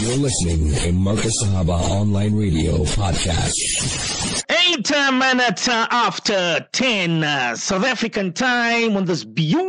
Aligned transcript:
You're 0.00 0.16
listening 0.16 0.72
to 0.76 0.92
Markaz 0.92 1.32
Sahaba 1.42 1.78
Online 1.90 2.34
Radio 2.34 2.84
Podcast. 2.84 3.52
Eight 4.48 4.90
minutes 5.12 5.68
after 5.68 6.66
10 6.72 7.22
uh, 7.22 7.54
South 7.54 7.84
African 7.84 8.32
time 8.32 8.96
on 8.96 9.04
this 9.04 9.24
beautiful 9.24 9.66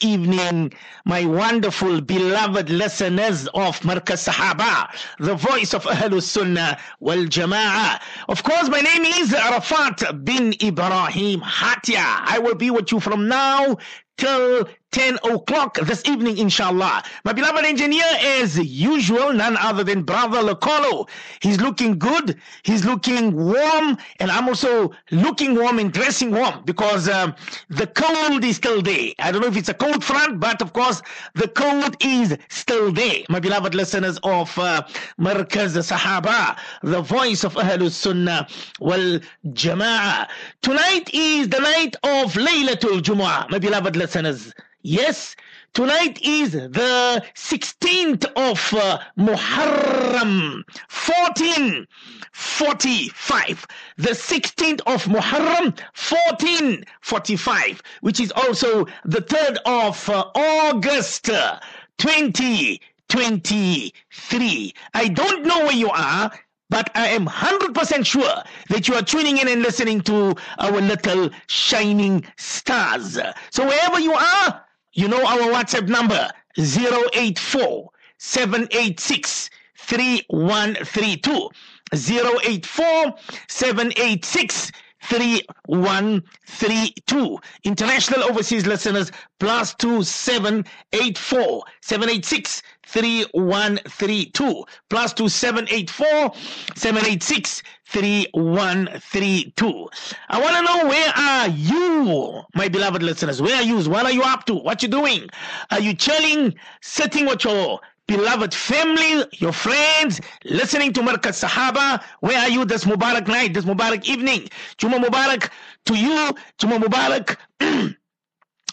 evening, 0.00 0.72
my 1.04 1.24
wonderful 1.24 2.00
beloved 2.00 2.70
listeners 2.70 3.48
of 3.48 3.80
Markaz 3.80 4.28
Sahaba, 4.28 4.88
the 5.18 5.34
voice 5.34 5.74
of 5.74 5.82
Ahlus 5.82 6.22
Sunnah 6.22 6.78
wal 7.00 7.24
Jama'ah. 7.24 8.00
Of 8.28 8.44
course, 8.44 8.68
my 8.68 8.80
name 8.80 9.06
is 9.06 9.34
Arafat 9.34 10.24
bin 10.24 10.54
Ibrahim 10.62 11.40
Hatia. 11.40 12.20
I 12.26 12.38
will 12.38 12.54
be 12.54 12.70
with 12.70 12.92
you 12.92 13.00
from 13.00 13.26
now 13.26 13.76
till 14.16 14.68
10 14.92 15.18
o'clock 15.24 15.76
this 15.84 16.02
evening, 16.06 16.38
inshallah. 16.38 17.02
My 17.24 17.32
beloved 17.32 17.64
engineer, 17.64 18.04
as 18.40 18.58
usual, 18.58 19.32
none 19.32 19.56
other 19.56 19.84
than 19.84 20.02
Brother 20.02 20.38
Lacolo. 20.38 21.08
He's 21.40 21.60
looking 21.60 21.98
good, 21.98 22.36
he's 22.64 22.84
looking 22.84 23.34
warm, 23.36 23.98
and 24.18 24.30
I'm 24.30 24.48
also 24.48 24.90
looking 25.12 25.54
warm 25.54 25.78
and 25.78 25.92
dressing 25.92 26.32
warm 26.32 26.62
because 26.64 27.08
um, 27.08 27.34
the 27.68 27.86
cold 27.86 28.44
is 28.44 28.56
still 28.56 28.82
there. 28.82 29.10
I 29.20 29.30
don't 29.30 29.42
know 29.42 29.48
if 29.48 29.56
it's 29.56 29.68
a 29.68 29.74
cold 29.74 30.02
front, 30.02 30.40
but 30.40 30.60
of 30.60 30.72
course, 30.72 31.02
the 31.34 31.48
cold 31.48 31.96
is 32.00 32.36
still 32.48 32.92
there. 32.92 33.22
My 33.28 33.38
beloved 33.38 33.74
listeners 33.74 34.18
of 34.24 34.56
uh, 34.58 34.82
Markaz 35.18 35.76
Sahaba, 35.76 36.58
the 36.82 37.00
voice 37.00 37.44
of 37.44 37.54
Ahlus 37.54 37.92
Sunnah 37.92 38.48
wal 38.80 39.20
Jama'ah. 39.46 40.28
Tonight 40.62 41.10
is 41.14 41.48
the 41.48 41.60
night 41.60 41.94
of 42.02 42.34
Laylatul 42.34 43.00
Jumu'ah, 43.00 43.48
my 43.50 43.58
beloved 43.58 43.94
listeners. 43.94 44.52
Yes, 44.82 45.36
tonight 45.74 46.22
is 46.22 46.52
the 46.52 47.22
16th 47.34 48.24
of 48.34 48.72
uh, 48.72 48.98
Muharram 49.18 50.64
1445. 50.88 53.66
The 53.98 54.08
16th 54.08 54.80
of 54.86 55.04
Muharram 55.04 55.78
1445, 55.92 57.82
which 58.00 58.20
is 58.20 58.32
also 58.32 58.86
the 59.04 59.20
3rd 59.20 59.58
of 59.66 60.08
uh, 60.08 60.30
August 60.34 61.28
uh, 61.28 61.60
2023. 61.98 64.74
I 64.94 65.08
don't 65.08 65.44
know 65.44 65.58
where 65.58 65.72
you 65.72 65.90
are. 65.90 66.32
But 66.70 66.88
I 66.94 67.08
am 67.08 67.26
100% 67.26 68.06
sure 68.06 68.44
that 68.68 68.86
you 68.86 68.94
are 68.94 69.02
tuning 69.02 69.38
in 69.38 69.48
and 69.48 69.60
listening 69.60 70.02
to 70.02 70.36
our 70.58 70.80
little 70.80 71.30
shining 71.48 72.24
stars. 72.36 73.18
So 73.50 73.66
wherever 73.66 73.98
you 73.98 74.12
are, 74.12 74.64
you 74.92 75.08
know 75.08 75.24
our 75.24 75.52
WhatsApp 75.52 75.88
number 75.88 76.28
084 76.58 77.90
786 78.18 79.50
3132. 79.78 81.48
084 81.92 83.14
786 83.48 84.70
3132. 85.02 87.38
International 87.64 88.22
overseas 88.24 88.66
listeners 88.66 89.10
plus 89.38 89.74
2784 89.74 91.62
786 91.80 92.62
3132 92.86 94.64
plus 94.88 95.12
2784 95.14 96.32
786 96.76 97.62
3132. 97.90 99.88
I 100.28 100.40
want 100.40 100.56
to 100.56 100.62
know 100.62 100.86
where 100.86 101.12
are 101.16 101.48
you, 101.48 102.42
my 102.54 102.68
beloved 102.68 103.02
listeners? 103.02 103.42
Where 103.42 103.56
are 103.56 103.62
you? 103.62 103.80
What 103.90 104.06
are 104.06 104.12
you 104.12 104.22
up 104.22 104.46
to? 104.46 104.54
What 104.54 104.82
you 104.82 104.88
doing? 104.88 105.28
Are 105.70 105.80
you 105.80 105.94
chilling, 105.94 106.54
sitting 106.80 107.26
with 107.26 107.44
your 107.44 107.80
beloved 108.06 108.54
family, 108.54 109.24
your 109.38 109.52
friends, 109.52 110.20
listening 110.44 110.92
to 110.92 111.00
Markaz 111.00 111.44
Sahaba. 111.44 112.02
Where 112.20 112.38
are 112.38 112.48
you 112.48 112.64
this 112.64 112.84
Mubarak 112.84 113.28
night, 113.28 113.54
this 113.54 113.64
Mubarak 113.64 114.04
evening? 114.04 114.48
Juma 114.78 114.98
Mubarak 114.98 115.50
to 115.86 115.94
you, 115.96 116.34
Juma 116.58 116.78
Mubarak. 116.78 117.36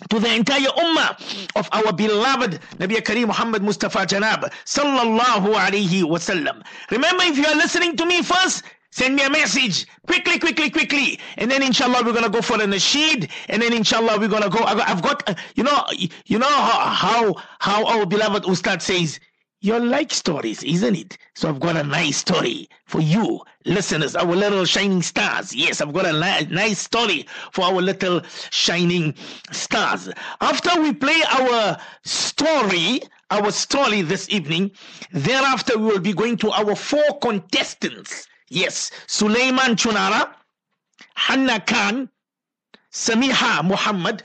to 0.10 0.20
the 0.20 0.32
entire 0.36 0.70
ummah 0.78 1.50
of 1.56 1.68
our 1.72 1.92
beloved 1.92 2.60
Nabi 2.78 2.98
Kareem 2.98 3.28
Muhammad 3.28 3.64
Mustafa 3.64 4.00
Janab 4.06 4.52
sallallahu 4.66 5.56
alaihi 5.56 6.04
wasallam. 6.04 6.64
Remember, 6.92 7.24
if 7.24 7.38
you 7.38 7.46
are 7.46 7.56
listening 7.56 7.96
to 7.96 8.06
me 8.06 8.22
first, 8.22 8.64
Send 8.92 9.16
me 9.16 9.24
a 9.24 9.30
message 9.30 9.86
quickly, 10.08 10.40
quickly, 10.40 10.70
quickly, 10.70 11.20
and 11.38 11.52
then 11.52 11.62
inshallah 11.62 12.04
we're 12.06 12.14
gonna 12.14 12.30
go 12.30 12.42
for 12.42 12.58
the 12.58 12.66
nasheed, 12.66 13.30
and 13.50 13.62
then 13.62 13.74
inshallah 13.74 14.18
we're 14.20 14.28
gonna 14.30 14.50
go. 14.50 14.64
I've 14.64 15.02
got, 15.02 15.28
uh, 15.30 15.36
you 15.56 15.64
know, 15.64 15.86
you 16.26 16.40
know 16.40 16.48
how 16.48 16.86
how, 16.90 17.36
how 17.60 17.86
our 17.86 18.06
beloved 18.06 18.44
Ustad 18.46 18.82
says, 18.82 19.20
you 19.60 19.78
like 19.80 20.12
stories, 20.12 20.64
isn't 20.64 20.96
it? 20.96 21.18
So 21.34 21.50
I've 21.50 21.60
got 21.60 21.76
a 21.76 21.84
nice 21.84 22.18
story 22.18 22.70
for 22.86 23.02
you, 23.02 23.42
listeners, 23.66 24.16
our 24.16 24.36
little 24.36 24.66
shining 24.66 25.02
stars. 25.02 25.54
Yes, 25.54 25.82
I've 25.82 25.94
got 25.94 26.06
a 26.06 26.14
li- 26.14 26.48
nice 26.50 26.80
story 26.80 27.26
for 27.52 27.66
our 27.66 27.82
little 27.82 28.22
shining 28.52 29.16
stars. 29.52 30.10
After 30.42 30.80
we 30.82 30.94
play 30.94 31.20
our 31.30 31.78
story, 32.04 33.02
our 33.32 33.52
story 33.52 34.04
this 34.04 34.30
evening, 34.30 34.72
thereafter 35.12 35.78
we 35.78 35.86
will 35.86 36.00
be 36.00 36.14
going 36.14 36.38
to 36.38 36.52
our 36.52 36.76
four 36.76 37.18
contestants. 37.20 38.28
Yes, 38.50 38.92
Suleiman 39.08 39.76
Chunara, 39.76 40.34
Hanna 41.16 41.60
Khan, 41.60 42.10
Samiha 42.92 43.64
Muhammad, 43.64 44.24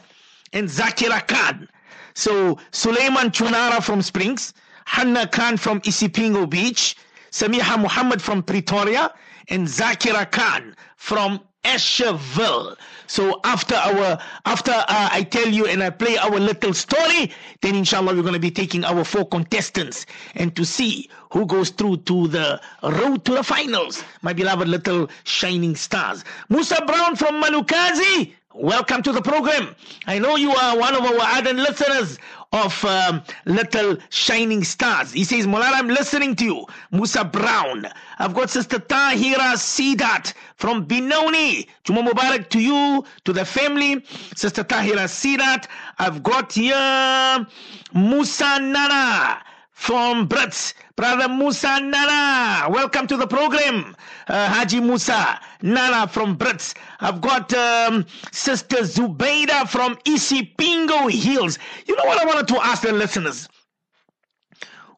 and 0.52 0.68
Zakira 0.68 1.26
Khan. 1.26 1.68
So 2.14 2.58
Suleiman 2.70 3.30
Chunara 3.30 3.82
from 3.82 4.02
Springs, 4.02 4.54
Hanna 4.84 5.26
Khan 5.26 5.56
from 5.56 5.80
Isipingo 5.80 6.48
Beach, 6.48 6.96
Samiha 7.30 7.80
Muhammad 7.80 8.22
from 8.22 8.42
Pretoria, 8.42 9.12
and 9.48 9.66
Zakira 9.66 10.30
Khan 10.30 10.76
from 10.96 11.40
Azadville. 11.64 12.76
So 13.06 13.40
after 13.44 13.74
our 13.74 14.18
after 14.46 14.72
uh, 14.72 14.84
I 15.12 15.22
tell 15.22 15.48
you 15.48 15.66
and 15.66 15.82
I 15.82 15.90
play 15.90 16.16
our 16.16 16.40
little 16.40 16.74
story, 16.74 17.30
then 17.60 17.74
inshallah 17.74 18.14
we're 18.14 18.22
going 18.22 18.34
to 18.34 18.40
be 18.40 18.50
taking 18.50 18.84
our 18.84 19.04
four 19.04 19.26
contestants 19.26 20.06
and 20.34 20.54
to 20.56 20.64
see 20.64 21.08
who 21.30 21.46
goes 21.46 21.70
through 21.70 21.98
to 21.98 22.26
the 22.28 22.60
road 22.82 23.24
to 23.26 23.34
the 23.34 23.42
finals. 23.44 24.02
My 24.22 24.32
beloved 24.32 24.66
little 24.68 25.08
shining 25.24 25.76
stars. 25.76 26.24
Musa 26.48 26.82
Brown 26.86 27.16
from 27.16 27.42
Manukazi. 27.42 28.32
Welcome 28.54 29.02
to 29.04 29.12
the 29.12 29.22
program. 29.22 29.74
I 30.06 30.18
know 30.18 30.36
you 30.36 30.52
are 30.52 30.78
one 30.78 30.94
of 30.94 31.02
our 31.02 31.20
ardent 31.20 31.58
listeners 31.58 32.18
of 32.52 32.84
um, 32.84 33.22
Little 33.46 33.96
Shining 34.10 34.62
Stars. 34.64 35.12
He 35.12 35.24
says, 35.24 35.46
Mulana, 35.46 35.74
I'm 35.74 35.88
listening 35.88 36.36
to 36.36 36.44
you. 36.44 36.66
Musa 36.90 37.24
Brown. 37.24 37.86
I've 38.18 38.34
got 38.34 38.50
Sister 38.50 38.78
Tahira 38.78 39.54
Sidat 39.56 40.34
from 40.56 40.84
Benoni. 40.84 41.68
Juma 41.84 42.02
Mubarak 42.02 42.48
to 42.50 42.60
you, 42.60 43.04
to 43.24 43.32
the 43.32 43.44
family. 43.44 44.04
Sister 44.36 44.64
Tahira 44.64 45.08
Sidat. 45.08 45.66
I've 45.98 46.22
got 46.22 46.52
here 46.52 47.46
Musa 47.94 48.58
Nana 48.60 49.42
from 49.82 50.28
Brits. 50.28 50.74
Brother 50.94 51.28
Musa 51.28 51.80
Nana, 51.80 52.70
welcome 52.70 53.08
to 53.08 53.16
the 53.16 53.26
program. 53.26 53.96
Uh, 54.28 54.48
Haji 54.48 54.78
Musa 54.78 55.40
Nana 55.60 56.06
from 56.06 56.38
Brits. 56.38 56.72
I've 57.00 57.20
got 57.20 57.52
um, 57.52 58.06
Sister 58.30 58.76
Zubaida 58.84 59.68
from 59.68 59.96
Isipingo 60.04 61.10
Hills. 61.10 61.58
You 61.86 61.96
know 61.96 62.04
what 62.04 62.22
I 62.22 62.24
wanted 62.24 62.46
to 62.54 62.64
ask 62.64 62.82
the 62.82 62.92
listeners? 62.92 63.48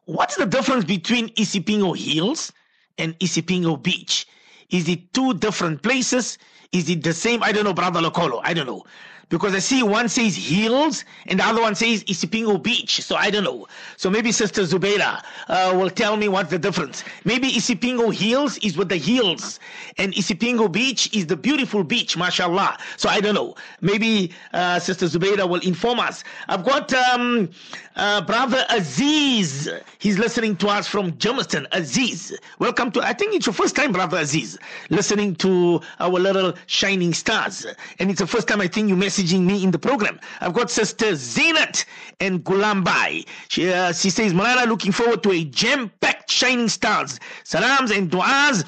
What's 0.05 0.35
the 0.35 0.45
difference 0.45 0.85
between 0.85 1.29
Isipingo 1.29 1.97
Hills 1.97 2.53
and 2.99 3.17
Isipingo 3.17 3.81
Beach? 3.81 4.27
Is 4.69 4.87
it 4.87 5.11
two 5.15 5.33
different 5.33 5.81
places? 5.81 6.37
Is 6.71 6.91
it 6.91 7.01
the 7.01 7.13
same? 7.13 7.41
I 7.41 7.51
don't 7.51 7.63
know, 7.63 7.73
Brother 7.73 8.01
Locolo. 8.01 8.39
I 8.43 8.53
don't 8.53 8.67
know 8.67 8.83
because 9.29 9.53
I 9.53 9.59
see 9.59 9.83
one 9.83 10.09
says 10.09 10.35
hills 10.35 11.03
and 11.25 11.39
the 11.39 11.45
other 11.45 11.61
one 11.61 11.75
says 11.75 12.03
Isipingo 12.03 12.61
Beach. 12.61 13.01
So 13.01 13.15
I 13.15 13.29
don't 13.29 13.43
know. 13.43 13.67
So 13.97 14.09
maybe 14.09 14.31
Sister 14.31 14.61
Zubaida 14.63 15.23
uh, 15.47 15.73
will 15.75 15.89
tell 15.89 16.15
me 16.17 16.27
what's 16.27 16.49
the 16.49 16.59
difference. 16.59 17.03
Maybe 17.23 17.51
Isipingo 17.51 18.13
Hills 18.13 18.57
is 18.59 18.77
with 18.77 18.89
the 18.89 18.97
hills 18.97 19.59
and 19.97 20.13
Isipingo 20.13 20.71
Beach 20.71 21.13
is 21.13 21.25
the 21.27 21.35
beautiful 21.35 21.83
beach, 21.83 22.17
mashallah. 22.17 22.77
So 22.97 23.09
I 23.09 23.19
don't 23.19 23.35
know. 23.35 23.55
Maybe 23.81 24.31
uh, 24.53 24.79
Sister 24.79 25.05
Zubaida 25.07 25.47
will 25.47 25.61
inform 25.61 25.99
us. 25.99 26.23
I've 26.47 26.63
got 26.63 26.93
um, 26.93 27.49
uh, 27.95 28.21
Brother 28.21 28.65
Aziz. 28.69 29.69
He's 29.99 30.17
listening 30.17 30.55
to 30.57 30.67
us 30.67 30.87
from 30.87 31.13
Germiston. 31.13 31.65
Aziz, 31.71 32.37
welcome 32.59 32.91
to, 32.91 33.01
I 33.01 33.13
think 33.13 33.33
it's 33.33 33.45
your 33.45 33.53
first 33.53 33.75
time, 33.75 33.91
Brother 33.91 34.17
Aziz, 34.17 34.57
listening 34.89 35.35
to 35.37 35.81
our 35.99 36.11
little 36.11 36.53
shining 36.67 37.13
stars. 37.13 37.65
And 37.99 38.09
it's 38.09 38.19
the 38.19 38.27
first 38.27 38.47
time 38.47 38.61
I 38.61 38.67
think 38.67 38.89
you're 38.89 38.97
messaging 38.97 39.41
me 39.41 39.63
in 39.63 39.71
the 39.71 39.79
program. 39.79 40.19
I've 40.41 40.53
got 40.53 40.69
Sister 40.69 41.13
Zainat 41.13 41.85
and 42.19 42.43
Gulambai. 42.43 43.27
She, 43.49 43.71
uh, 43.71 43.93
she 43.93 44.09
says, 44.09 44.33
Molana, 44.33 44.67
looking 44.67 44.91
forward 44.91 45.23
to 45.23 45.31
a 45.31 45.43
jam 45.45 45.91
packed 46.01 46.29
shining 46.29 46.69
stars. 46.69 47.19
Salams 47.43 47.91
and 47.91 48.09
du'as 48.11 48.65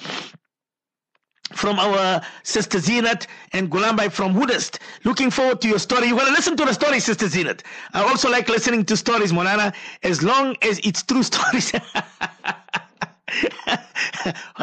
from 1.54 1.80
our 1.80 2.22
sister 2.44 2.78
Zinat 2.80 3.28
and 3.54 3.70
Gulambai 3.70 4.12
from 4.12 4.34
Woodest. 4.34 4.80
Looking 5.04 5.32
forward 5.32 5.62
to 5.62 5.68
your 5.68 5.80
story. 5.80 6.08
You're 6.08 6.18
going 6.18 6.28
to 6.28 6.34
listen 6.34 6.58
to 6.58 6.66
the 6.66 6.74
story, 6.74 7.00
sister 7.00 7.26
Zinat. 7.26 7.62
I 7.94 8.02
also 8.02 8.30
like 8.30 8.50
listening 8.50 8.86
to 8.86 8.98
stories, 8.98 9.32
Molana, 9.32 9.74
as 10.04 10.24
long 10.24 10.56
as 10.62 10.80
it's 10.84 11.04
true 11.04 11.24
stories. 11.24 11.74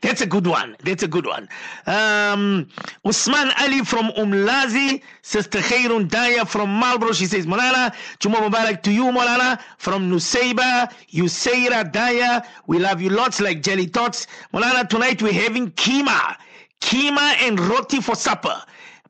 That's 0.00 0.20
a 0.20 0.26
good 0.26 0.46
one. 0.46 0.76
That's 0.82 1.02
a 1.02 1.08
good 1.08 1.26
one. 1.26 1.48
Um, 1.86 2.68
Usman 3.04 3.50
Ali 3.58 3.84
from 3.84 4.10
Umlazi, 4.10 5.02
Sister 5.22 5.60
Khairun 5.60 6.08
Daya 6.08 6.46
from 6.46 6.70
Marlborough. 6.70 7.12
She 7.12 7.26
says, 7.26 7.46
Molana, 7.46 7.94
Juma 8.18 8.38
Mubarak 8.38 8.82
to 8.82 8.92
you, 8.92 9.04
Molana, 9.04 9.60
from 9.78 10.10
Nuseiba, 10.10 10.92
Yusaira 11.12 11.90
Daya. 11.92 12.44
We 12.66 12.78
love 12.78 13.00
you 13.00 13.10
lots 13.10 13.40
like 13.40 13.62
jelly 13.62 13.86
tots. 13.86 14.26
Molana, 14.52 14.88
tonight 14.88 15.22
we're 15.22 15.32
having 15.32 15.70
keema. 15.72 16.36
Keema 16.80 17.34
and 17.42 17.60
roti 17.60 18.00
for 18.00 18.16
supper. 18.16 18.60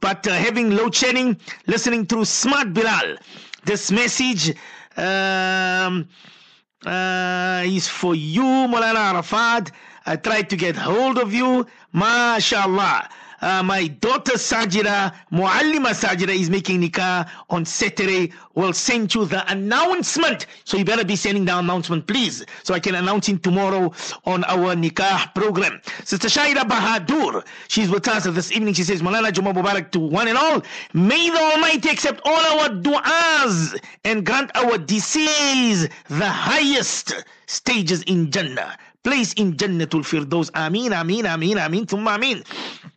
But 0.01 0.27
uh, 0.29 0.33
having 0.33 0.71
load 0.77 0.95
shedding, 0.95 1.39
listening 1.67 2.07
through 2.07 2.27
Smart 2.27 2.73
Bilal. 2.75 3.17
This 3.65 3.91
message. 3.91 4.55
Um, 4.97 6.09
uh, 6.89 7.63
is 7.65 7.87
for 7.89 8.15
you, 8.15 8.43
Molana 8.43 9.13
Arafat. 9.13 9.71
I 10.07 10.17
tried 10.17 10.49
to 10.51 10.57
get 10.57 10.77
hold 10.77 11.19
of 11.19 11.35
you. 11.35 11.67
MashaAllah. 11.95 13.09
Uh, 13.41 13.63
my 13.63 13.87
daughter 13.87 14.33
Sajira, 14.33 15.15
Muallima 15.33 15.91
Sajira, 15.95 16.35
is 16.35 16.51
making 16.51 16.83
nikah 16.83 17.29
on 17.51 17.65
Saturday. 17.65 18.33
We'll 18.55 18.73
send 18.73 19.15
you 19.15 19.25
the 19.25 19.49
announcement. 19.51 20.47
So 20.65 20.77
you 20.77 20.85
better 20.85 21.05
be 21.05 21.15
sending 21.17 21.45
the 21.45 21.57
announcement, 21.59 22.07
please, 22.07 22.45
so 22.65 22.75
I 22.75 22.81
can 22.81 22.97
announce 22.97 23.29
it 23.29 23.43
tomorrow 23.43 23.93
on 24.25 24.45
our 24.45 24.75
nikah 24.75 25.33
program. 25.35 25.81
Sister 26.05 26.29
Shaira 26.29 26.69
Bahadur, 26.69 27.45
she's 27.69 27.89
with 27.91 28.09
us 28.09 28.25
this 28.25 28.51
evening. 28.53 28.75
She 28.75 28.83
says, 28.83 29.03
Molana 29.03 29.33
Juma 29.33 29.55
Mubarak 29.55 29.91
to 29.93 30.01
one 30.01 30.29
and 30.29 30.37
all. 30.37 30.63
May 30.93 31.31
the 31.31 31.39
Almighty 31.39 31.91
accept 31.91 32.21
all 32.25 32.61
our 32.61 32.69
du'as 32.71 33.79
and 34.05 34.27
grant 34.27 34.51
our 34.57 34.79
deceased 34.79 35.89
the 36.09 36.29
highest 36.29 37.25
stages 37.47 38.03
in 38.03 38.31
Jannah 38.31 38.77
place 39.05 39.33
in 39.35 39.55
Jannatul 39.55 40.05
Firdaus. 40.05 40.51
Ameen, 40.55 40.93
Ameen, 40.93 41.25
Ameen, 41.25 41.57
Ameen, 41.59 41.87
Thumma 41.87 42.17
Ameen. 42.17 42.43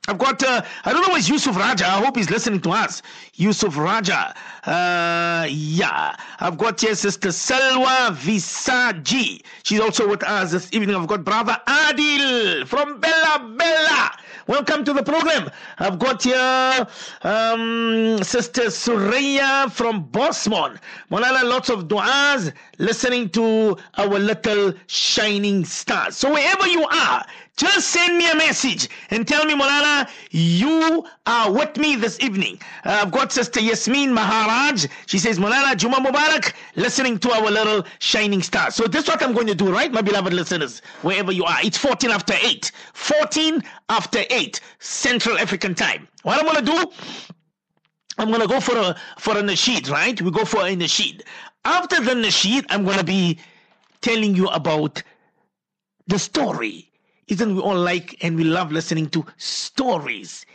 I've 0.08 0.18
got, 0.18 0.42
uh, 0.42 0.64
I 0.84 0.94
don't 0.94 1.04
know 1.04 1.14
where's 1.14 1.30
Yusuf 1.30 1.56
Raja. 1.56 1.86
I 1.86 2.04
hope 2.04 2.18
he's 2.18 2.32
listening 2.32 2.60
to 2.62 2.72
us. 2.72 3.04
Yusuf 3.36 3.78
Raja. 3.78 4.34
Uh, 4.66 5.46
yeah. 5.48 6.16
I've 6.40 6.58
got 6.58 6.82
here 6.82 6.96
Sister 6.96 7.30
Salwa 7.30 8.10
Visaji. 8.16 9.44
She's 9.62 9.80
also 9.80 10.10
with 10.10 10.24
us 10.24 10.52
this 10.52 10.74
evening. 10.74 10.96
I've 10.96 11.06
got 11.06 11.24
Brother 11.24 11.56
Adil 11.68 12.66
from 12.66 13.00
Bela-Bela. 13.00 14.18
Welcome 14.48 14.84
to 14.86 14.94
the 14.94 15.04
program. 15.04 15.52
I've 15.78 16.00
got 16.00 16.24
here 16.24 16.88
um, 17.22 18.24
Sister 18.24 18.64
Suraya 18.72 19.72
from 19.72 20.06
Bosmont. 20.06 20.80
Molana, 21.12 21.44
lots 21.44 21.70
of 21.70 21.88
du'as 21.88 22.52
listening 22.80 23.30
to 23.30 23.78
our 24.00 24.18
little 24.18 24.74
shining 24.88 25.64
stars. 25.64 26.18
So 26.18 26.34
wherever 26.34 26.68
you 26.68 26.86
are, 26.86 27.24
just 27.62 27.90
send 27.90 28.18
me 28.18 28.28
a 28.28 28.36
message 28.36 28.90
and 29.12 29.28
tell 29.28 29.46
me, 29.46 29.54
Molana, 29.54 30.10
you 30.32 31.06
are 31.28 31.52
with 31.52 31.78
me 31.78 31.96
this 31.96 32.20
evening. 32.20 32.60
Uh, 32.84 33.02
I've 33.04 33.12
got 33.12 33.32
Sister 33.32 33.60
Yasmin 33.60 34.12
Maharaj. 34.12 34.88
She 35.06 35.20
says, 35.20 35.38
Molana, 35.38 35.78
Juma 35.78 35.98
Mubarak, 35.98 36.54
listening 36.76 37.20
to 37.20 37.32
our 37.32 37.52
little 37.52 37.86
shining 38.00 38.42
star. 38.42 38.72
So 38.72 38.88
this 38.88 39.04
is 39.04 39.10
what 39.10 39.22
I'm 39.22 39.34
going 39.34 39.46
to 39.46 39.54
do, 39.54 39.72
right, 39.72 39.92
my 39.92 40.02
beloved 40.02 40.34
listeners, 40.34 40.82
wherever 41.04 41.32
you 41.32 41.44
are. 41.46 41.58
It's 41.64 41.78
14 41.78 42.10
after 42.10 42.34
8. 42.34 42.72
14 42.94 43.62
after 43.90 44.24
8, 44.32 44.60
Central 44.80 45.38
African 45.38 45.76
time. 45.76 46.08
What 46.24 46.40
I'm 46.40 46.46
going 46.46 46.66
to 46.66 46.72
do, 46.72 46.92
I'm 48.18 48.30
going 48.30 48.42
to 48.42 48.48
go 48.48 48.60
for 48.60 48.76
a, 48.76 48.96
for 49.20 49.38
a 49.38 49.42
nasheed, 49.44 49.88
right? 49.92 50.20
We 50.20 50.32
go 50.32 50.46
for 50.46 50.62
a 50.62 50.76
nasheed. 50.76 51.22
After 51.64 52.02
the 52.02 52.14
nasheed, 52.14 52.66
I'm 52.70 52.86
going 52.86 52.98
to 52.98 53.04
be 53.04 53.38
telling 54.02 54.36
you 54.36 54.48
about 54.48 55.04
the 56.08 56.18
story 56.18 56.91
isn't 57.32 57.56
we 57.56 57.62
all 57.62 57.80
like 57.80 58.18
and 58.22 58.36
we 58.36 58.44
love 58.44 58.72
listening 58.74 59.10
to 59.10 59.26
stories? 59.38 60.46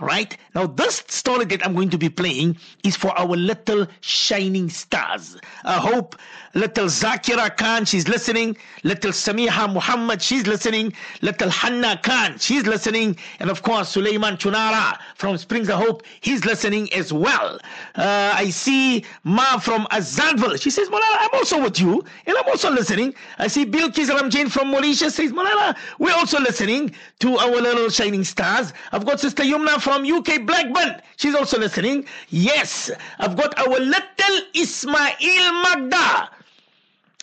Right? 0.00 0.36
Now, 0.54 0.66
this 0.66 1.02
story 1.08 1.44
that 1.46 1.64
I'm 1.64 1.74
going 1.74 1.90
to 1.90 1.98
be 1.98 2.08
playing 2.08 2.56
is 2.84 2.96
for 2.96 3.16
our 3.18 3.26
little 3.26 3.86
shining 4.00 4.68
stars. 4.68 5.36
I 5.64 5.74
hope 5.74 6.16
little 6.54 6.86
Zakira 6.86 7.56
Khan, 7.56 7.84
she's 7.84 8.08
listening. 8.08 8.56
Little 8.82 9.12
Samiha 9.12 9.72
Muhammad, 9.72 10.20
she's 10.20 10.46
listening. 10.46 10.92
Little 11.22 11.48
Hanna 11.48 11.98
Khan, 12.02 12.38
she's 12.38 12.66
listening. 12.66 13.16
And 13.40 13.50
of 13.50 13.62
course, 13.62 13.88
Suleiman 13.88 14.36
Chunara 14.36 14.98
from 15.14 15.38
Springs 15.38 15.68
of 15.68 15.76
Hope, 15.80 16.02
he's 16.20 16.44
listening 16.44 16.92
as 16.92 17.12
well. 17.12 17.58
Uh, 17.94 18.32
I 18.34 18.50
see 18.50 19.04
Ma 19.24 19.58
from 19.58 19.86
Azadville. 19.86 20.60
She 20.60 20.70
says, 20.70 20.88
Molana, 20.88 21.16
I'm 21.20 21.30
also 21.34 21.62
with 21.62 21.80
you. 21.80 22.04
And 22.26 22.36
I'm 22.36 22.48
also 22.48 22.70
listening. 22.70 23.14
I 23.38 23.48
see 23.48 23.64
Bill 23.64 23.88
Kizram 23.90 24.50
from 24.50 24.68
Mauritius 24.68 25.14
says, 25.14 25.32
Molana, 25.32 25.76
we're 25.98 26.14
also 26.14 26.40
listening 26.40 26.94
to 27.20 27.36
our 27.38 27.50
little 27.50 27.88
shining 27.88 28.24
stars. 28.24 28.72
I've 28.92 29.04
got 29.04 29.20
Sister 29.20 29.42
Yumna 29.42 29.80
from 29.80 30.04
UK 30.04 30.41
Blackburn. 30.46 31.00
She's 31.16 31.34
also 31.34 31.58
listening. 31.58 32.06
Yes, 32.28 32.90
I've 33.18 33.36
got 33.36 33.58
our 33.58 33.78
little 33.78 34.40
Ismail 34.54 35.62
Magda 35.62 36.30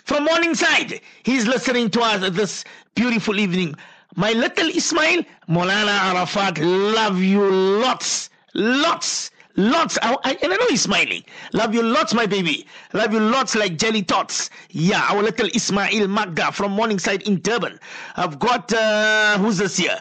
from 0.05 0.25
Morningside. 0.25 1.01
He's 1.23 1.47
listening 1.47 1.89
to 1.91 2.01
us 2.01 2.29
this 2.31 2.63
beautiful 2.95 3.39
evening. 3.39 3.75
My 4.15 4.31
little 4.33 4.67
Ismail, 4.67 5.23
Molana 5.47 6.15
Arafat, 6.15 6.57
love 6.59 7.21
you 7.21 7.49
lots, 7.49 8.29
lots. 8.53 9.31
Lots, 9.59 9.97
I, 10.01 10.15
I, 10.23 10.37
and 10.41 10.53
I 10.53 10.55
know 10.55 10.67
he's 10.69 10.83
smiling. 10.83 11.21
Love 11.51 11.73
you 11.73 11.83
lots, 11.83 12.13
my 12.13 12.25
baby. 12.25 12.65
Love 12.93 13.11
you 13.11 13.19
lots 13.19 13.55
like 13.55 13.77
jelly 13.77 14.01
tots. 14.01 14.49
Yeah, 14.69 15.05
our 15.09 15.21
little 15.21 15.49
Ismail 15.53 16.07
Magda 16.07 16.53
from 16.53 16.71
Morningside 16.71 17.23
in 17.23 17.41
Durban. 17.41 17.77
I've 18.15 18.39
got, 18.39 18.71
uh, 18.71 19.37
who's 19.37 19.57
this 19.57 19.75
here? 19.75 19.99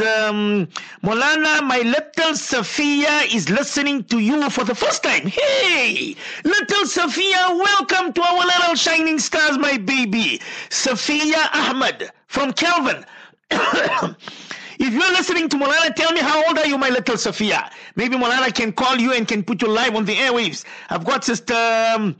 Um, 0.00 0.66
Molana, 1.02 1.62
my 1.62 1.80
little 1.84 2.34
Sophia 2.36 3.20
is 3.30 3.50
listening 3.50 4.02
to 4.04 4.18
you 4.18 4.48
for 4.48 4.64
the 4.64 4.74
first 4.74 5.02
time. 5.02 5.26
Hey, 5.26 6.16
little 6.44 6.86
Sophia, 6.86 7.48
welcome 7.50 8.14
to 8.14 8.22
our 8.22 8.46
little 8.46 8.76
shining 8.76 9.18
stars, 9.18 9.58
my 9.58 9.76
baby. 9.76 10.40
Sophia 10.70 11.50
Ahmed 11.52 12.10
from 12.28 12.54
Kelvin. 12.54 13.04
If 14.78 14.92
you're 14.92 15.12
listening 15.12 15.48
to 15.48 15.56
Molana, 15.56 15.94
tell 15.94 16.12
me 16.12 16.20
how 16.20 16.46
old 16.46 16.58
are 16.58 16.66
you, 16.66 16.76
my 16.76 16.90
little 16.90 17.16
Sophia? 17.16 17.70
Maybe 17.94 18.16
Molana 18.16 18.54
can 18.54 18.72
call 18.72 18.96
you 18.96 19.12
and 19.12 19.26
can 19.26 19.42
put 19.42 19.62
you 19.62 19.68
live 19.68 19.94
on 19.94 20.04
the 20.04 20.14
airwaves. 20.14 20.64
I've 20.90 21.04
got 21.04 21.24
Sister 21.24 21.54
um, 21.54 22.16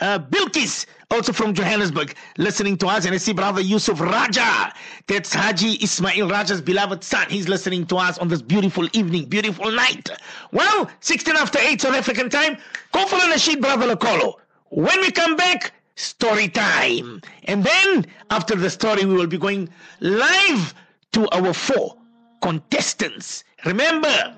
uh, 0.00 0.18
Bilkis, 0.18 0.86
also 1.10 1.32
from 1.32 1.54
Johannesburg, 1.54 2.14
listening 2.36 2.76
to 2.78 2.88
us. 2.88 3.04
And 3.04 3.14
I 3.14 3.18
see 3.18 3.32
Brother 3.32 3.60
Yusuf 3.60 4.00
Raja. 4.00 4.72
That's 5.06 5.32
Haji 5.32 5.78
Ismail 5.82 6.28
Raja's 6.28 6.60
beloved 6.60 7.04
son. 7.04 7.26
He's 7.28 7.48
listening 7.48 7.86
to 7.86 7.96
us 7.96 8.18
on 8.18 8.28
this 8.28 8.42
beautiful 8.42 8.88
evening, 8.92 9.26
beautiful 9.26 9.70
night. 9.70 10.10
Well, 10.52 10.90
16 11.00 11.36
after 11.36 11.58
8 11.60 11.80
South 11.80 11.94
African 11.94 12.28
time. 12.28 12.56
Go 12.92 13.06
for 13.06 13.16
the 13.16 13.38
sheet, 13.38 13.60
Brother 13.60 13.94
Lakolo. 13.94 14.34
When 14.70 15.00
we 15.00 15.10
come 15.10 15.36
back, 15.36 15.72
story 15.96 16.48
time. 16.48 17.20
And 17.44 17.62
then, 17.62 18.06
after 18.30 18.56
the 18.56 18.70
story, 18.70 19.04
we 19.04 19.14
will 19.14 19.26
be 19.26 19.38
going 19.38 19.68
live 20.00 20.74
to 21.12 21.28
our 21.30 21.52
four 21.52 21.96
contestants. 22.42 23.44
Remember, 23.64 24.34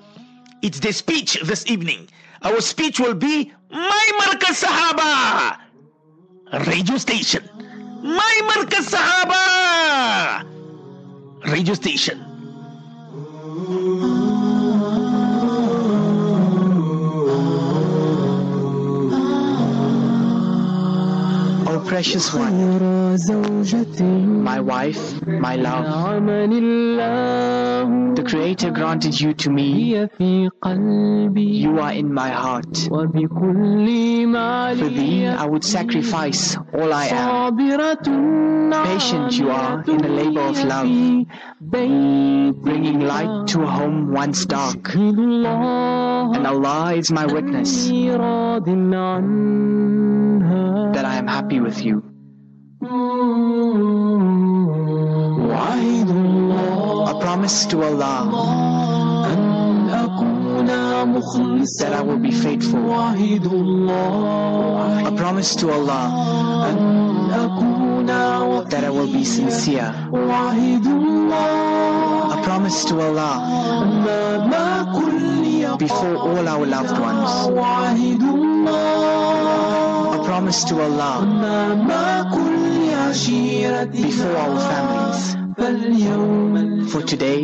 it's 0.61 0.79
the 0.79 0.91
speech 0.91 1.39
this 1.43 1.65
evening. 1.67 2.09
Our 2.41 2.61
speech 2.61 2.99
will 2.99 3.13
be 3.15 3.51
My 3.69 4.09
Markaz 4.21 4.63
Sahaba 4.63 5.59
radio 6.67 6.97
station. 6.97 7.43
My 8.03 8.41
Markaz 8.53 8.89
Sahaba 8.93 10.43
radio 11.51 11.73
station. 11.73 12.32
Precious 21.93 22.33
one, 22.33 22.57
my 24.43 24.59
wife, 24.59 25.21
my 25.27 25.55
love. 25.55 26.25
The 28.15 28.23
Creator 28.23 28.71
granted 28.71 29.21
you 29.21 29.35
to 29.35 29.51
me. 29.51 29.99
You 30.17 30.49
are 30.63 31.91
in 31.91 32.11
my 32.11 32.29
heart. 32.29 32.75
For 32.89 33.05
thee, 33.05 34.25
I 35.27 35.45
would 35.45 35.63
sacrifice 35.63 36.57
all 36.73 36.91
I 36.91 37.05
am. 37.11 37.57
Patient 38.85 39.37
you 39.37 39.51
are 39.51 39.83
in 39.87 39.97
the 39.97 40.09
labor 40.09 40.41
of 40.41 40.63
love, 40.63 40.87
bringing 41.61 43.01
light 43.01 43.47
to 43.49 43.61
a 43.61 43.67
home 43.67 44.11
once 44.11 44.47
dark. 44.47 44.95
And 44.95 46.47
Allah 46.47 46.95
is 46.95 47.11
my 47.11 47.27
witness 47.27 47.87
that 50.93 51.05
I 51.05 51.15
am 51.15 51.27
happy 51.27 51.59
with 51.59 51.82
you. 51.82 51.82
A 51.83 51.85
promise 57.19 57.65
to 57.67 57.83
Allah 57.83 58.23
that 61.79 61.91
I 61.93 62.01
will 62.01 62.17
be 62.19 62.31
faithful. 62.31 62.89
A 62.89 63.13
promise 65.17 65.55
to 65.57 65.71
Allah 65.71 66.09
that 68.69 68.83
I 68.85 68.89
will 68.89 69.11
be 69.11 69.25
sincere. 69.25 69.93
A 70.13 72.39
promise 72.43 72.85
to 72.85 73.01
Allah 73.01 73.39
before 75.77 76.15
all 76.15 76.47
our 76.47 76.65
loved 76.65 76.97
ones. 76.97 78.22
Promise 80.33 80.63
to 80.63 80.81
Allah 80.81 81.13
before 83.91 84.35
our 84.35 84.59
families. 84.71 85.25
For 86.91 87.01
today 87.03 87.41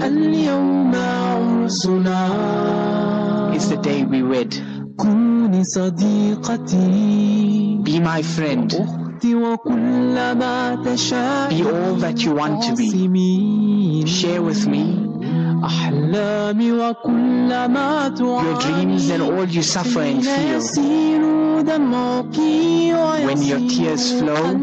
is 3.55 3.69
the 3.69 3.77
day 3.77 4.03
we 4.05 4.23
wed. 4.23 4.49
Be 7.83 7.99
my 7.99 8.21
friend. 8.23 8.69
Be 9.21 9.35
all 9.35 9.57
that 11.95 12.15
you 12.25 12.31
want 12.31 12.63
to 12.63 12.75
be. 12.75 14.05
Share 14.07 14.41
with 14.41 14.65
me 14.65 14.83
your 18.17 18.59
dreams 18.59 19.09
and 19.11 19.21
all 19.21 19.45
you 19.45 19.61
suffer 19.61 20.01
and 20.01 20.25
feel. 20.25 21.48
When 21.59 23.41
your 23.41 23.59
tears 23.67 24.17
flow 24.17 24.53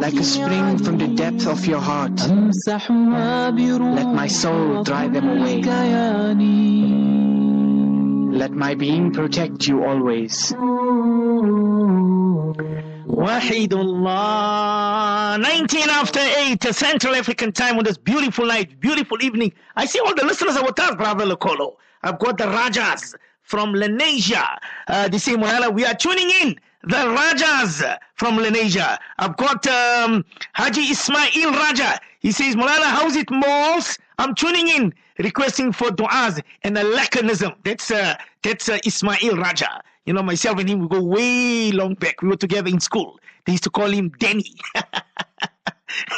like 0.00 0.14
a 0.14 0.24
spring 0.24 0.78
from 0.78 0.96
the 0.96 1.08
depth 1.08 1.46
of 1.46 1.66
your 1.66 1.80
heart, 1.80 2.18
let 2.28 4.08
my 4.14 4.26
soul 4.26 4.82
dry 4.82 5.06
them 5.08 5.28
away. 5.36 5.60
Let 8.38 8.52
my 8.52 8.74
being 8.74 9.12
protect 9.12 9.66
you 9.66 9.84
always. 9.84 10.54
Wahidullah. 13.06 15.38
19 15.38 15.90
after 15.90 16.20
8 16.20 16.74
Central 16.74 17.14
African 17.16 17.52
time 17.52 17.76
on 17.76 17.84
this 17.84 17.98
beautiful 17.98 18.46
night, 18.46 18.80
beautiful 18.80 19.22
evening. 19.22 19.52
I 19.74 19.84
see 19.84 20.00
all 20.00 20.14
the 20.14 20.24
listeners 20.24 20.56
are 20.56 20.64
with 20.64 20.80
us, 20.80 20.96
Brother 20.96 21.26
Lokolo. 21.26 21.76
I've 22.02 22.18
got 22.18 22.38
the 22.38 22.48
Rajas 22.48 23.14
from 23.46 23.72
Lenasia. 23.72 24.58
Uh, 24.88 25.08
they 25.08 25.18
say, 25.18 25.34
Molana, 25.34 25.72
we 25.72 25.84
are 25.86 25.94
tuning 25.94 26.30
in. 26.42 26.56
The 26.82 27.08
Rajas 27.08 27.82
from 28.14 28.36
Lenasia. 28.38 28.98
I've 29.18 29.36
got 29.36 29.66
um, 29.66 30.24
Haji 30.52 30.82
Ismail 30.82 31.52
Raja. 31.52 31.98
He 32.20 32.30
says, 32.30 32.54
Molana, 32.54 32.84
how's 32.84 33.16
it, 33.16 33.28
Malls? 33.30 33.98
I'm 34.18 34.34
tuning 34.34 34.68
in, 34.68 34.94
requesting 35.18 35.72
for 35.72 35.88
du'as 35.88 36.40
and 36.62 36.78
a 36.78 36.84
laconism. 36.84 37.56
That's, 37.64 37.90
uh, 37.90 38.14
that's 38.42 38.68
uh, 38.68 38.78
Ismail 38.84 39.36
Raja. 39.36 39.82
You 40.04 40.12
know, 40.12 40.22
myself 40.22 40.58
and 40.58 40.68
him, 40.68 40.80
we 40.80 40.88
go 40.88 41.02
way 41.02 41.72
long 41.72 41.94
back. 41.94 42.22
We 42.22 42.28
were 42.28 42.36
together 42.36 42.68
in 42.68 42.78
school. 42.78 43.18
They 43.44 43.52
used 43.52 43.64
to 43.64 43.70
call 43.70 43.90
him 43.90 44.10
Danny. 44.18 44.54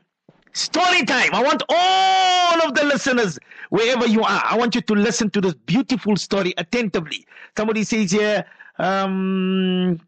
Story 0.53 1.05
time. 1.05 1.31
I 1.33 1.43
want 1.43 1.65
all 1.69 2.63
of 2.63 2.75
the 2.75 2.85
listeners, 2.85 3.41
wherever 3.71 4.07
you 4.07 4.23
are, 4.23 4.41
I 4.45 4.57
want 4.57 4.77
you 4.77 4.83
to 4.83 4.95
listen 4.95 5.31
to 5.31 5.41
this 5.41 5.55
beautiful 5.55 6.15
story 6.15 6.55
attentively. 6.59 7.27
Somebody 7.57 7.83
says 7.83 8.13
here, 8.13 8.45
um, 8.79 9.99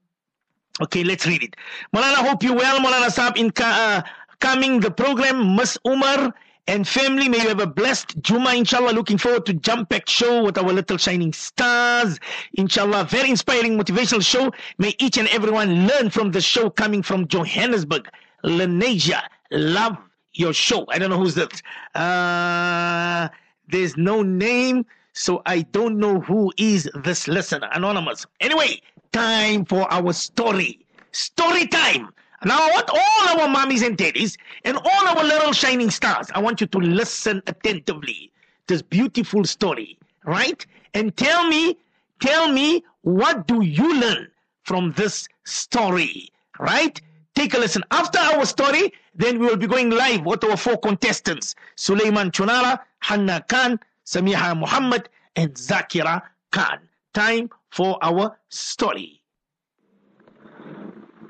okay, 0.81 1.03
let's 1.03 1.27
read 1.27 1.43
it. 1.43 1.57
Molana, 1.93 2.25
hope 2.29 2.45
you 2.45 2.55
well. 2.55 2.79
Molana 2.79 3.11
Saab 3.11 3.37
in 3.37 3.51
uh, 3.57 4.03
coming 4.39 4.79
the 4.79 4.93
program, 4.93 5.57
Miss 5.57 5.77
Umar 5.85 6.33
and 6.69 6.87
family, 6.87 7.29
may 7.29 7.39
you 7.39 7.49
have 7.49 7.61
a 7.61 7.67
blessed 7.67 8.23
Juma, 8.23 8.55
inshallah. 8.55 8.93
Looking 8.93 9.19
forward 9.19 9.47
to 9.47 9.55
Jump 9.55 9.91
Pack 9.91 10.09
Show 10.09 10.45
with 10.45 10.57
our 10.59 10.73
little 10.73 10.97
shining 10.97 11.33
stars. 11.33 12.21
Inshallah, 12.55 13.05
very 13.05 13.31
inspiring, 13.31 13.77
motivational 13.77 14.25
show. 14.25 14.53
May 14.79 14.95
each 15.01 15.19
and 15.19 15.27
everyone 15.29 15.89
learn 15.89 16.11
from 16.11 16.31
the 16.31 16.41
show 16.41 16.71
coming 16.71 17.03
from 17.03 17.27
Johannesburg, 17.27 18.09
Lenasia. 18.45 19.23
Love 19.51 19.97
your 20.35 20.53
show. 20.53 20.87
I 20.89 20.99
don't 20.99 21.11
know 21.11 21.19
who's 21.19 21.35
that. 21.35 21.61
Uh, 21.97 23.29
there's 23.69 23.97
no 23.97 24.23
name, 24.23 24.87
so 25.15 25.43
I 25.45 25.63
don't 25.63 25.99
know 25.99 26.21
who 26.21 26.53
is 26.59 26.89
this 27.03 27.27
listener. 27.27 27.69
Anonymous. 27.73 28.25
Anyway, 28.41 28.81
time 29.11 29.65
for 29.65 29.93
our 29.93 30.13
story. 30.13 30.87
Story 31.11 31.67
time. 31.67 32.11
Now 32.45 32.59
I 32.59 32.71
want 32.73 32.91
all 32.91 33.41
our 33.41 33.49
mommies 33.49 33.87
and 33.87 33.97
daddies 33.97 34.37
and 34.65 34.77
all 34.77 35.09
our 35.09 35.23
little 35.25 35.53
shining 35.53 35.91
stars. 35.91 36.29
I 36.35 36.41
want 36.41 36.61
you 36.61 36.67
to 36.69 36.79
listen 36.79 37.43
attentively. 37.47 38.33
This 38.67 38.83
beautiful 38.83 39.45
story, 39.45 39.99
right? 40.25 40.65
And 40.95 41.17
tell 41.17 41.47
me, 41.47 41.79
tell 42.21 42.51
me, 42.53 42.85
what 43.03 43.47
do 43.47 43.63
you 43.63 44.01
learn 44.01 44.29
from 44.65 44.93
this 44.93 45.29
story, 45.45 46.31
right? 46.59 47.01
Take 47.35 47.55
a 47.55 47.59
listen. 47.59 47.83
After 47.91 48.19
our 48.19 48.45
story, 48.45 48.93
then 49.15 49.39
we 49.39 49.47
will 49.47 49.57
be 49.57 49.67
going 49.67 49.91
live 49.91 50.25
with 50.25 50.45
our 50.45 50.57
four 50.57 50.77
contestants 50.79 51.55
Suleiman 51.77 52.31
Chunara, 52.31 52.79
Hanna 53.01 53.45
Khan, 53.49 53.79
Samiha 54.05 54.59
Muhammad, 54.59 55.09
and 55.37 55.55
Zakira 55.55 56.23
Khan. 56.51 56.81
Time 57.15 57.51
for 57.71 57.99
our 58.03 58.37
story. 58.49 59.22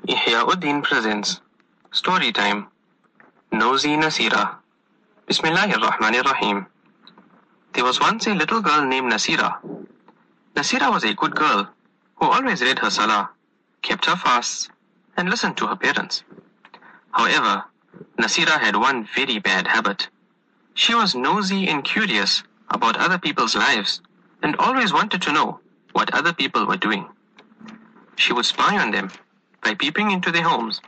Ihyauddin 0.05 0.83
presents 0.83 1.39
Story 1.93 2.33
Time 2.33 2.67
Nosy 3.53 3.95
Nasira 3.95 4.57
Bismillahir 5.29 5.79
Rahmanir 5.79 6.25
Rahim 6.25 6.67
There 7.71 7.85
was 7.85 8.01
once 8.01 8.27
a 8.27 8.35
little 8.35 8.61
girl 8.61 8.85
named 8.85 9.13
Nasira. 9.13 9.59
Nasira 10.57 10.91
was 10.91 11.05
a 11.05 11.13
good 11.13 11.33
girl 11.33 11.69
who 12.15 12.25
always 12.25 12.61
read 12.61 12.79
her 12.79 12.89
salah, 12.89 13.29
kept 13.81 14.05
her 14.05 14.17
fasts, 14.17 14.67
and 15.15 15.29
listened 15.29 15.55
to 15.55 15.67
her 15.67 15.77
parents. 15.77 16.25
However, 17.11 17.63
Nasira 18.17 18.59
had 18.59 18.75
one 18.75 19.07
very 19.15 19.39
bad 19.39 19.67
habit. 19.67 20.09
She 20.73 20.93
was 20.93 21.15
nosy 21.15 21.69
and 21.69 21.81
curious 21.81 22.43
about 22.71 22.97
other 22.97 23.17
people's 23.17 23.55
lives 23.55 24.01
and 24.41 24.57
always 24.57 24.91
wanted 24.91 25.21
to 25.21 25.31
know 25.31 25.61
what 25.93 26.13
other 26.13 26.33
people 26.33 26.67
were 26.67 26.75
doing. 26.75 27.07
She 28.17 28.33
would 28.33 28.45
spy 28.45 28.77
on 28.77 28.91
them 28.91 29.09
by 29.63 29.73
peeping 29.73 30.11
into 30.11 30.31
their 30.31 30.43
homes 30.43 30.81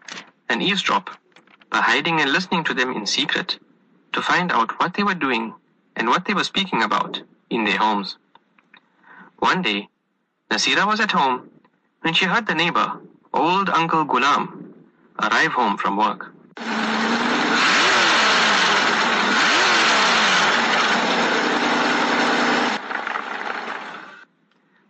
and 0.50 0.62
eavesdrop 0.62 1.10
by 1.72 1.80
hiding 1.80 2.20
and 2.22 2.32
listening 2.32 2.64
to 2.64 2.74
them 2.74 2.92
in 2.92 3.06
secret 3.06 3.58
to 4.14 4.22
find 4.22 4.52
out 4.52 4.80
what 4.80 4.94
they 4.94 5.04
were 5.04 5.16
doing 5.16 5.54
and 5.96 6.08
what 6.08 6.26
they 6.26 6.34
were 6.34 6.44
speaking 6.44 6.84
about 6.84 7.22
in 7.50 7.64
their 7.64 7.78
homes. 7.78 8.18
One 9.40 9.62
day, 9.62 9.90
Nasira 10.50 10.86
was 10.86 11.00
at 11.00 11.12
home 11.12 11.50
when 12.02 12.14
she 12.14 12.26
heard 12.26 12.48
the 12.48 12.56
neighbor, 12.56 13.00
old 13.34 13.70
Uncle 13.70 14.06
Gulam, 14.06 14.74
arrive 15.22 15.52
home 15.52 15.78
from 15.78 15.98
work. 15.98 16.32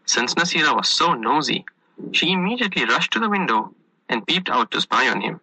Since 0.06 0.36
Nasira 0.36 0.76
was 0.76 0.90
so 0.90 1.14
nosy, 1.14 1.66
she 2.12 2.32
immediately 2.32 2.86
rushed 2.86 3.12
to 3.12 3.20
the 3.20 3.30
window 3.30 3.74
and 4.10 4.26
peeped 4.26 4.50
out 4.50 4.72
to 4.72 4.82
spy 4.82 5.08
on 5.08 5.22
him. 5.22 5.40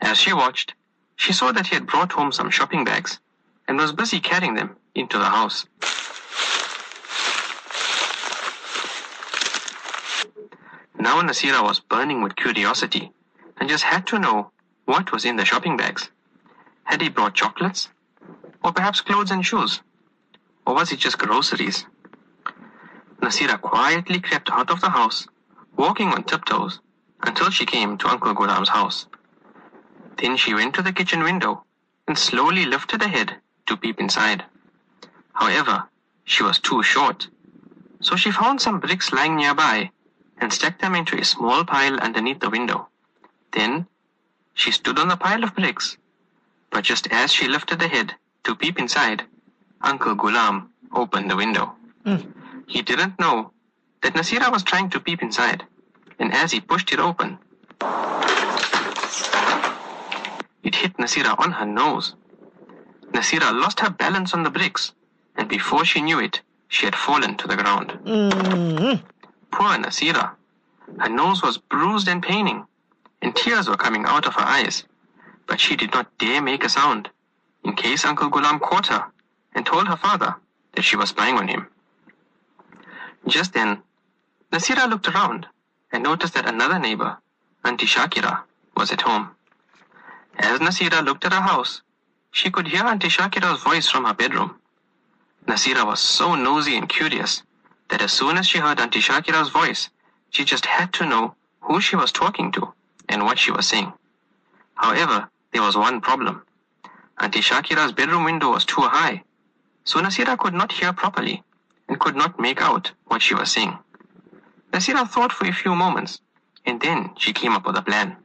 As 0.00 0.18
she 0.18 0.32
watched, 0.32 0.74
she 1.16 1.32
saw 1.32 1.52
that 1.52 1.66
he 1.66 1.74
had 1.74 1.86
brought 1.86 2.12
home 2.12 2.32
some 2.32 2.50
shopping 2.50 2.84
bags 2.84 3.18
and 3.66 3.76
was 3.76 3.92
busy 3.92 4.20
carrying 4.20 4.54
them 4.54 4.76
into 4.94 5.18
the 5.18 5.24
house. 5.24 5.66
Now 10.98 11.22
Nasira 11.22 11.62
was 11.62 11.80
burning 11.80 12.22
with 12.22 12.36
curiosity 12.36 13.12
and 13.58 13.68
just 13.68 13.84
had 13.84 14.06
to 14.08 14.18
know 14.18 14.50
what 14.84 15.12
was 15.12 15.24
in 15.24 15.36
the 15.36 15.44
shopping 15.44 15.76
bags. 15.76 16.10
Had 16.84 17.02
he 17.02 17.08
brought 17.08 17.34
chocolates? 17.34 17.88
Or 18.64 18.72
perhaps 18.72 19.00
clothes 19.00 19.30
and 19.30 19.44
shoes? 19.44 19.80
Or 20.66 20.74
was 20.74 20.92
it 20.92 20.98
just 20.98 21.18
groceries? 21.18 21.86
Nasira 23.20 23.60
quietly 23.60 24.20
crept 24.20 24.50
out 24.50 24.70
of 24.70 24.80
the 24.80 24.90
house, 24.90 25.26
walking 25.78 26.08
on 26.08 26.24
tiptoes, 26.24 26.80
until 27.22 27.50
she 27.50 27.64
came 27.64 27.96
to 27.96 28.08
Uncle 28.08 28.34
Gulam's 28.34 28.68
house. 28.68 29.06
Then 30.18 30.36
she 30.36 30.52
went 30.52 30.74
to 30.74 30.82
the 30.82 30.92
kitchen 30.92 31.22
window 31.22 31.64
and 32.06 32.18
slowly 32.18 32.64
lifted 32.66 33.02
her 33.02 33.08
head 33.08 33.36
to 33.66 33.76
peep 33.76 34.00
inside. 34.00 34.44
However, 35.32 35.84
she 36.24 36.42
was 36.42 36.58
too 36.58 36.82
short. 36.82 37.28
So 38.00 38.16
she 38.16 38.30
found 38.32 38.60
some 38.60 38.80
bricks 38.80 39.12
lying 39.12 39.36
nearby 39.36 39.90
and 40.38 40.52
stacked 40.52 40.80
them 40.80 40.94
into 40.94 41.16
a 41.16 41.24
small 41.24 41.64
pile 41.64 41.98
underneath 42.00 42.40
the 42.40 42.50
window. 42.50 42.88
Then 43.52 43.86
she 44.54 44.72
stood 44.72 44.98
on 44.98 45.08
the 45.08 45.16
pile 45.16 45.44
of 45.44 45.54
bricks. 45.54 45.96
But 46.70 46.84
just 46.84 47.08
as 47.10 47.32
she 47.32 47.48
lifted 47.48 47.80
her 47.80 47.88
head 47.88 48.14
to 48.44 48.54
peep 48.54 48.78
inside, 48.78 49.24
Uncle 49.80 50.14
Gulam 50.16 50.68
opened 50.92 51.30
the 51.30 51.36
window. 51.36 51.74
Hmm. 52.04 52.16
He 52.66 52.82
didn't 52.82 53.18
know 53.18 53.52
that 54.02 54.14
Nasira 54.14 54.50
was 54.50 54.62
trying 54.62 54.90
to 54.90 55.00
peep 55.00 55.22
inside, 55.22 55.64
and 56.18 56.32
as 56.32 56.52
he 56.52 56.60
pushed 56.60 56.92
it 56.92 57.00
open, 57.00 57.38
it 60.62 60.74
hit 60.74 60.96
Nasira 60.96 61.38
on 61.38 61.52
her 61.52 61.66
nose. 61.66 62.14
Nasira 63.12 63.52
lost 63.58 63.80
her 63.80 63.90
balance 63.90 64.34
on 64.34 64.42
the 64.42 64.50
bricks, 64.50 64.92
and 65.36 65.48
before 65.48 65.84
she 65.84 66.00
knew 66.00 66.18
it, 66.20 66.40
she 66.68 66.84
had 66.84 66.94
fallen 66.94 67.36
to 67.36 67.48
the 67.48 67.56
ground. 67.56 67.98
Mm-hmm. 68.04 69.04
Poor 69.50 69.68
Nasira. 69.78 70.32
Her 70.98 71.08
nose 71.08 71.42
was 71.42 71.58
bruised 71.58 72.08
and 72.08 72.22
paining, 72.22 72.66
and 73.22 73.34
tears 73.34 73.68
were 73.68 73.76
coming 73.76 74.04
out 74.06 74.26
of 74.26 74.34
her 74.34 74.44
eyes. 74.44 74.84
But 75.46 75.60
she 75.60 75.76
did 75.76 75.92
not 75.92 76.16
dare 76.18 76.42
make 76.42 76.64
a 76.64 76.68
sound, 76.68 77.08
in 77.64 77.74
case 77.74 78.04
Uncle 78.04 78.30
Gulam 78.30 78.60
caught 78.60 78.88
her 78.88 79.04
and 79.54 79.64
told 79.64 79.88
her 79.88 79.96
father 79.96 80.36
that 80.74 80.82
she 80.82 80.96
was 80.96 81.08
spying 81.08 81.36
on 81.38 81.48
him. 81.48 81.66
Just 83.26 83.54
then, 83.54 83.82
Nasira 84.50 84.88
looked 84.88 85.08
around 85.08 85.46
and 85.92 86.02
noticed 86.02 86.32
that 86.32 86.48
another 86.48 86.78
neighbor, 86.78 87.18
Auntie 87.64 87.86
Shakira, 87.86 88.44
was 88.74 88.90
at 88.90 89.02
home. 89.02 89.30
As 90.38 90.60
Nasira 90.60 91.04
looked 91.04 91.26
at 91.26 91.34
her 91.34 91.40
house, 91.40 91.82
she 92.30 92.50
could 92.50 92.66
hear 92.66 92.82
Auntie 92.84 93.08
Shakira's 93.08 93.62
voice 93.62 93.90
from 93.90 94.06
her 94.06 94.14
bedroom. 94.14 94.58
Nasira 95.46 95.84
was 95.84 96.00
so 96.00 96.34
nosy 96.34 96.76
and 96.76 96.88
curious 96.88 97.42
that 97.88 98.00
as 98.00 98.12
soon 98.12 98.38
as 98.38 98.46
she 98.48 98.58
heard 98.58 98.80
Auntie 98.80 99.00
Shakira's 99.00 99.50
voice, 99.50 99.90
she 100.30 100.44
just 100.44 100.64
had 100.64 100.94
to 100.94 101.06
know 101.06 101.34
who 101.60 101.80
she 101.80 101.96
was 101.96 102.10
talking 102.10 102.50
to 102.52 102.72
and 103.10 103.24
what 103.24 103.38
she 103.38 103.50
was 103.50 103.66
saying. 103.66 103.92
However, 104.74 105.28
there 105.52 105.62
was 105.62 105.76
one 105.76 106.00
problem. 106.00 106.42
Auntie 107.18 107.40
Shakira's 107.40 107.92
bedroom 107.92 108.24
window 108.24 108.52
was 108.52 108.64
too 108.64 108.82
high, 108.82 109.22
so 109.84 110.00
Nasira 110.00 110.38
could 110.38 110.54
not 110.54 110.72
hear 110.72 110.92
properly 110.94 111.42
and 111.88 112.00
could 112.00 112.16
not 112.16 112.40
make 112.40 112.62
out 112.62 112.92
what 113.06 113.20
she 113.20 113.34
was 113.34 113.50
saying. 113.50 113.78
Nasira 114.72 115.08
thought 115.08 115.32
for 115.32 115.46
a 115.46 115.52
few 115.52 115.74
moments, 115.74 116.20
and 116.66 116.80
then 116.80 117.10
she 117.16 117.32
came 117.32 117.52
up 117.52 117.66
with 117.66 117.76
a 117.76 117.82
plan. 117.82 118.16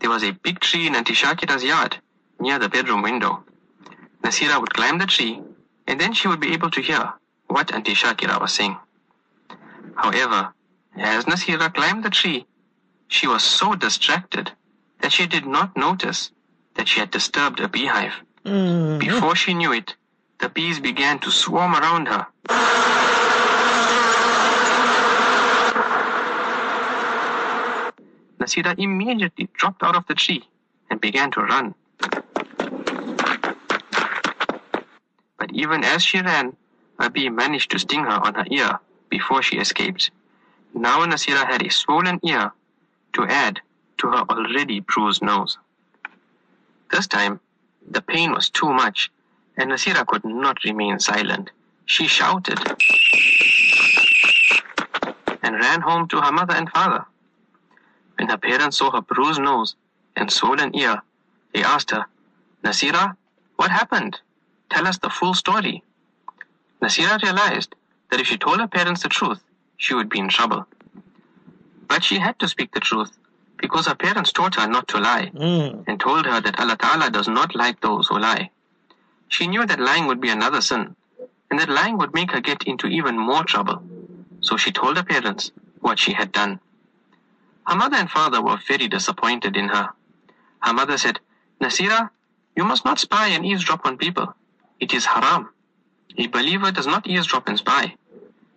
There 0.00 0.10
was 0.10 0.22
a 0.22 0.32
big 0.32 0.60
tree 0.60 0.86
in 0.86 0.94
Auntie 0.94 1.14
Shakira's 1.14 1.64
yard 1.64 1.98
near 2.40 2.58
the 2.58 2.68
bedroom 2.68 3.02
window. 3.02 3.44
Nasira 4.22 4.60
would 4.60 4.74
climb 4.74 4.98
the 4.98 5.06
tree, 5.06 5.40
and 5.86 6.00
then 6.00 6.12
she 6.12 6.28
would 6.28 6.40
be 6.40 6.52
able 6.52 6.70
to 6.70 6.80
hear 6.80 7.12
what 7.48 7.72
Auntie 7.72 7.94
Shakira 7.94 8.40
was 8.40 8.52
saying. 8.52 8.76
However, 9.96 10.52
as 10.96 11.24
Nasira 11.24 11.72
climbed 11.74 12.04
the 12.04 12.10
tree, 12.10 12.46
she 13.08 13.26
was 13.26 13.42
so 13.42 13.74
distracted 13.74 14.52
that 15.00 15.12
she 15.12 15.26
did 15.26 15.46
not 15.46 15.76
notice 15.76 16.30
that 16.74 16.88
she 16.88 17.00
had 17.00 17.10
disturbed 17.10 17.60
a 17.60 17.68
beehive. 17.68 18.12
Mm. 18.44 19.00
Before 19.00 19.34
she 19.34 19.54
knew 19.54 19.72
it, 19.72 19.96
the 20.38 20.48
bees 20.48 20.78
began 20.78 21.18
to 21.20 21.30
swarm 21.30 21.74
around 21.74 22.06
her. 22.06 22.26
Nasira 28.38 28.74
immediately 28.78 29.48
dropped 29.54 29.82
out 29.82 29.96
of 29.96 30.06
the 30.06 30.14
tree 30.14 30.42
and 30.90 31.00
began 31.00 31.30
to 31.32 31.40
run. 31.40 31.74
But 35.38 35.52
even 35.52 35.84
as 35.84 36.02
she 36.04 36.20
ran, 36.20 36.56
a 36.98 37.10
bee 37.10 37.28
managed 37.28 37.70
to 37.72 37.78
sting 37.78 38.04
her 38.04 38.24
on 38.26 38.34
her 38.34 38.46
ear 38.50 38.78
before 39.08 39.42
she 39.42 39.58
escaped. 39.58 40.10
Now 40.74 41.04
Nasira 41.06 41.46
had 41.46 41.64
a 41.64 41.70
swollen 41.70 42.20
ear 42.24 42.52
to 43.14 43.24
add 43.26 43.60
to 43.98 44.08
her 44.08 44.24
already 44.30 44.80
bruised 44.80 45.22
nose. 45.22 45.58
This 46.90 47.06
time, 47.06 47.40
the 47.90 48.02
pain 48.02 48.32
was 48.32 48.50
too 48.50 48.72
much, 48.72 49.10
and 49.56 49.70
Nasira 49.70 50.06
could 50.06 50.24
not 50.24 50.62
remain 50.64 50.98
silent. 50.98 51.50
She 51.86 52.06
shouted 52.06 52.58
and 55.42 55.54
ran 55.56 55.80
home 55.80 56.06
to 56.08 56.20
her 56.20 56.32
mother 56.32 56.54
and 56.54 56.68
father. 56.70 57.04
When 58.18 58.28
her 58.28 58.36
parents 58.36 58.78
saw 58.78 58.90
her 58.90 59.00
bruised 59.00 59.40
nose 59.40 59.76
and 60.16 60.30
swollen 60.30 60.74
ear, 60.74 61.02
they 61.54 61.62
asked 61.62 61.92
her, 61.92 62.06
Nasira, 62.64 63.16
what 63.56 63.70
happened? 63.70 64.20
Tell 64.70 64.86
us 64.86 64.98
the 64.98 65.08
full 65.08 65.34
story. 65.34 65.82
Nasira 66.82 67.22
realized 67.22 67.74
that 68.10 68.20
if 68.20 68.26
she 68.26 68.36
told 68.36 68.60
her 68.60 68.66
parents 68.66 69.02
the 69.02 69.08
truth, 69.08 69.42
she 69.76 69.94
would 69.94 70.08
be 70.08 70.18
in 70.18 70.28
trouble. 70.28 70.66
But 71.86 72.02
she 72.02 72.18
had 72.18 72.38
to 72.40 72.48
speak 72.48 72.72
the 72.72 72.80
truth 72.80 73.16
because 73.56 73.86
her 73.86 73.94
parents 73.94 74.32
taught 74.32 74.56
her 74.56 74.66
not 74.66 74.88
to 74.88 74.98
lie 74.98 75.26
hmm. 75.26 75.82
and 75.86 75.98
told 75.98 76.26
her 76.26 76.40
that 76.40 76.58
Allah 76.60 76.76
Ta'ala 76.76 77.10
does 77.10 77.28
not 77.28 77.54
like 77.54 77.80
those 77.80 78.08
who 78.08 78.18
lie. 78.18 78.50
She 79.28 79.46
knew 79.46 79.64
that 79.66 79.80
lying 79.80 80.06
would 80.06 80.20
be 80.20 80.30
another 80.30 80.60
sin 80.60 80.96
and 81.50 81.58
that 81.58 81.68
lying 81.68 81.98
would 81.98 82.14
make 82.14 82.32
her 82.32 82.40
get 82.40 82.64
into 82.64 82.86
even 82.86 83.16
more 83.16 83.44
trouble. 83.44 83.82
So 84.40 84.56
she 84.56 84.72
told 84.72 84.96
her 84.96 85.02
parents 85.02 85.50
what 85.80 85.98
she 85.98 86.12
had 86.12 86.32
done. 86.32 86.60
Her 87.68 87.76
mother 87.76 87.96
and 87.96 88.10
father 88.10 88.40
were 88.40 88.56
very 88.66 88.88
disappointed 88.88 89.54
in 89.54 89.68
her. 89.68 89.90
Her 90.60 90.72
mother 90.72 90.96
said, 90.96 91.20
Nasira, 91.60 92.08
you 92.56 92.64
must 92.64 92.86
not 92.86 92.98
spy 92.98 93.28
and 93.28 93.44
eavesdrop 93.44 93.84
on 93.84 93.98
people. 93.98 94.34
It 94.80 94.94
is 94.94 95.04
haram. 95.04 95.50
A 96.16 96.28
believer 96.28 96.72
does 96.72 96.86
not 96.86 97.06
eavesdrop 97.06 97.46
and 97.46 97.58
spy. 97.58 97.94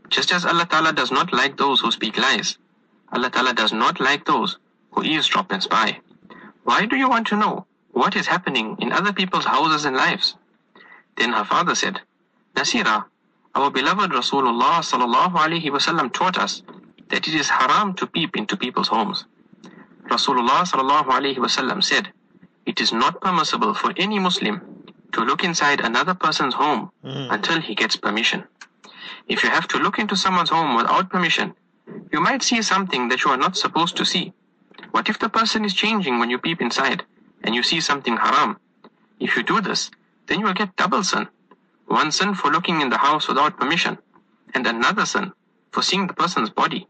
Just 0.10 0.32
as 0.32 0.46
Allah 0.46 0.66
Ta'ala 0.66 0.94
does 0.94 1.12
not 1.12 1.34
like 1.34 1.58
those 1.58 1.82
who 1.82 1.92
speak 1.92 2.18
lies, 2.18 2.58
Allah 3.12 3.30
Ta'ala 3.30 3.54
does 3.54 3.74
not 3.74 4.00
like 4.00 4.24
those 4.24 4.58
who 4.92 5.04
eavesdrop 5.04 5.52
and 5.52 5.62
spy. 5.62 6.00
Why 6.64 6.86
do 6.86 6.96
you 6.96 7.10
want 7.10 7.28
to 7.28 7.36
know 7.36 7.66
what 7.92 8.16
is 8.16 8.28
happening 8.28 8.78
in 8.80 8.94
other 8.94 9.12
people's 9.12 9.44
houses 9.44 9.84
and 9.84 9.98
lives? 9.98 10.36
Then 11.18 11.34
her 11.34 11.44
father 11.44 11.76
said, 11.76 12.00
Nasira, 12.56 13.04
our 13.56 13.70
beloved 13.72 14.12
Rasulullah 14.12 14.80
sallallahu 14.80 15.36
alaihi 15.36 15.70
wasallam 15.70 16.14
taught 16.14 16.38
us 16.38 16.64
that 17.12 17.28
it 17.28 17.36
is 17.36 17.50
haram 17.50 17.94
to 17.96 18.08
peep 18.08 18.36
into 18.36 18.58
people's 18.58 18.88
homes. 18.88 19.26
Rasulullah 20.10 20.64
sallallahu 20.64 21.84
said, 21.84 22.12
it 22.66 22.82
is 22.82 22.92
not 22.92 23.22
permissible 23.22 23.74
for 23.74 23.94
any 23.98 24.20
Muslim 24.20 24.62
to 25.14 25.22
look 25.22 25.44
inside 25.44 25.82
another 25.82 26.14
person's 26.14 26.54
home 26.54 26.92
hmm. 27.04 27.28
until 27.30 27.60
he 27.60 27.76
gets 27.76 27.96
permission. 27.96 28.44
If 29.28 29.44
you 29.44 29.50
have 29.50 29.68
to 29.70 29.78
look 29.78 30.00
into 30.00 30.16
someone's 30.16 30.50
home 30.50 30.76
without 30.76 31.10
permission, 31.10 31.54
you 32.12 32.22
might 32.22 32.44
see 32.44 32.62
something 32.62 33.10
that 33.10 33.24
you 33.24 33.32
are 33.32 33.38
not 33.38 33.58
supposed 33.58 33.98
to 33.98 34.06
see. 34.06 34.34
What 34.92 35.10
if 35.10 35.20
the 35.20 35.30
person 35.30 35.66
is 35.66 35.74
changing 35.74 36.20
when 36.20 36.30
you 36.30 36.38
peep 36.38 36.62
inside 36.62 37.04
and 37.44 37.56
you 37.56 37.64
see 37.64 37.82
something 37.82 38.18
haram? 38.18 38.58
If 39.20 39.36
you 39.36 39.44
do 39.44 39.62
this, 39.62 39.92
then 40.28 40.40
you 40.40 40.46
will 40.46 40.54
get 40.54 40.76
double 40.76 41.04
sin. 41.04 41.28
One 41.88 42.12
sin 42.12 42.34
for 42.36 42.52
looking 42.52 42.82
in 42.82 42.90
the 42.90 42.98
house 42.98 43.28
without 43.28 43.58
permission, 43.60 43.98
and 44.54 44.66
another 44.66 45.06
sin 45.06 45.34
for 45.72 45.82
seeing 45.82 46.08
the 46.08 46.14
person's 46.14 46.50
body. 46.50 46.88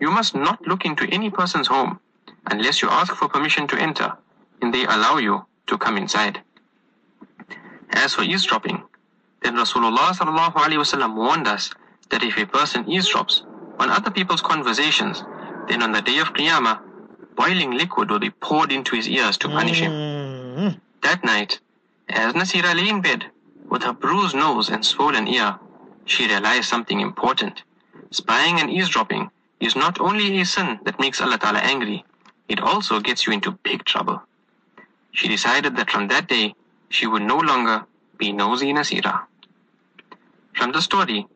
You 0.00 0.10
must 0.10 0.34
not 0.34 0.66
look 0.66 0.84
into 0.84 1.08
any 1.10 1.30
person's 1.30 1.66
home 1.66 2.00
unless 2.46 2.82
you 2.82 2.88
ask 2.88 3.14
for 3.14 3.28
permission 3.28 3.66
to 3.68 3.80
enter 3.80 4.12
and 4.62 4.72
they 4.72 4.84
allow 4.84 5.18
you 5.18 5.44
to 5.66 5.78
come 5.78 5.96
inside. 5.96 6.40
As 7.90 8.14
for 8.14 8.22
eavesdropping, 8.22 8.82
then 9.42 9.54
Rasulullah 9.54 10.10
sallallahu 10.12 10.54
alaihi 10.54 10.78
wasallam 10.78 11.14
warned 11.14 11.46
us 11.46 11.70
that 12.10 12.22
if 12.22 12.36
a 12.38 12.46
person 12.46 12.84
eavesdrops 12.84 13.42
on 13.78 13.90
other 13.90 14.10
people's 14.10 14.42
conversations, 14.42 15.24
then 15.68 15.82
on 15.82 15.92
the 15.92 16.02
day 16.02 16.18
of 16.18 16.32
Qiyamah, 16.32 16.80
boiling 17.36 17.72
liquid 17.72 18.10
will 18.10 18.18
be 18.18 18.30
poured 18.30 18.72
into 18.72 18.96
his 18.96 19.08
ears 19.08 19.38
to 19.38 19.48
punish 19.48 19.80
him. 19.80 19.92
Mm-hmm. 19.92 20.78
That 21.02 21.24
night, 21.24 21.60
as 22.08 22.34
Nasira 22.34 22.74
lay 22.74 22.88
in 22.88 23.00
bed 23.00 23.26
with 23.68 23.82
her 23.82 23.92
bruised 23.92 24.34
nose 24.34 24.70
and 24.70 24.84
swollen 24.84 25.28
ear, 25.28 25.58
she 26.04 26.26
realized 26.26 26.68
something 26.68 27.00
important. 27.00 27.62
Spying 28.10 28.58
and 28.58 28.70
eavesdropping 28.70 29.30
is 29.60 29.76
not 29.76 30.00
only 30.00 30.40
a 30.40 30.44
sin 30.44 30.78
that 30.84 31.00
makes 31.00 31.20
Allah 31.20 31.38
Ta'ala 31.38 31.58
angry, 31.58 32.04
it 32.48 32.60
also 32.60 33.00
gets 33.00 33.26
you 33.26 33.32
into 33.32 33.52
big 33.62 33.84
trouble. 33.84 34.22
She 35.12 35.28
decided 35.28 35.76
that 35.76 35.90
from 35.90 36.08
that 36.08 36.28
day, 36.28 36.54
she 36.90 37.06
would 37.06 37.22
no 37.22 37.38
longer 37.38 37.84
be 38.16 38.32
nosy 38.32 38.70
in 38.70 38.76
Nasira. 38.76 39.22
From 40.54 40.72
the 40.72 40.80
story, 40.80 41.26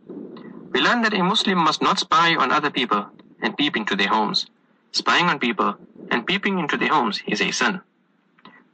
we 0.72 0.80
learn 0.80 1.02
that 1.02 1.14
a 1.14 1.22
Muslim 1.22 1.58
must 1.58 1.82
not 1.82 1.98
spy 1.98 2.34
on 2.34 2.50
other 2.50 2.70
people 2.70 3.06
and 3.42 3.56
peep 3.56 3.76
into 3.76 3.96
their 3.96 4.08
homes. 4.08 4.46
Spying 4.92 5.26
on 5.26 5.38
people 5.38 5.76
and 6.10 6.26
peeping 6.26 6.58
into 6.58 6.76
their 6.76 6.88
homes 6.88 7.20
is 7.26 7.40
a 7.40 7.50
sin. 7.50 7.80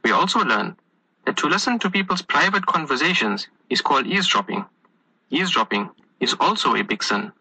We 0.03 0.11
also 0.11 0.39
learn 0.39 0.77
that 1.25 1.37
to 1.37 1.47
listen 1.47 1.79
to 1.79 1.89
people's 1.89 2.21
private 2.21 2.65
conversations 2.65 3.47
is 3.69 3.81
called 3.81 4.07
eavesdropping. 4.07 4.65
Eavesdropping 5.29 5.89
is 6.19 6.35
also 6.39 6.75
a 6.75 6.83
big 6.83 7.03
sin. 7.03 7.31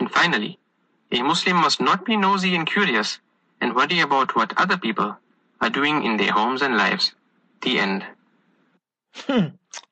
And 0.00 0.10
finally, 0.10 0.58
a 1.12 1.22
Muslim 1.22 1.56
must 1.56 1.80
not 1.80 2.04
be 2.04 2.16
nosy 2.16 2.54
and 2.56 2.66
curious 2.66 3.18
and 3.60 3.74
worry 3.74 4.00
about 4.00 4.34
what 4.34 4.56
other 4.56 4.76
people 4.76 5.16
are 5.60 5.70
doing 5.70 6.04
in 6.04 6.16
their 6.16 6.32
homes 6.32 6.62
and 6.62 6.76
lives. 6.76 7.12
The 7.60 7.78
end. 7.78 8.04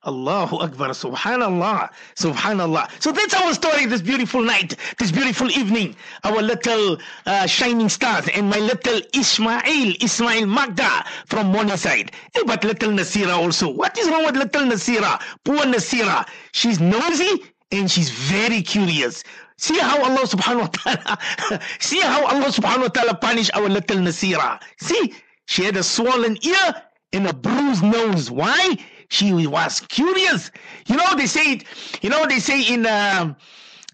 Allahu 0.07 0.57
Akbar, 0.57 0.89
Subhanallah, 0.91 1.91
Subhanallah. 2.17 2.89
So 3.03 3.13
that's 3.13 3.35
our 3.35 3.53
story 3.53 3.87
this 3.87 4.03
beautiful 4.03 4.43
night, 4.43 4.77
this 4.99 5.13
beautiful 5.13 5.51
evening. 5.51 5.95
Our 6.25 6.43
little 6.43 6.97
uh, 7.27 7.47
shining 7.47 7.89
stars 7.89 8.29
and 8.35 8.49
my 8.49 8.59
little 8.59 9.01
Ismail, 9.15 9.95
Ismail 10.01 10.47
Magda 10.47 11.05
from 11.27 11.49
Morningside. 11.49 12.13
Hey, 12.35 12.43
but 12.47 12.65
little 12.65 12.91
Nasira 12.91 13.37
also. 13.37 13.69
What 13.69 13.99
is 13.99 14.09
wrong 14.09 14.25
with 14.25 14.37
little 14.37 14.63
Nasira? 14.63 15.21
Poor 15.45 15.65
Nasira. 15.65 16.27
She's 16.53 16.81
nosy 16.81 17.45
and 17.71 17.91
she's 17.91 18.11
very 18.11 18.63
curious. 18.63 19.23
See 19.61 19.79
how 19.79 20.03
Allah 20.03 20.25
subhanahu 20.27 20.61
wa 20.61 20.67
ta'ala, 20.73 21.61
see 21.81 22.01
how 22.01 22.25
Allah 22.25 22.47
subhanahu 22.47 22.89
wa 22.89 22.89
ta'ala 22.89 23.15
punish 23.17 23.51
our 23.53 23.69
little 23.69 23.99
Nasira. 23.99 24.59
See, 24.81 25.13
she 25.45 25.65
had 25.65 25.77
a 25.77 25.83
swollen 25.83 26.39
ear 26.43 26.83
and 27.13 27.27
a 27.27 27.35
bruised 27.35 27.83
nose. 27.83 28.31
Why? 28.31 28.79
She 29.11 29.35
was 29.47 29.81
curious. 29.81 30.51
You 30.87 30.97
know, 30.97 31.15
they 31.15 31.27
say 31.27 31.53
it, 31.53 31.65
you 32.01 32.09
know, 32.09 32.25
they 32.25 32.39
say 32.39 32.63
in, 32.73 32.87
uh, 32.87 33.35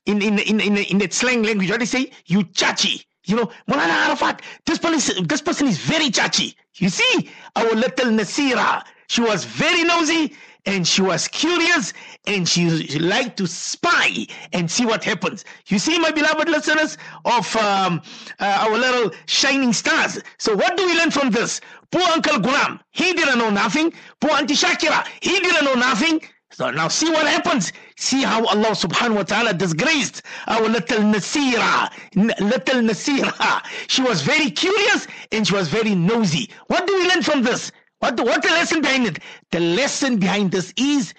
in, 0.06 0.22
in, 0.22 0.38
in, 0.38 0.60
in, 0.60 0.76
in 0.76 0.98
that 0.98 1.12
slang 1.12 1.42
language, 1.42 1.68
what 1.68 1.80
they 1.80 1.86
say? 1.86 2.12
You 2.26 2.44
chachi. 2.44 3.04
You 3.24 3.34
know, 3.34 3.50
Mulana 3.68 4.06
Arafat, 4.06 4.42
this 4.66 4.78
person, 4.78 5.26
this 5.26 5.42
person 5.42 5.66
is 5.66 5.78
very 5.78 6.10
chachi. 6.10 6.54
You 6.76 6.90
see, 6.90 7.28
our 7.56 7.72
little 7.72 8.12
Nasira, 8.12 8.84
she 9.08 9.20
was 9.20 9.44
very 9.44 9.82
nosy 9.82 10.32
and 10.66 10.86
she 10.86 11.00
was 11.00 11.28
curious 11.28 11.92
and 12.26 12.48
she, 12.48 12.68
liked 12.98 13.36
to 13.38 13.46
spy 13.46 14.26
and 14.52 14.70
see 14.70 14.84
what 14.84 15.04
happens. 15.04 15.44
You 15.68 15.78
see, 15.78 15.98
my 15.98 16.10
beloved 16.10 16.48
listeners 16.48 16.98
of 17.24 17.54
um, 17.56 18.02
uh, 18.40 18.66
our 18.68 18.76
little 18.76 19.12
shining 19.26 19.72
stars. 19.72 20.20
So, 20.38 20.54
what 20.54 20.76
do 20.76 20.86
we 20.86 20.96
learn 20.98 21.10
from 21.10 21.30
this? 21.30 21.60
Poor 21.92 22.02
Uncle 22.02 22.38
Gulam, 22.38 22.80
he 22.90 23.12
didn't 23.12 23.38
know 23.38 23.50
nothing. 23.50 23.92
Poor 24.20 24.32
Auntie 24.32 24.54
Shakira, 24.54 25.06
he 25.20 25.38
didn't 25.40 25.64
know 25.64 25.74
nothing. 25.74 26.20
So 26.52 26.70
now 26.70 26.88
see 26.88 27.10
what 27.10 27.26
happens. 27.26 27.72
See 27.98 28.22
how 28.22 28.46
Allah 28.46 28.70
subhanahu 28.70 29.16
wa 29.16 29.22
ta'ala 29.24 29.52
disgraced 29.52 30.22
our 30.46 30.62
little 30.62 31.00
Nasira. 31.00 31.90
N- 32.16 32.32
little 32.40 32.80
Nasira. 32.80 33.62
She 33.88 34.00
was 34.00 34.22
very 34.22 34.50
curious 34.50 35.06
and 35.32 35.46
she 35.46 35.52
was 35.52 35.68
very 35.68 35.94
nosy. 35.94 36.48
What 36.68 36.86
do 36.86 36.94
we 36.96 37.08
learn 37.08 37.22
from 37.22 37.42
this? 37.42 37.72
The, 38.00 38.22
what 38.22 38.42
the 38.42 38.48
lesson 38.48 38.82
behind 38.82 39.06
it? 39.06 39.18
The 39.50 39.60
lesson 39.60 40.18
behind 40.18 40.52
this 40.52 40.72
is 40.76 41.14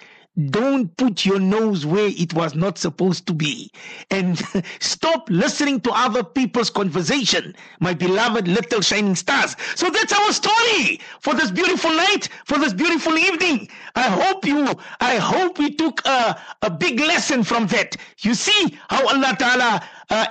don't 0.50 0.96
put 0.96 1.24
your 1.24 1.40
nose 1.40 1.84
where 1.84 2.08
it 2.08 2.32
was 2.32 2.54
not 2.54 2.78
supposed 2.78 3.26
to 3.26 3.34
be. 3.34 3.72
And 4.10 4.38
stop 4.80 5.28
listening 5.30 5.80
to 5.80 5.90
other 5.92 6.22
people's 6.22 6.70
conversation, 6.70 7.54
my 7.80 7.92
beloved 7.92 8.46
little 8.46 8.80
shining 8.80 9.16
stars. 9.16 9.56
So 9.74 9.90
that's 9.90 10.12
our 10.12 10.32
story 10.32 11.00
for 11.20 11.34
this 11.34 11.50
beautiful 11.50 11.90
night, 11.90 12.28
for 12.44 12.58
this 12.58 12.72
beautiful 12.72 13.18
evening. 13.18 13.68
I 13.96 14.02
hope 14.02 14.46
you, 14.46 14.78
I 15.00 15.16
hope 15.16 15.58
we 15.58 15.74
took 15.74 16.06
a, 16.06 16.40
a 16.62 16.70
big 16.70 17.00
lesson 17.00 17.42
from 17.42 17.66
that. 17.68 17.96
You 18.20 18.34
see 18.34 18.78
how 18.88 19.08
Allah 19.08 19.36
Ta'ala 19.36 19.82
uh, 20.10 20.26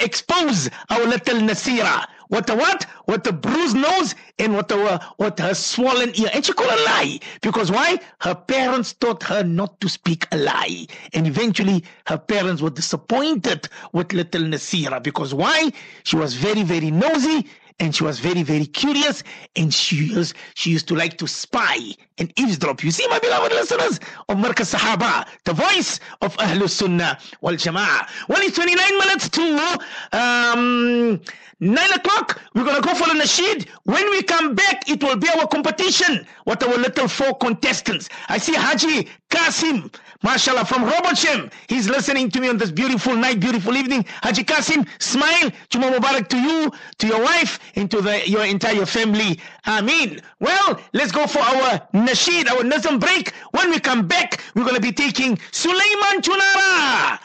our 0.89 1.05
little 1.05 1.39
Nasira 1.39 2.05
what 2.27 2.47
the 2.47 2.55
what? 2.55 2.83
What 3.05 3.23
the 3.23 3.33
bruised 3.33 3.75
nose 3.75 4.15
and 4.39 4.53
what 4.53 4.67
the 4.67 4.77
uh, 4.77 4.99
what 5.17 5.39
her 5.39 5.53
swollen 5.53 6.11
ear. 6.15 6.29
And 6.33 6.45
she 6.45 6.53
could 6.53 6.67
not 6.67 6.79
lie. 6.85 7.19
Because 7.41 7.71
why? 7.71 7.99
Her 8.19 8.35
parents 8.35 8.93
taught 8.93 9.23
her 9.23 9.43
not 9.43 9.79
to 9.81 9.89
speak 9.89 10.27
a 10.31 10.37
lie. 10.37 10.87
And 11.13 11.27
eventually 11.27 11.83
her 12.05 12.17
parents 12.17 12.61
were 12.61 12.69
disappointed 12.69 13.69
with 13.93 14.13
little 14.13 14.41
Nasira. 14.41 15.01
Because 15.01 15.33
why? 15.33 15.71
She 16.03 16.15
was 16.15 16.33
very, 16.35 16.63
very 16.63 16.91
nosy 16.91 17.47
and 17.79 17.95
she 17.95 18.03
was 18.03 18.19
very, 18.19 18.41
very 18.41 18.65
curious, 18.65 19.21
and 19.55 19.71
she 19.71 19.97
used, 19.97 20.35
she 20.55 20.71
used 20.71 20.87
to 20.87 20.95
like 20.95 21.15
to 21.19 21.27
spy 21.27 21.77
and 22.17 22.31
eavesdrop. 22.39 22.83
You 22.83 22.91
see, 22.91 23.07
my 23.07 23.19
beloved 23.19 23.51
listeners 23.51 23.99
of 24.29 24.37
Markaz 24.37 24.73
Sahaba, 24.75 25.27
the 25.43 25.53
voice 25.53 25.99
of 26.21 26.35
Ahlul 26.37 26.69
Sunnah 26.69 27.17
wal 27.41 27.53
Jama'ah. 27.53 28.07
Well, 28.27 28.41
it's 28.41 28.55
29 28.55 28.97
minutes 28.97 29.29
to 29.29 29.79
um, 30.13 31.21
9 31.59 31.91
o'clock. 31.93 32.39
We're 32.53 32.63
going 32.63 32.75
to 32.75 32.87
go 32.87 32.93
for 32.93 33.07
the 33.07 33.19
nasheed. 33.19 33.67
When 33.83 34.09
we 34.11 34.21
come 34.21 34.53
back, 34.53 34.89
it 34.89 35.03
will 35.03 35.17
be 35.17 35.27
our 35.29 35.47
competition. 35.47 36.25
What 36.43 36.61
our 36.63 36.77
little 36.77 37.07
four 37.07 37.35
contestants. 37.37 38.09
I 38.29 38.37
see 38.37 38.53
Haji 38.53 39.09
Kasim, 39.29 39.91
mashallah, 40.23 40.65
from 40.65 40.83
Robertsham. 40.83 41.51
He's 41.67 41.89
listening 41.89 42.29
to 42.31 42.39
me 42.39 42.49
on 42.49 42.57
this 42.57 42.71
beautiful 42.71 43.15
night, 43.15 43.39
beautiful 43.39 43.75
evening. 43.75 44.05
Haji 44.23 44.43
Kasim, 44.43 44.85
smile. 44.99 45.51
Juma 45.69 45.91
Mubarak 45.91 46.27
to 46.29 46.37
you, 46.37 46.71
to 46.99 47.07
your 47.07 47.21
wife, 47.21 47.59
and 47.75 47.89
to 47.91 48.01
the, 48.01 48.29
your 48.29 48.45
entire 48.45 48.85
family. 48.85 49.39
Ameen. 49.65 50.21
Well, 50.39 50.79
let's 50.93 51.11
go 51.11 51.25
for 51.27 51.39
our 51.39 51.87
nasheed, 52.06 52.48
our 52.50 52.62
Nazm 52.62 52.98
break. 53.00 53.32
When 53.52 53.70
we 53.70 53.78
come 53.80 54.06
back, 54.06 54.40
we're 54.54 54.64
going 54.64 54.76
to 54.76 54.80
be 54.80 54.92
taking 54.92 55.38
Sulaiman 55.50 56.20
Chunara, 56.22 57.18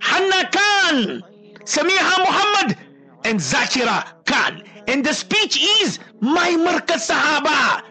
Hanna 0.00 0.50
Khan, 0.50 1.22
Samiha 1.64 2.18
Muhammad, 2.26 2.78
and 3.24 3.38
Zakira 3.40 4.04
Khan. 4.24 4.62
And 4.88 5.04
the 5.04 5.12
speech 5.14 5.60
is 5.82 5.98
My 6.20 6.50
Markaz 6.50 7.10
Sahaba 7.10 7.82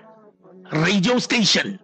radio 0.72 1.20
station. 1.20 1.80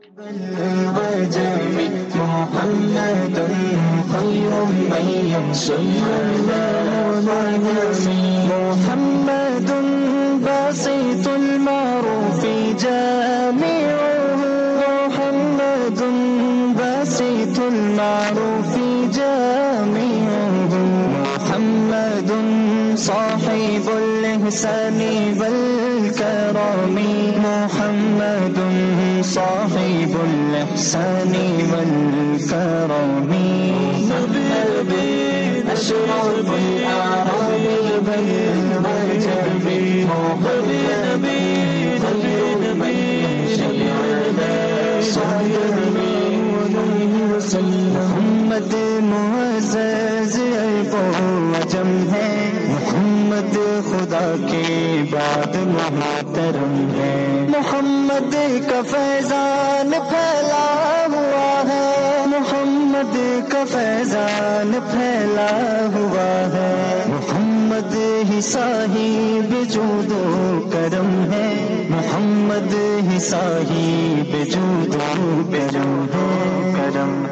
محمد 8.61 9.71
بسيط 10.45 11.27
المعروف 11.27 12.45
جامعه 12.83 13.24
المعروف 18.06 18.76
جامعه 19.16 20.74
محمد 21.24 22.30
صاحب 22.94 23.86
الإحسان 23.98 25.00
والكرم 25.40 26.96
محمد 27.46 28.58
صاحب 29.22 30.12
الإحسان 30.30 31.34
والكرم 31.72 33.30
أشرف 35.72 36.48
الأعراب 36.54 37.60
بالعجب 38.06 39.66
محمد 40.10 40.66
محمد 48.46 48.74
معزز 49.02 50.40
عجم 51.56 52.14
ہے، 52.14 52.50
محمد 52.68 53.56
خدا 53.88 54.34
کے 54.50 55.02
بعد 55.10 55.56
محترم 55.56 56.90
ہے۔ 56.96 57.46
محمد 57.48 58.34
کا 58.70 58.82
فیضان 58.90 59.90
پھیلا 59.90 61.06
ہوا 61.12 61.62
ہے۔ 61.68 62.24
محمد 62.26 63.16
کا 63.52 63.64
فیضان 63.72 64.78
پھیلا 64.90 65.80
ہوا 65.94 66.56
ہے۔ 66.56 67.02
محمد 67.08 67.94
ہی 68.30 68.40
صاحب 68.40 69.72
جود 69.72 70.12
و 70.12 70.70
کرم 70.72 71.32
ہے۔ 71.32 71.82
محمد 71.88 72.74
ہی 73.12 73.18
صاحب 73.18 74.50
جود 74.54 74.94
و 74.94 75.40
کرم 75.52 76.06
ہے۔ 76.14 76.72
کرم 76.76 77.25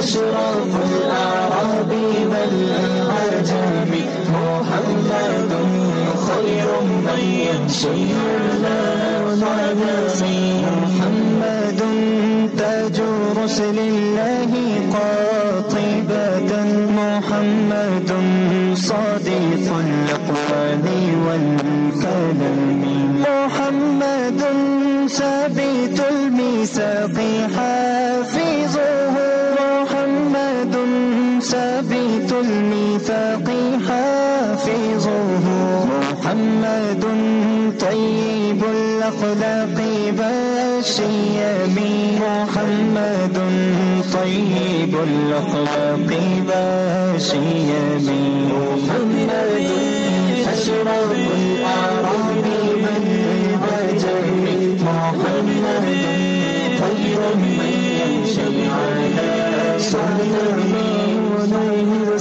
أشرف 0.00 0.72
الأعراب 0.90 1.92
والعجم 2.30 3.92
محمد 4.32 5.52
خير 6.26 6.68
من 7.06 7.20
يمشي 7.48 8.04
محمد 10.82 11.80
تاج 12.58 13.00
رسل 13.44 13.78
الله 13.78 14.52
قاطبة 14.92 15.29
طيب 44.00 44.94
الأخلاق 44.94 46.10
باسي 46.48 47.38
محمد 48.50 49.30
الأعراب 51.30 52.44
من 52.84 53.04
محمد 54.84 55.86
خير 56.80 57.20
من 57.36 57.72
يمشي 58.00 58.68
على 58.70 59.78
صدر 59.78 60.56
من 60.56 61.52
غير 61.52 62.18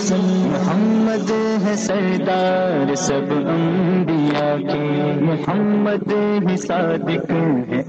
محمد 1.29 1.67
ہے 1.67 1.75
سردار 1.75 2.95
سب 2.95 3.33
انبیاء 3.33 4.57
کے۔ 4.57 5.13
محمد 5.21 6.13
ہی 6.49 6.57
صادق 6.57 7.31
ہے 7.31 7.79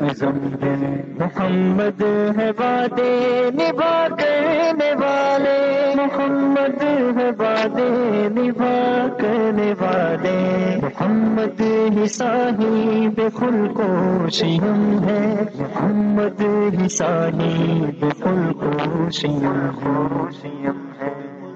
اعظم 0.00 0.38
ہے 0.62 1.02
محمد 1.18 2.02
ہے 2.38 2.50
وعدے 2.58 3.40
نبھا 3.54 4.06
کرنے 4.08 4.92
والے۔ 4.92 5.92
محمد 5.94 6.82
ہے 7.18 7.30
وعدے 7.38 8.28
نبھا 8.28 9.06
کرنے 9.20 9.72
والے۔ 9.80 10.76
محمد 10.82 11.60
ہی 12.00 12.06
صاحب 12.06 13.20
خل 13.38 13.68
کو 13.74 14.28
شیم 14.28 14.98
ہے۔ 15.04 15.44
محمد 15.58 16.40
ہی 16.80 16.88
صاحب 16.88 18.04
خل 18.24 18.52
کو 18.52 19.10
شیم 19.10 19.44
ہے 19.44 20.89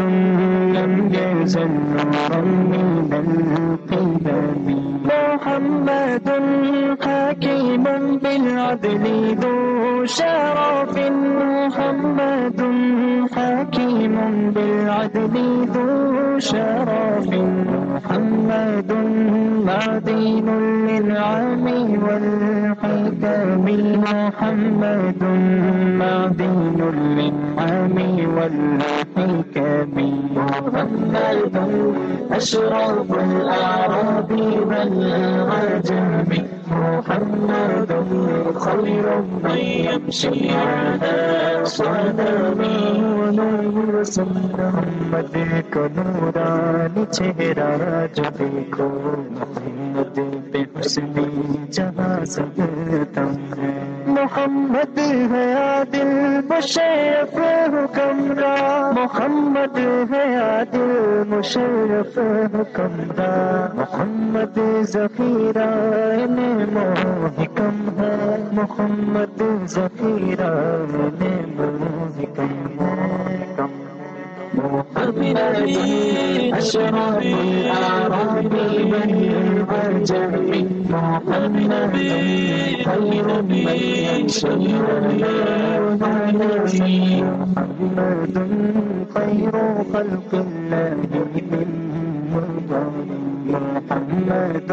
لم 0.76 0.92
يزل 1.14 1.70
نورا 1.94 2.40
من 2.40 3.10
القدم 3.22 4.66
محمد 5.04 6.28
حكيم 7.42 7.84
بالعدل 8.22 9.04
ذو 9.42 10.04
شرف 10.04 10.94
محمد 11.50 12.60
حكيم 13.34 14.16
بالعدل 14.54 15.34
ذو 15.74 16.38
شرف 16.38 17.28
محمد 17.94 18.92
معدين 19.66 20.48
للعام 20.86 21.66
والحكم 23.21 24.01
محمد 24.01 25.23
معدين 26.01 26.79
للعام 27.17 27.97
والحكم 28.37 29.93
محمد 30.37 31.55
أشرف 32.31 33.09
الأعراب 33.11 34.31
والعجم 34.69 36.29
محمد 36.71 37.91
خير 38.65 39.05
من 39.43 39.57
يمشي 39.87 40.49
على 40.49 41.15
صدمه 41.63 43.07
محمد 45.11 45.35
को 45.73 45.83
नूरानी 45.95 47.03
चेहरा 47.15 47.69
जो 48.17 48.29
देखो 48.39 48.87
محمد 49.92 50.52
پہ 50.52 50.80
حسنی 50.80 51.56
جہاں 51.70 52.24
سکتم 52.24 53.32
ہے۔ 53.58 54.04
محمد 54.06 54.98
ہے 54.98 55.52
عادل، 55.52 56.40
مشرف 56.48 57.34
حکمرا 57.68 58.90
محمد 58.94 59.78
ہے 60.10 60.36
عادل، 60.36 61.22
مشرف 61.26 62.18
حکمرا 62.54 63.66
محمد 63.74 64.58
ذخیرہ 64.82 65.70
میں 66.30 66.66
محکم 66.72 68.00
ہے۔ 68.00 68.48
محمد 68.52 69.42
ذخیرہ 69.66 70.84
میں 71.18 71.42
محکم 71.46 72.80
ہے۔ 72.80 74.01
رب 74.62 75.18
الأمين 75.18 76.54
أشرف 76.54 77.18
رب 78.06 78.52
البني 78.54 79.30
والجميل 79.68 80.66
خير 82.84 83.26
الأمين 83.40 84.28
شير 84.28 84.84
الأمين 84.98 85.82
محمد 87.52 88.36
خير 89.14 89.52
خلق 89.92 90.30
الله 90.32 90.94
من 91.50 91.70
محمد 93.52 94.70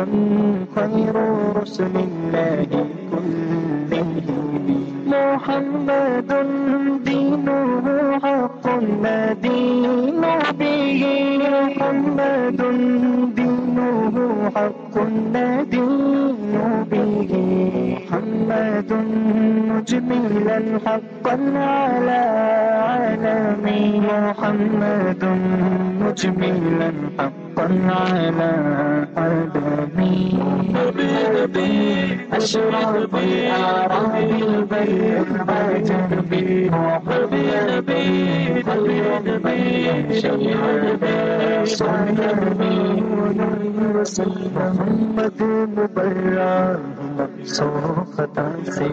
خير 0.76 1.16
رسل 1.62 1.94
الله 1.96 2.68
كلهم 3.12 4.66
محمد 5.08 6.32
دينه 7.06 7.60
കൊണ്ടതീ 8.70 9.60
നബിയെ 10.22 11.14
കൊണ്ടതും 11.78 12.78
ദിനുഹു 13.38 14.26
حق 14.56 14.96
الذي 14.98 15.80
به. 16.92 17.32
محمد 18.10 18.92
مجملا 19.70 20.60
حقا 20.86 21.38
على 21.56 22.22
عالمي 22.88 24.02
محمد 24.02 25.24
مجملا 26.02 26.92
حقا 27.20 27.68
على 27.90 28.52
عالمي 29.18 30.40
أشرف 32.34 33.16
بي 33.16 33.52
أعرابي 33.52 34.44
البيت 34.44 35.28
أجر 35.50 36.12
بي 36.30 36.72
حبي 37.08 37.48
نبي 37.70 38.06
قلبي 38.70 39.02
نبي 39.28 40.22
شمي 40.22 40.54
نبي 40.86 41.66
صلي 41.66 42.28
نبي 42.42 42.76
صلي 44.04 44.39
محمد 44.40 45.42
مبرر 45.76 46.80
نفسه 47.20 48.04
خطا 48.16 48.46
سے 48.66 48.88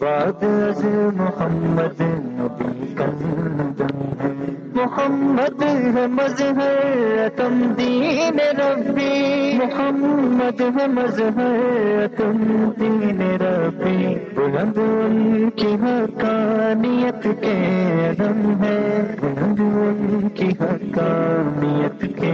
بعد 0.00 0.44
از 0.44 0.84
محمد 1.16 2.00
نبی 2.36 2.94
کندم 2.98 3.98
ہے 4.20 4.30
محمد 4.74 5.62
ہے 5.96 6.06
مظہر 6.18 7.28
تم 7.36 7.58
دین 7.78 8.40
ربی 8.60 9.10
محمد 9.58 10.60
ہے 10.78 10.86
مظہر 10.94 12.06
تم 12.16 12.38
دین 12.80 13.20
ربی 13.42 14.14
بلند 14.36 14.78
ان 14.78 15.50
کی 15.56 15.74
حقانیت 15.84 17.26
کے 17.42 17.56
علم 17.98 18.62
ہے 18.62 18.78
بلند 19.20 19.60
ان 19.60 20.28
کی 20.34 20.48
حقانیت 20.62 22.00
کے 22.18 22.32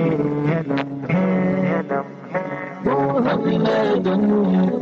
علم 0.54 1.04
ہے 1.11 1.26
علم 1.70 2.17
محمد 2.88 4.07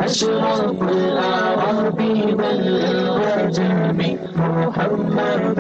أشرف 0.01 0.83
الأعراب 0.83 2.01
والعجم 2.38 3.99
محمد 4.37 5.59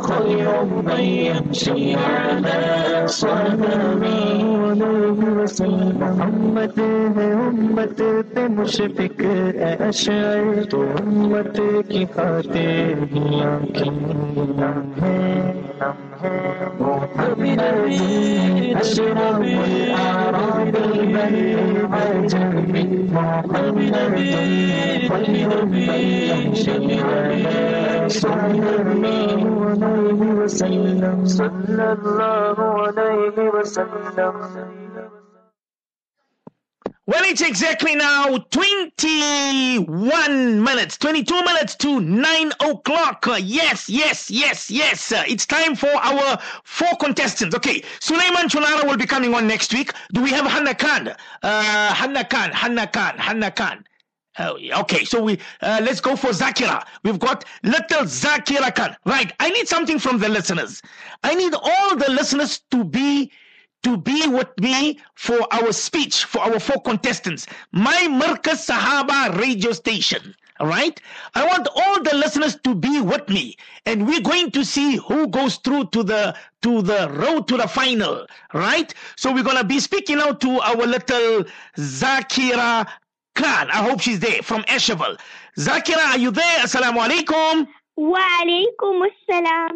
خير 0.00 0.64
من 0.64 1.00
يمشي 1.00 1.94
على 1.96 3.02
صنمه 3.06 4.50
محمد 6.00 6.78
ہے 7.16 7.30
امت 7.32 8.02
پہ 8.34 8.46
مشفق 8.50 9.22
اشعر 9.88 10.62
تو 10.70 10.82
امت 11.00 11.60
کی 11.88 12.04
خاطر 12.14 13.02
ہی 13.12 13.40
آنکھیں 13.42 15.02
ہے 15.02 16.09
من 16.20 16.50
صلى 28.08 29.16
الله 29.22 29.48
عليه 29.70 30.20
وسلم 30.38 31.24
صلى 31.24 31.86
الله 31.92 32.56
عليه 32.82 33.40
وسلم. 34.44 34.89
Well, 37.10 37.24
it's 37.24 37.40
exactly 37.40 37.96
now 37.96 38.38
21 38.38 40.62
minutes, 40.62 40.96
22 40.96 41.42
minutes 41.42 41.74
to 41.74 41.98
9 41.98 42.52
o'clock. 42.60 43.26
Yes, 43.40 43.88
yes, 43.88 44.30
yes, 44.30 44.70
yes. 44.70 45.12
It's 45.26 45.44
time 45.44 45.74
for 45.74 45.90
our 45.90 46.38
four 46.62 46.96
contestants. 47.00 47.56
Okay, 47.56 47.82
Suleiman 47.98 48.48
Chunara 48.48 48.86
will 48.86 48.96
be 48.96 49.06
coming 49.06 49.34
on 49.34 49.48
next 49.48 49.74
week. 49.74 49.92
Do 50.12 50.22
we 50.22 50.30
have 50.30 50.46
Hanna 50.46 50.72
Khan? 50.72 51.12
Uh, 51.42 51.94
Hanna 51.94 52.24
Khan, 52.24 52.52
Hanna 52.52 52.86
Khan, 52.86 53.18
Hanna 53.18 53.50
Khan. 53.50 53.84
Oh, 54.38 54.56
okay, 54.82 55.04
so 55.04 55.20
we 55.20 55.40
uh, 55.62 55.80
let's 55.82 56.00
go 56.00 56.14
for 56.14 56.28
Zakira. 56.28 56.84
We've 57.02 57.18
got 57.18 57.44
little 57.64 58.04
Zakira 58.04 58.72
Khan. 58.72 58.96
Right, 59.04 59.32
I 59.40 59.50
need 59.50 59.66
something 59.66 59.98
from 59.98 60.20
the 60.20 60.28
listeners. 60.28 60.80
I 61.24 61.34
need 61.34 61.54
all 61.54 61.96
the 61.96 62.12
listeners 62.12 62.60
to 62.70 62.84
be 62.84 63.32
to 63.82 63.96
be 63.96 64.26
with 64.28 64.48
me 64.60 64.98
for 65.14 65.38
our 65.52 65.72
speech 65.72 66.24
for 66.24 66.40
our 66.40 66.60
four 66.60 66.80
contestants. 66.82 67.46
My 67.72 68.06
Markaz 68.10 68.68
Sahaba 68.68 69.36
radio 69.38 69.72
station. 69.72 70.34
All 70.60 70.66
right. 70.66 71.00
I 71.34 71.46
want 71.46 71.68
all 71.74 72.02
the 72.02 72.14
listeners 72.14 72.56
to 72.64 72.74
be 72.74 73.00
with 73.00 73.26
me, 73.30 73.56
and 73.86 74.06
we're 74.06 74.20
going 74.20 74.50
to 74.50 74.62
see 74.62 74.96
who 74.96 75.26
goes 75.28 75.56
through 75.56 75.86
to 75.86 76.02
the 76.02 76.36
to 76.60 76.82
the 76.82 77.08
road 77.10 77.48
to 77.48 77.56
the 77.56 77.66
final. 77.66 78.26
Right. 78.52 78.92
So 79.16 79.32
we're 79.32 79.42
gonna 79.42 79.64
be 79.64 79.80
speaking 79.80 80.20
out 80.20 80.40
to 80.42 80.60
our 80.60 80.76
little 80.86 81.44
Zakira 81.78 82.86
Khan. 83.34 83.70
I 83.70 83.82
hope 83.88 84.00
she's 84.00 84.20
there 84.20 84.42
from 84.42 84.62
Ashaval. 84.64 85.18
Zakira, 85.56 86.04
are 86.12 86.18
you 86.18 86.30
there? 86.30 86.58
Assalamu 86.60 87.08
alaikum. 87.08 87.66
Wa 87.96 88.20
alaikum 88.42 89.08
assalam. 89.08 89.70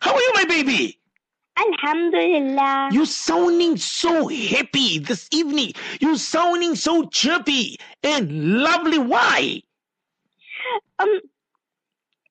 How 0.00 0.12
are 0.14 0.20
you, 0.20 0.32
my 0.34 0.44
baby? 0.44 0.98
Alhamdulillah. 1.56 2.90
You 2.92 3.06
sounding 3.06 3.76
so 3.76 4.28
happy 4.28 4.98
this 4.98 5.28
evening. 5.32 5.72
You 6.00 6.16
sounding 6.16 6.74
so 6.74 7.04
chirpy 7.08 7.76
and 8.02 8.58
lovely. 8.58 8.98
Why? 8.98 9.62
Um, 10.98 11.20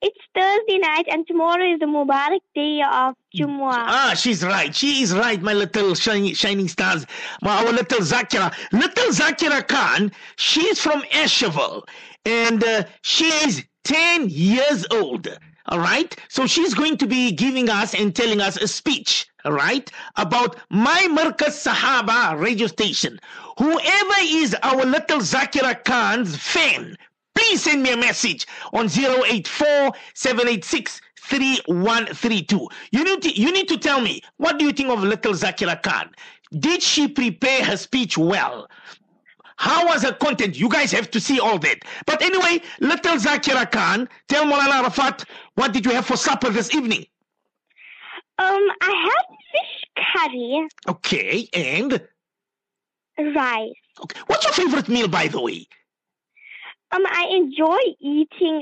it's 0.02 0.18
Thursday 0.36 0.78
night 0.78 1.06
and 1.10 1.26
tomorrow 1.26 1.74
is 1.74 1.80
the 1.80 1.88
Mubarak 1.88 2.42
day 2.54 2.82
of 2.82 3.16
Jumu'ah. 3.36 3.86
Ah, 3.88 4.14
she's 4.16 4.44
right. 4.44 4.76
She 4.76 5.02
is 5.02 5.16
right, 5.16 5.42
my 5.42 5.54
little 5.54 5.96
shining, 5.96 6.34
shining 6.36 6.68
stars. 6.68 7.06
My, 7.42 7.58
our 7.66 7.72
little 7.72 8.00
Zakira. 8.00 8.54
Little 8.72 9.12
Zakira 9.12 9.68
Khan, 9.68 10.12
she's 10.36 10.80
from 10.80 11.02
Ashaval 11.12 11.88
and 12.26 12.64
uh, 12.64 12.84
she 13.02 13.26
is 13.26 13.64
10 13.86 14.30
years 14.30 14.86
old. 14.92 15.28
All 15.68 15.80
right. 15.80 16.16
So 16.30 16.46
she's 16.46 16.74
going 16.74 16.98
to 16.98 17.08
be 17.08 17.32
giving 17.32 17.70
us 17.70 17.96
and 17.96 18.16
telling 18.16 18.40
us 18.42 18.58
a 18.58 18.68
speech. 18.68 19.28
All 19.46 19.52
right. 19.54 19.90
About 20.16 20.58
my 20.70 21.08
Markaz 21.10 21.66
Sahaba 21.66 22.40
radio 22.40 22.68
station. 22.68 23.20
Whoever 23.58 24.16
is 24.22 24.56
our 24.62 24.86
little 24.86 25.20
Zakira 25.20 25.84
Khan's 25.84 26.36
fan, 26.36 26.96
please 27.34 27.64
send 27.64 27.82
me 27.82 27.94
a 27.94 27.98
message 27.98 28.46
on 28.74 28.86
084 28.90 29.94
786 30.14 31.02
3132. 31.22 32.68
You 32.92 33.04
need 33.04 33.22
to, 33.24 33.42
you 33.42 33.52
need 33.52 33.68
to 33.70 33.78
tell 33.78 34.02
me 34.02 34.22
what 34.38 34.60
do 34.60 34.66
you 34.66 34.72
think 34.72 34.90
of 34.90 35.02
little 35.02 35.34
Zakira 35.34 35.82
Khan? 35.82 36.12
Did 36.60 36.84
she 36.84 37.08
prepare 37.08 37.64
her 37.66 37.78
speech 37.78 38.18
well? 38.18 38.70
How 39.58 39.88
was 39.88 40.04
her 40.04 40.12
content? 40.14 40.60
You 40.60 40.70
guys 40.70 40.92
have 40.92 41.10
to 41.12 41.20
see 41.20 41.40
all 41.40 41.58
that. 41.60 41.80
But 42.06 42.22
anyway, 42.22 42.62
little 42.80 43.16
Zakira 43.18 43.72
Khan, 43.72 44.10
tell 44.28 44.46
Molana 44.46 44.84
Rafat, 44.84 45.24
what 45.56 45.72
did 45.74 45.86
you 45.86 45.92
have 45.92 46.06
for 46.06 46.18
supper 46.18 46.50
this 46.50 46.74
evening? 46.76 47.06
Um, 48.38 48.62
I 48.82 49.10
had 49.10 49.38
fish 49.54 50.06
curry, 50.14 50.68
Okay, 50.90 51.48
and 51.54 52.02
rice. 53.36 53.72
okay. 54.04 54.20
what's 54.28 54.44
your 54.44 54.54
favorite 54.54 54.90
meal, 54.90 55.08
by 55.08 55.28
the 55.30 55.40
way? 55.42 55.68
Um, 56.92 57.04
I 57.08 57.28
enjoy 57.32 57.78
eating 58.02 58.62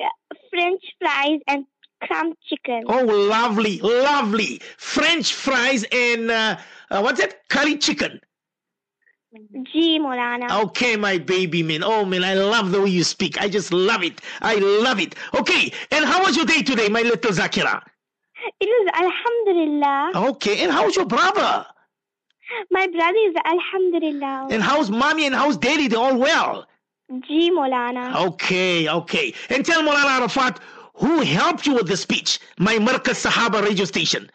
French 0.51 0.81
fries 0.99 1.39
and 1.47 1.65
crumb 2.03 2.33
chicken. 2.47 2.83
Oh, 2.87 3.03
lovely, 3.03 3.79
lovely. 3.79 4.61
French 4.77 5.33
fries 5.33 5.85
and 5.91 6.29
uh, 6.29 6.57
uh, 6.91 7.01
what's 7.01 7.19
that? 7.19 7.47
Curry 7.49 7.77
chicken. 7.77 8.19
Mm-hmm. 9.35 9.63
Gee, 9.71 9.99
Molana. 9.99 10.63
Okay, 10.65 10.95
my 10.95 11.17
baby 11.17 11.63
man. 11.63 11.83
Oh 11.83 12.05
man, 12.05 12.23
I 12.23 12.35
love 12.35 12.71
the 12.71 12.81
way 12.81 12.89
you 12.89 13.03
speak. 13.03 13.41
I 13.41 13.49
just 13.49 13.73
love 13.73 14.03
it. 14.03 14.21
I 14.41 14.55
love 14.55 14.99
it. 14.99 15.15
Okay, 15.33 15.71
and 15.91 16.05
how 16.05 16.23
was 16.23 16.35
your 16.35 16.45
day 16.45 16.61
today, 16.61 16.87
my 16.87 17.01
little 17.01 17.31
Zakira? 17.31 17.81
It 18.59 18.65
was 18.65 18.89
Alhamdulillah. 18.93 20.29
Okay, 20.31 20.63
and 20.63 20.71
how's 20.71 20.95
your 20.95 21.05
brother? 21.05 21.65
My 22.69 22.85
brother 22.87 23.17
is 23.17 23.35
Alhamdulillah. 23.45 24.47
And 24.51 24.61
how's 24.61 24.91
mommy 24.91 25.25
and 25.25 25.33
how's 25.33 25.57
daddy? 25.57 25.87
They're 25.87 25.99
all 25.99 26.17
well. 26.17 26.67
G, 27.27 27.49
Molana. 27.51 28.15
Okay, 28.27 28.87
okay. 28.87 29.33
And 29.49 29.65
tell 29.65 29.81
Molana 29.81 30.19
Arafat 30.19 30.59
who 30.95 31.21
helped 31.21 31.65
you 31.65 31.73
with 31.73 31.87
the 31.87 31.97
speech, 31.97 32.39
my 32.59 32.75
Markaz 32.75 33.25
Sahaba 33.25 33.63
radio 33.63 33.85
station. 33.85 34.29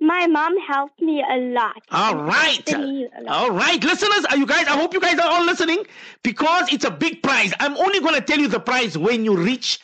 My 0.00 0.26
mom 0.26 0.58
helped 0.60 1.00
me 1.00 1.24
a 1.28 1.36
lot. 1.52 1.82
All 1.90 2.16
right. 2.16 2.68
Helped 2.68 2.86
me 2.86 3.08
a 3.16 3.22
lot. 3.22 3.32
All 3.34 3.50
right, 3.50 3.82
listeners, 3.82 4.24
are 4.30 4.36
you 4.36 4.46
guys? 4.46 4.66
I 4.66 4.76
hope 4.78 4.94
you 4.94 5.00
guys 5.00 5.18
are 5.18 5.30
all 5.30 5.44
listening 5.44 5.84
because 6.22 6.72
it's 6.72 6.84
a 6.84 6.90
big 6.90 7.22
prize. 7.22 7.52
I'm 7.60 7.76
only 7.76 8.00
going 8.00 8.14
to 8.14 8.20
tell 8.20 8.38
you 8.38 8.48
the 8.48 8.60
prize 8.60 8.96
when 8.96 9.24
you 9.24 9.36
reach 9.36 9.80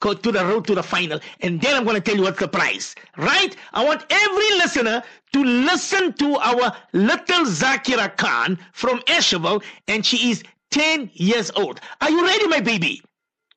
go 0.00 0.14
to 0.14 0.32
the 0.32 0.44
road 0.44 0.66
to 0.66 0.74
the 0.74 0.82
final, 0.82 1.20
and 1.40 1.60
then 1.60 1.76
I'm 1.76 1.84
going 1.84 1.96
to 1.96 2.00
tell 2.00 2.16
you 2.16 2.22
what's 2.22 2.38
the 2.40 2.48
prize. 2.48 2.94
Right? 3.16 3.54
I 3.72 3.84
want 3.84 4.04
every 4.08 4.50
listener 4.56 5.02
to 5.34 5.44
listen 5.44 6.14
to 6.14 6.36
our 6.36 6.72
little 6.92 7.44
Zakira 7.44 8.16
Khan 8.16 8.58
from 8.72 9.00
Ashaval, 9.00 9.62
and 9.88 10.04
she 10.04 10.30
is 10.30 10.42
10 10.70 11.10
years 11.14 11.50
old. 11.54 11.80
Are 12.00 12.10
you 12.10 12.24
ready, 12.24 12.48
my 12.48 12.60
baby? 12.60 13.02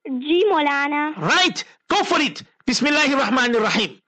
Gee, 0.05 0.45
Molana. 0.51 1.15
Right? 1.17 1.63
Go 1.87 2.03
for 2.03 2.19
it. 2.19 2.43
Bismillahir 2.67 3.19
Rahmanir 3.19 3.61
Rahim. 3.61 3.99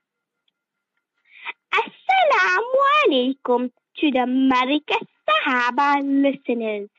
Assalamu 2.26 2.80
alaikum 3.06 3.72
to 3.98 4.12
the 4.12 4.26
Markaz 4.26 5.06
Sahaba 5.30 6.02
listeners. 6.02 6.90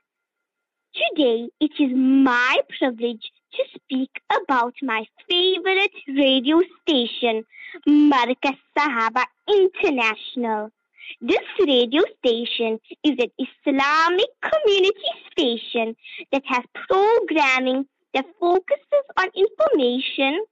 Today 0.95 1.49
it 1.61 1.73
is 1.81 1.91
my 1.95 2.59
privilege 2.79 3.33
to 3.55 3.63
speak 3.75 4.11
about 4.31 4.75
my 4.83 5.05
favorite 5.29 5.95
radio 6.09 6.61
station, 6.81 7.45
Markaz 7.89 8.57
Sahaba 8.79 9.25
International. 9.49 10.71
This 11.21 11.47
radio 11.59 12.03
station 12.19 12.79
is 13.03 13.17
an 13.19 13.31
Islamic 13.39 14.31
community 14.43 15.13
station 15.33 15.97
that 16.31 16.43
has 16.47 16.63
programming 16.89 17.87
that 18.15 18.27
focuses 18.39 19.05
on 19.17 19.29
information, 19.35 20.45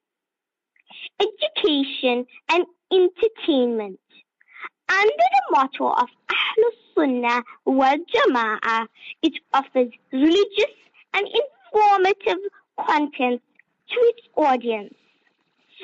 education, 1.20 2.26
and 2.50 2.64
entertainment. 2.92 3.98
Under 4.88 5.12
the 5.34 5.42
motto 5.50 5.88
of 5.88 6.08
Ahlus 6.28 6.76
Sunnah 6.94 7.42
wal 7.64 7.96
Jama'ah, 7.96 8.86
it 9.22 9.34
offers 9.52 9.90
religious 10.12 10.74
and 11.14 11.26
informative 11.26 12.38
content 12.86 13.42
to 13.88 14.00
its 14.00 14.28
audience. 14.36 14.94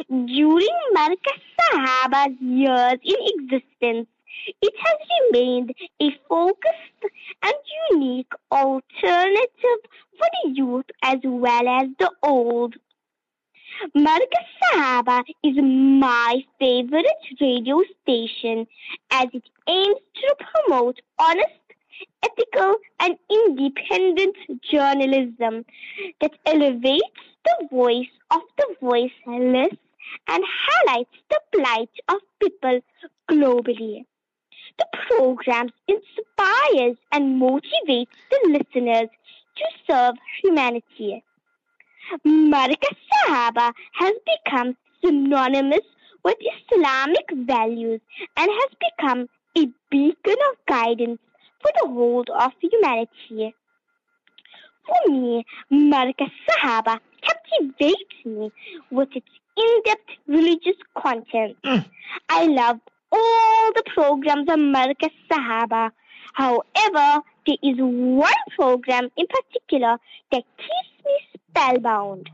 During 0.09 0.77
Markaz 0.95 1.41
Sahaba's 1.59 2.41
years 2.41 2.99
in 3.03 3.17
existence, 3.35 4.09
it 4.63 4.75
has 4.79 4.99
remained 5.33 5.75
a 6.01 6.11
focused 6.29 7.05
and 7.43 7.55
unique 7.91 8.33
alternative 8.51 9.81
for 10.19 10.29
the 10.45 10.51
youth 10.53 10.87
as 11.03 11.19
well 11.25 11.69
as 11.69 11.89
the 11.99 12.11
old. 12.23 12.77
Markaz 13.97 14.47
Sahaba 14.61 15.25
is 15.43 15.57
my 15.57 16.45
favorite 16.59 17.07
radio 17.41 17.81
station 18.03 18.67
as 19.11 19.29
it 19.33 19.45
aims 19.67 19.97
to 20.17 20.37
promote 20.39 21.01
honest, 21.19 21.49
ethical, 22.23 22.77
and 23.01 23.17
independent 23.31 24.37
journalism 24.71 25.65
that 26.21 26.33
elevates 26.45 27.23
the 27.47 27.69
voice 27.71 28.13
of 28.31 28.43
the 28.59 28.77
voiceless 28.83 29.75
and 30.29 30.45
highlights 30.45 31.17
the 31.31 31.41
plight 31.55 31.91
of 32.09 32.21
people 32.39 32.81
globally. 33.31 34.05
The 34.79 34.87
programs 35.09 35.73
inspires 35.89 36.97
and 37.13 37.41
motivates 37.41 38.13
the 38.31 38.41
listeners 38.45 39.09
to 39.57 39.65
serve 39.89 40.15
humanity. 40.43 41.25
Markaz 42.27 42.97
Sahaba 43.11 43.73
has 43.93 44.15
become 44.27 44.77
synonymous 45.05 45.87
with 46.25 46.37
Islamic 46.71 47.27
values 47.33 48.01
and 48.37 48.51
has 48.51 48.71
become 48.89 49.29
a 49.57 49.69
beacon 49.91 50.37
of 50.51 50.57
guidance 50.67 51.21
for 51.63 51.71
the 51.81 51.89
whole 51.89 52.25
of 52.39 52.53
humanity. 52.61 53.55
For 54.87 55.13
me, 55.13 55.45
Markaz 55.71 56.33
Sahaba 56.49 56.99
captivates 57.23 58.25
me 58.25 58.51
with 58.91 59.09
its 59.15 59.29
in-depth 59.57 60.11
religious 60.27 60.77
content. 60.97 61.57
Mm. 61.65 61.85
I 62.29 62.47
love 62.47 62.81
all 63.13 63.73
the 63.75 63.85
programs 63.95 64.49
of 64.49 64.59
Markaz 64.59 65.13
Sahaba. 65.31 65.91
However, 66.33 67.23
there 67.47 67.57
is 67.63 67.77
one 67.79 68.33
program 68.57 69.11
in 69.17 69.27
particular 69.27 69.99
that 70.33 70.45
keeps 70.57 71.05
me 71.05 71.30
spellbound. 71.51 72.31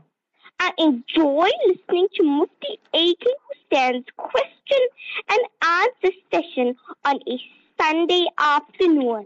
I 0.59 0.71
enjoy 0.77 1.49
listening 1.67 2.07
to 2.15 2.23
Mufti 2.23 2.79
A.K. 2.93 3.25
Hussein's 3.47 4.05
question 4.17 4.87
and 5.29 5.39
answer 5.61 6.17
session 6.31 6.75
on 7.05 7.19
a 7.27 7.39
Sunday 7.79 8.25
afternoon. 8.37 9.25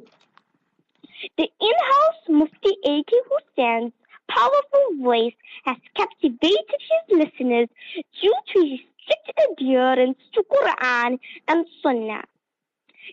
The 1.37 1.49
in-house 1.61 2.21
Mufti 2.27 2.75
A.K. 2.85 3.15
Hussein's 3.29 3.93
powerful 4.27 5.03
voice 5.03 5.33
has 5.65 5.77
captivated 5.95 6.65
his 6.69 7.17
listeners 7.17 7.69
due 8.21 8.35
to 8.53 8.61
his 8.65 8.79
strict 9.03 9.39
adherence 9.51 10.17
to 10.33 10.43
Quran 10.43 11.19
and 11.47 11.65
Sunnah. 11.81 12.23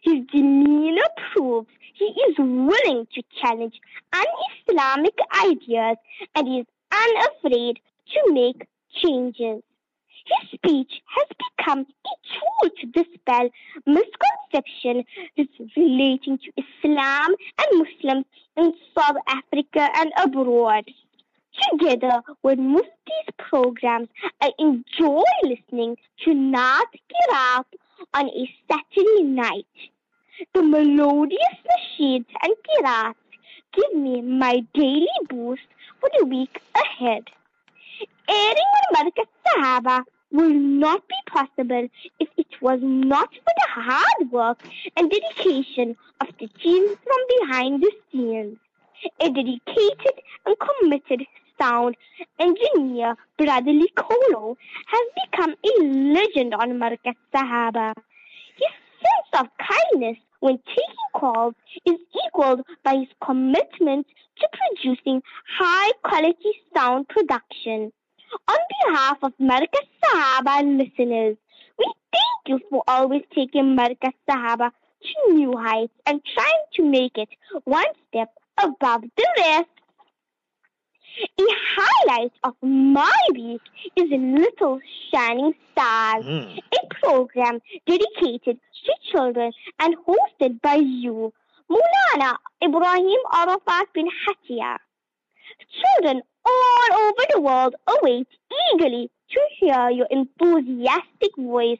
His 0.02 0.24
demeanor 0.32 1.08
proves 1.32 1.68
he 1.94 2.04
is 2.04 2.38
willing 2.38 3.06
to 3.14 3.22
challenge 3.40 3.80
un-Islamic 4.12 5.18
ideas 5.44 5.96
and 6.34 6.60
is 6.60 6.66
unafraid 6.92 7.80
to 8.12 8.32
make 8.32 8.66
changes. 9.02 9.62
His 10.26 10.50
speech 10.58 10.92
has 11.16 11.28
become 11.56 11.80
a 11.80 12.10
tool 12.28 12.70
to 12.80 12.86
dispel 12.86 13.48
misconceptions 13.86 15.04
relating 15.76 16.38
to 16.38 16.52
Islam 16.56 17.34
and 17.58 17.68
Muslims 17.72 18.26
in 18.56 18.72
South 18.96 19.16
Africa 19.26 19.88
and 19.96 20.12
abroad. 20.22 20.84
Together 21.72 22.22
with 22.42 22.58
Mufti's 22.58 23.34
programs, 23.38 24.08
I 24.40 24.52
enjoy 24.58 25.24
listening 25.42 25.96
to 26.24 26.30
Naat 26.30 26.92
Kirat 27.10 27.64
on 28.14 28.28
a 28.28 28.54
Saturday 28.70 29.22
night. 29.22 29.66
The 30.54 30.62
melodious 30.62 31.58
machines 31.76 32.26
and 32.42 32.54
kirats 32.66 33.14
give 33.72 33.94
me 33.94 34.22
my 34.22 34.64
daily 34.74 35.06
boost 35.28 35.62
for 36.00 36.10
the 36.18 36.24
week 36.26 36.60
ahead. 36.74 37.24
Airing 38.28 38.72
on 38.78 38.94
Markaz 38.94 39.26
Sahaba 39.46 40.04
will 40.30 40.52
not 40.52 41.02
be 41.08 41.14
possible 41.26 41.88
if 42.20 42.28
it 42.36 42.60
was 42.60 42.80
not 42.82 43.32
for 43.32 43.52
the 43.56 43.82
hard 43.82 44.30
work 44.30 44.62
and 44.96 45.10
dedication 45.10 45.96
of 46.20 46.28
the 46.38 46.48
team 46.62 46.86
from 46.88 47.20
behind 47.40 47.82
the 47.82 47.92
scenes. 48.12 48.58
A 49.20 49.30
dedicated 49.30 50.22
and 50.44 50.56
committed 50.58 51.26
sound 51.60 51.96
engineer, 52.38 53.14
Bradley 53.36 53.90
Kolo, 53.96 54.56
has 54.86 55.06
become 55.24 55.54
a 55.64 55.82
legend 55.82 56.54
on 56.54 56.78
Markaz 56.78 57.16
Sahaba. 57.34 57.92
His 58.56 58.72
sense 59.02 59.42
of 59.42 59.46
kindness 59.58 60.18
when 60.40 60.58
taking 60.66 61.10
calls 61.14 61.54
is 61.84 61.96
equaled 62.26 62.62
by 62.84 62.96
his 62.96 63.08
commitment 63.24 64.06
to 64.38 64.48
producing 64.52 65.22
high 65.58 65.92
quality 66.02 66.52
sound 66.74 67.08
production. 67.08 67.92
On 68.46 68.58
behalf 68.84 69.18
of 69.22 69.32
Markaz 69.40 69.88
Sahaba 70.04 70.62
listeners, 70.62 71.36
we 71.78 71.92
thank 72.12 72.40
you 72.46 72.60
for 72.70 72.82
always 72.86 73.22
taking 73.34 73.76
Markaz 73.76 74.12
Sahaba 74.28 74.70
to 75.02 75.32
new 75.32 75.56
heights 75.56 75.94
and 76.06 76.20
trying 76.34 76.64
to 76.74 76.84
make 76.84 77.16
it 77.16 77.28
one 77.64 77.86
step 78.08 78.30
above 78.62 79.02
the 79.16 79.26
rest. 79.38 79.68
A 81.40 81.44
highlight 81.76 82.32
of 82.44 82.54
my 82.62 83.18
week 83.32 83.60
is 83.96 84.10
Little 84.10 84.80
Shining 85.10 85.54
Stars, 85.72 86.24
Mm. 86.24 86.58
a 86.58 86.94
program 87.02 87.60
dedicated 87.86 88.58
to 88.84 88.92
children 89.10 89.52
and 89.80 89.96
hosted 90.06 90.60
by 90.60 90.76
you, 90.76 91.32
Mulana 91.70 92.36
Ibrahim 92.62 93.20
Arafat 93.32 93.92
bin 93.92 94.08
Hatia. 94.08 94.78
Children 95.80 96.22
all 96.44 96.92
over 97.02 97.24
the 97.32 97.40
world 97.40 97.74
await 97.86 98.28
eagerly 98.72 99.10
to 99.30 99.40
hear 99.58 99.90
your 99.90 100.06
enthusiastic 100.10 101.32
voice 101.36 101.78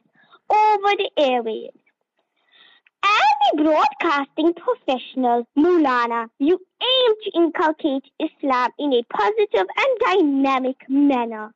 over 0.51 0.91
the 0.97 1.11
airwaves. 1.18 1.79
Broadcasting 3.57 4.53
professional, 4.55 5.46
Mulana, 5.57 6.28
you 6.38 6.61
aim 6.82 7.14
to 7.24 7.30
inculcate 7.34 8.05
Islam 8.20 8.70
in 8.78 8.92
a 8.92 9.03
positive 9.05 9.66
and 9.76 9.99
dynamic 10.01 10.76
manner. 10.88 11.55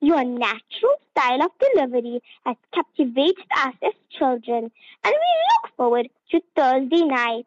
Your 0.00 0.24
natural 0.24 0.96
style 1.10 1.42
of 1.42 1.50
delivery 1.58 2.20
has 2.46 2.56
captivated 2.72 3.44
us 3.56 3.74
as 3.82 3.92
children, 4.16 4.70
and 5.04 5.12
we 5.12 5.12
look 5.12 5.76
forward 5.76 6.08
to 6.30 6.40
Thursday 6.54 7.04
night. 7.04 7.44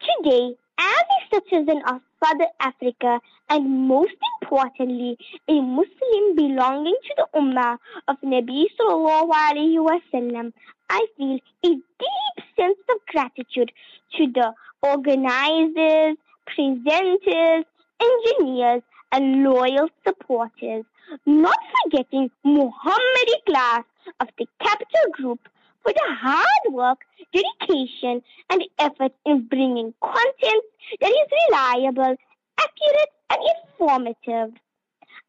Today, 0.00 0.56
as 0.78 1.04
a 1.32 1.34
citizen 1.34 1.82
of 1.86 2.00
South 2.22 2.48
Africa 2.60 3.20
and 3.48 3.86
most 3.88 4.14
importantly, 4.42 5.16
a 5.48 5.60
Muslim 5.60 6.36
belonging 6.36 6.96
to 7.04 7.14
the 7.16 7.38
Ummah 7.38 7.78
of 8.08 8.16
Nabi 8.24 8.64
Sallallahu 8.78 9.30
Alaihi 9.30 9.78
Wasallam, 9.78 10.52
I 10.94 11.06
feel 11.16 11.40
a 11.64 11.68
deep 11.68 12.44
sense 12.56 12.78
of 12.88 12.98
gratitude 13.10 13.72
to 14.16 14.26
the 14.32 14.52
organizers, 14.80 16.16
presenters, 16.46 17.64
engineers, 18.00 18.82
and 19.10 19.42
loyal 19.42 19.88
supporters, 20.06 20.84
not 21.26 21.58
forgetting 21.82 22.30
Muhammadi 22.46 23.38
class 23.44 23.82
of 24.20 24.28
the 24.38 24.46
Capital 24.60 25.06
Group 25.14 25.40
for 25.82 25.92
the 25.92 26.14
hard 26.14 26.72
work, 26.72 26.98
dedication, 27.32 28.22
and 28.50 28.62
effort 28.78 29.14
in 29.26 29.48
bringing 29.48 29.92
content 30.00 30.64
that 31.00 31.10
is 31.10 31.28
reliable, 31.50 32.14
accurate, 32.60 33.12
and 33.30 33.40
informative. 33.64 34.63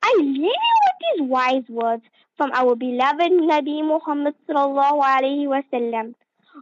I 0.05 0.13
leave 0.19 0.63
you 0.69 0.77
with 0.87 0.99
these 1.05 1.23
wise 1.29 1.69
words 1.69 2.03
from 2.37 2.51
our 2.53 2.75
beloved 2.75 3.33
Nabi 3.33 3.85
Muhammad 3.85 4.35
sallallahu 4.49 5.01
alaihi 5.03 5.47
wasallam. 5.47 6.15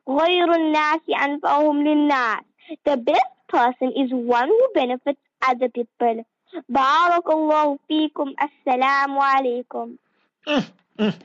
غير 0.09 0.55
الناس 0.55 1.01
أنفعهم 1.09 1.83
للناس. 1.83 2.45
The 2.85 2.97
best 2.97 3.35
person 3.49 3.93
is 3.97 4.13
one 4.13 4.49
who 4.49 4.69
benefits 4.75 5.21
other 5.43 5.69
people. 5.69 6.25
بارك 6.69 7.27
الله 7.31 7.79
فيكم 7.89 8.35
السلام 8.43 9.19
عليكم. 9.19 9.97
Allahu 11.00 11.16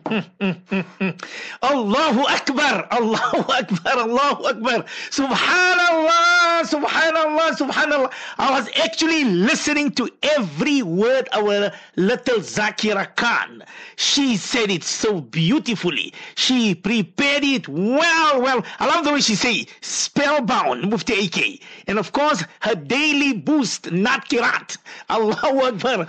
Akbar, 2.27 2.89
Allahu 2.91 3.53
Akbar, 3.53 3.99
Allahu 3.99 4.47
Akbar. 4.47 4.85
Subhanallah, 5.11 6.63
Subhanallah, 6.65 7.51
Subhanallah. 7.51 8.11
I 8.39 8.51
was 8.51 8.71
actually 8.77 9.25
listening 9.25 9.91
to 9.93 10.09
every 10.23 10.81
word 10.81 11.29
our 11.33 11.71
little 11.97 12.39
Zakira 12.39 13.15
Khan. 13.15 13.63
She 13.97 14.39
said 14.39 14.71
it 14.71 14.85
so 14.85 15.21
beautifully. 15.21 16.15
She 16.37 16.75
prepared 16.75 17.45
it 17.45 17.69
well, 17.69 18.41
well. 18.41 18.65
I 18.79 18.87
love 18.87 19.05
the 19.05 19.13
way 19.13 19.21
she 19.21 19.35
say 19.35 19.67
spellbound, 19.83 20.89
Mufti 20.89 21.27
AK. 21.27 21.61
And 21.87 21.99
of 21.99 22.13
course, 22.13 22.43
her 22.61 22.75
daily 22.75 23.35
boost, 23.35 23.93
Nat 23.93 24.25
Kirat. 24.31 24.79
Allahu 25.11 25.67
Akbar. 25.67 25.97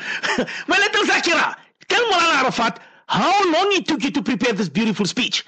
My 0.70 0.78
little 0.78 1.04
Zakira, 1.04 1.58
tell 1.90 2.04
Mulana 2.06 2.44
Arafat, 2.44 2.80
how 3.10 3.52
long 3.54 3.70
it 3.74 3.88
took 3.88 4.04
you 4.04 4.12
to 4.12 4.24
prepare 4.24 4.54
this 4.54 4.70
beautiful 4.70 5.06
speech? 5.06 5.46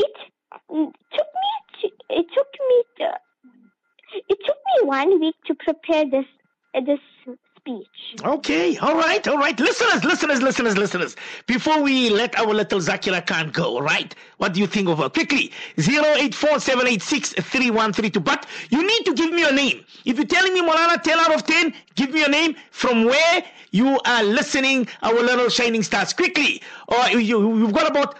It 0.00 0.12
took 0.58 0.62
me. 0.72 0.92
It 2.10 2.26
took 2.34 2.48
me. 2.68 2.84
It 4.28 4.38
took 4.46 4.56
me 4.66 4.88
one 4.88 5.20
week 5.20 5.36
to 5.46 5.54
prepare 5.54 6.04
this 6.10 6.26
this 6.86 7.00
speech. 7.60 7.86
Okay, 8.24 8.76
all 8.78 8.96
right, 8.96 9.26
all 9.28 9.38
right. 9.38 9.58
Listeners, 9.58 10.04
listeners, 10.04 10.42
listeners, 10.42 10.76
listeners. 10.76 11.16
Before 11.46 11.80
we 11.82 12.10
let 12.10 12.36
our 12.38 12.52
little 12.52 12.80
Zakira 12.80 13.24
Khan 13.26 13.50
go, 13.50 13.78
right? 13.80 14.14
What 14.38 14.52
do 14.54 14.60
you 14.60 14.66
think 14.66 14.88
of 14.88 14.98
her? 14.98 15.08
Quickly, 15.08 15.52
0847863132. 15.76 18.24
But 18.24 18.46
you 18.70 18.84
need 18.86 19.04
to 19.04 19.14
give 19.14 19.30
me 19.30 19.40
your 19.40 19.52
name. 19.52 19.84
If 20.04 20.16
you're 20.16 20.26
telling 20.26 20.52
me 20.54 20.62
Molana 20.62 21.00
10 21.02 21.18
out 21.18 21.34
of 21.34 21.44
10, 21.44 21.72
give 21.94 22.10
me 22.10 22.20
your 22.20 22.30
name 22.30 22.56
from 22.70 23.04
where 23.04 23.44
you 23.70 23.98
are 24.04 24.22
listening 24.24 24.86
our 25.02 25.14
little 25.14 25.48
shining 25.48 25.82
stars. 25.82 26.12
Quickly, 26.12 26.62
or 26.88 27.08
you, 27.10 27.58
you've 27.58 27.72
got 27.72 27.88
about 27.88 28.16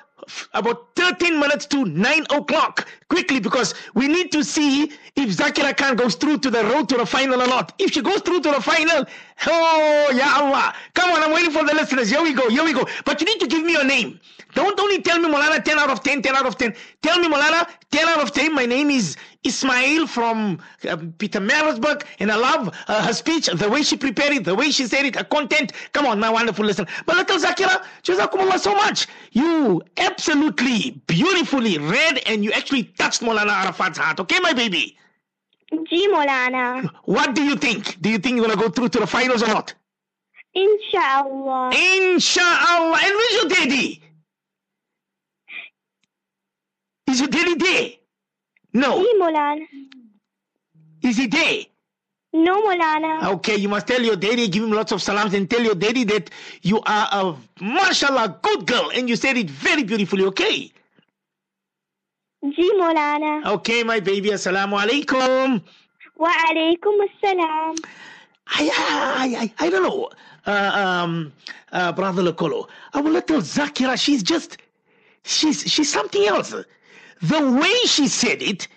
about 0.55 0.95
13 0.97 1.38
minutes 1.41 1.66
to 1.66 1.84
9 1.84 2.26
o'clock 2.30 2.86
quickly 3.11 3.41
because 3.41 3.75
we 3.95 4.09
need 4.09 4.33
to 4.33 4.43
see 4.43 4.85
if 5.17 5.29
Zakira 5.37 5.77
Khan 5.77 5.97
goes 5.97 6.15
through 6.15 6.39
to 6.39 6.51
the 6.51 6.65
road 6.65 6.89
to 6.89 6.97
the 6.97 7.05
final 7.05 7.43
or 7.43 7.47
not. 7.47 7.75
If 7.79 7.93
she 7.93 8.01
goes 8.01 8.23
through 8.23 8.41
to 8.41 8.51
the 8.53 8.63
final, 8.63 9.05
oh, 9.47 10.13
Ya 10.15 10.41
Allah. 10.41 10.73
Come 10.95 11.11
on, 11.11 11.23
I'm 11.23 11.33
waiting 11.33 11.51
for 11.51 11.65
the 11.65 11.75
listeners. 11.75 12.09
Here 12.09 12.23
we 12.23 12.33
go, 12.33 12.49
here 12.49 12.65
we 12.65 12.73
go. 12.73 12.87
But 13.05 13.21
you 13.21 13.27
need 13.27 13.41
to 13.41 13.47
give 13.47 13.63
me 13.65 13.73
your 13.73 13.85
name. 13.85 14.19
Don't 14.55 14.79
only 14.81 15.01
tell 15.03 15.19
me 15.19 15.29
Molana 15.29 15.63
10 15.63 15.79
out 15.79 15.91
of 15.91 16.03
10, 16.03 16.23
10 16.23 16.35
out 16.35 16.47
of 16.47 16.57
10. 16.57 16.75
Tell 17.03 17.19
me 17.19 17.29
Molana 17.29 17.69
10 17.91 18.09
out 18.09 18.21
of 18.21 18.33
10. 18.33 18.55
My 18.55 18.67
name 18.67 18.91
is 18.91 19.17
Ismail 19.45 20.07
from 20.07 20.59
uh, 20.85 20.97
Pietermaritzburg 20.97 22.05
and 22.19 22.31
I 22.31 22.37
love 22.37 22.75
uh, 22.89 23.07
her 23.07 23.13
speech, 23.13 23.47
the 23.47 23.71
way 23.71 23.83
she 23.83 23.97
prepared 23.97 24.33
it, 24.35 24.45
the 24.45 24.55
way 24.55 24.71
she 24.71 24.87
said 24.87 25.05
it, 25.07 25.17
her 25.17 25.25
content. 25.25 25.73
Come 25.93 26.07
on, 26.07 26.19
my 26.19 26.29
wonderful 26.31 26.65
listener. 26.65 26.87
But 27.07 27.17
little 27.17 27.39
Zakira, 27.39 27.85
Jazakumullah 28.03 28.59
so 28.59 28.75
much. 28.75 29.07
You 29.33 29.83
absolutely 29.97 31.01
beautifully 31.07 31.79
read 31.79 32.21
and 32.27 32.45
you 32.45 32.53
actually 32.53 32.85
touched 33.01 33.23
Molana 33.23 33.53
Arafat's 33.63 33.99
heart. 33.99 34.21
Okay, 34.21 34.39
my 34.41 34.53
baby? 34.53 34.97
Ji 35.89 36.09
Molana. 36.09 36.89
What 37.05 37.35
do 37.35 37.43
you 37.43 37.57
think? 37.57 38.01
Do 38.03 38.11
you 38.11 38.19
think 38.19 38.37
you're 38.37 38.47
going 38.47 38.59
to 38.59 38.63
go 38.65 38.71
through 38.71 38.91
to 38.91 39.01
the 39.01 39.07
finals 39.07 39.43
or 39.43 39.49
not? 39.49 39.75
Inshallah. 40.55 41.71
Inshallah. 41.73 42.99
And 43.05 43.13
where's 43.19 43.35
your 43.39 43.49
daddy? 43.49 44.03
Is 47.09 47.21
your 47.21 47.29
daddy 47.29 47.55
there? 47.55 47.89
No. 48.75 48.99
Ji 49.03 49.13
Molana. 49.19 49.67
Is 51.03 51.17
he 51.17 51.27
there? 51.27 51.63
No 52.33 52.63
Molana. 52.63 53.33
Okay, 53.35 53.57
you 53.57 53.69
must 53.69 53.87
tell 53.87 54.03
your 54.03 54.17
daddy, 54.17 54.47
give 54.49 54.63
him 54.63 54.73
lots 54.73 54.93
of 54.93 55.03
salams, 55.03 55.35
and 55.35 55.49
tell 55.49 55.63
your 55.63 55.75
daddy 55.75 56.05
that 56.05 56.31
you 56.63 56.81
are 56.83 57.09
a 57.13 57.37
mashallah 57.61 58.39
good 58.43 58.67
girl, 58.67 58.93
and 58.95 59.09
you 59.09 59.17
said 59.17 59.37
it 59.37 59.51
very 59.51 59.83
beautifully. 59.83 60.25
Okay. 60.27 60.71
Ji 62.43 62.72
Maulana 62.80 63.43
Okay, 63.54 63.84
my 63.84 64.00
baby. 64.00 64.30
Assalamu 64.32 64.78
alaikum. 64.80 65.62
वालेकुम 66.22 67.02
अस्सलाम 67.04 67.76
I, 68.48 68.70
I, 68.78 69.36
I, 69.43 69.54
I 69.66 69.70
don't 69.72 69.82
know, 69.84 70.10
uh, 70.46 70.72
um, 70.76 71.34
uh, 71.72 71.91
Brother 71.91 72.22
Lokolo. 72.22 72.70
Our 72.93 73.02
little 73.02 73.41
Zakira, 73.41 74.00
she's 74.00 74.22
just, 74.22 74.58
she's, 75.24 75.62
she's 75.64 75.91
something 75.91 76.28
else. 76.28 76.54
The 77.24 77.52
way 77.60 77.74
she 77.88 78.08
said 78.08 78.43
it 78.43 78.68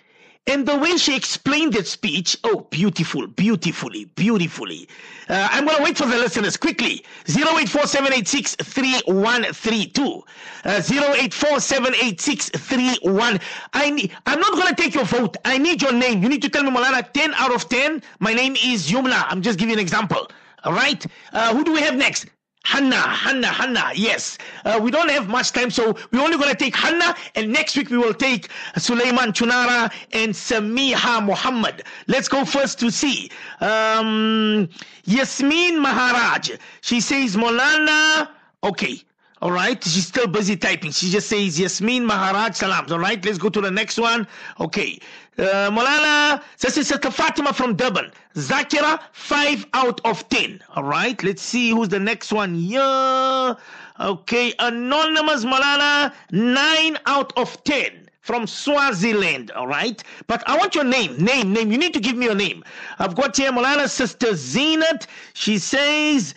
and 0.46 0.68
the 0.68 0.76
way 0.76 0.98
she 0.98 1.16
explained 1.16 1.72
that 1.72 1.86
speech, 1.86 2.36
oh, 2.44 2.66
beautiful, 2.70 3.26
beautifully, 3.26 4.04
beautifully. 4.04 4.86
Uh, 5.28 5.48
I'm 5.50 5.64
going 5.64 5.78
to 5.78 5.82
wait 5.82 5.96
for 5.96 6.04
the 6.06 6.18
listeners 6.18 6.58
quickly. 6.58 7.02
08478633132. 7.24 10.22
Uh, 10.64 10.68
084786331. 10.68 13.40
I 13.72 13.88
need, 13.90 14.12
I'm 14.26 14.38
not 14.38 14.52
going 14.52 14.68
to 14.68 14.74
take 14.74 14.94
your 14.94 15.04
vote. 15.04 15.38
I 15.46 15.56
need 15.56 15.80
your 15.80 15.94
name. 15.94 16.22
You 16.22 16.28
need 16.28 16.42
to 16.42 16.50
tell 16.50 16.62
me, 16.62 16.70
Malana, 16.70 17.10
10 17.10 17.32
out 17.34 17.54
of 17.54 17.66
10. 17.70 18.02
My 18.18 18.34
name 18.34 18.54
is 18.62 18.90
Yumna. 18.90 19.24
I'm 19.28 19.40
just 19.40 19.58
giving 19.58 19.72
an 19.72 19.80
example. 19.80 20.30
All 20.64 20.74
right. 20.74 21.02
Uh, 21.32 21.54
who 21.54 21.64
do 21.64 21.72
we 21.72 21.80
have 21.80 21.96
next? 21.96 22.26
Hanna, 22.64 22.96
Hanna, 22.96 23.46
Hanna. 23.46 23.90
Yes. 23.94 24.38
Uh, 24.64 24.80
we 24.82 24.90
don't 24.90 25.10
have 25.10 25.28
much 25.28 25.52
time, 25.52 25.70
so 25.70 25.96
we're 26.12 26.20
only 26.20 26.36
going 26.36 26.50
to 26.50 26.56
take 26.56 26.74
Hanna, 26.74 27.14
and 27.34 27.52
next 27.52 27.76
week 27.76 27.90
we 27.90 27.98
will 27.98 28.14
take 28.14 28.48
Suleiman 28.76 29.32
Chunara 29.32 29.92
and 30.12 30.32
Samiha 30.32 31.24
Muhammad. 31.24 31.84
Let's 32.08 32.28
go 32.28 32.44
first 32.44 32.78
to 32.80 32.90
see. 32.90 33.30
Um, 33.60 34.68
Yasmin 35.04 35.78
Maharaj. 35.78 36.52
She 36.80 37.00
says, 37.00 37.36
Molana. 37.36 38.28
Okay. 38.62 39.02
All 39.42 39.52
right. 39.52 39.82
She's 39.84 40.06
still 40.06 40.26
busy 40.26 40.56
typing. 40.56 40.90
She 40.90 41.10
just 41.10 41.28
says, 41.28 41.60
Yasmin 41.60 42.06
Maharaj 42.06 42.56
Salams. 42.56 42.90
All 42.90 42.98
right. 42.98 43.22
Let's 43.22 43.36
go 43.36 43.50
to 43.50 43.60
the 43.60 43.70
next 43.70 43.98
one. 43.98 44.26
Okay. 44.58 44.98
Uh, 45.36 45.68
Molana, 45.68 46.40
this 46.60 46.76
is 46.76 46.86
Sister 46.86 47.10
Fatima 47.10 47.52
from 47.52 47.74
Durban. 47.74 48.12
Zakira, 48.36 49.00
5 49.10 49.66
out 49.74 50.00
of 50.04 50.28
10. 50.28 50.62
All 50.76 50.84
right. 50.84 51.20
Let's 51.24 51.42
see 51.42 51.70
who's 51.70 51.88
the 51.88 51.98
next 51.98 52.32
one 52.32 52.54
Yeah. 52.54 53.54
Okay. 53.98 54.54
Anonymous 54.60 55.44
Molana, 55.44 56.14
9 56.30 56.98
out 57.06 57.32
of 57.36 57.62
10 57.64 58.08
from 58.20 58.46
Swaziland, 58.46 59.50
all 59.50 59.66
right? 59.66 60.02
But 60.28 60.48
I 60.48 60.56
want 60.56 60.74
your 60.74 60.84
name, 60.84 61.16
name, 61.16 61.52
name. 61.52 61.70
You 61.72 61.78
need 61.78 61.94
to 61.94 62.00
give 62.00 62.16
me 62.16 62.26
your 62.26 62.34
name. 62.36 62.64
I've 63.00 63.16
got 63.16 63.36
here 63.36 63.50
Molana 63.50 63.88
sister 63.88 64.28
Zenat. 64.28 65.06
She 65.32 65.58
says 65.58 66.34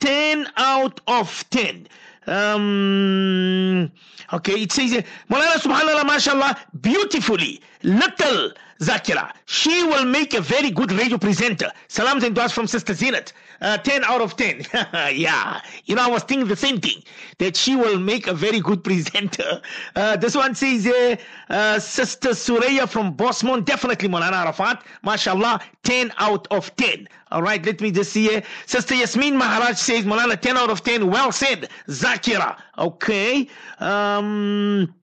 10 0.00 0.48
out 0.56 1.00
of 1.06 1.44
10. 1.50 1.86
Um, 2.30 3.90
okay, 4.32 4.62
it 4.62 4.70
says, 4.70 5.02
Molana 5.28 5.58
subhanallah, 5.58 6.06
mashallah, 6.06 6.56
beautifully, 6.80 7.60
little 7.82 8.52
Zakira. 8.80 9.32
She 9.46 9.84
will 9.84 10.04
make 10.06 10.32
a 10.34 10.40
very 10.40 10.70
good 10.70 10.90
radio 10.92 11.18
presenter. 11.18 11.70
Salams 11.88 12.24
and 12.24 12.34
duas 12.34 12.52
from 12.52 12.66
Sister 12.66 12.94
Zenat. 12.94 13.32
Uh, 13.60 13.76
10 13.76 14.04
out 14.04 14.22
of 14.22 14.36
10. 14.36 14.62
yeah. 15.14 15.60
You 15.84 15.94
know, 15.94 16.02
I 16.02 16.08
was 16.08 16.22
thinking 16.22 16.48
the 16.48 16.56
same 16.56 16.80
thing, 16.80 17.02
that 17.38 17.56
she 17.56 17.76
will 17.76 17.98
make 17.98 18.26
a 18.26 18.32
very 18.32 18.60
good 18.60 18.82
presenter. 18.88 19.60
Uh, 19.94 20.16
this 20.16 20.34
one 20.34 20.54
says, 20.54 20.86
uh, 20.86 21.16
uh, 21.50 21.78
Sister 21.78 22.30
Suraya 22.30 22.88
from 22.88 23.14
Bosmont, 23.14 23.66
definitely 23.66 24.08
Molana 24.08 24.44
Arafat. 24.44 24.82
MashaAllah, 25.04 25.60
10 25.82 26.12
out 26.16 26.48
of 26.50 26.74
10. 26.76 27.06
All 27.32 27.42
right, 27.42 27.64
let 27.64 27.80
me 27.82 27.90
just 27.90 28.12
see 28.12 28.28
here. 28.28 28.42
Sister 28.66 28.94
Yasmin 28.94 29.36
Maharaj 29.36 29.76
says, 29.76 30.04
Molana, 30.04 30.40
10 30.40 30.56
out 30.56 30.70
of 30.70 30.82
10. 30.82 31.10
Well 31.10 31.30
said, 31.30 31.68
Zakira. 31.86 32.58
Okay. 32.78 33.46
Um, 33.78 34.94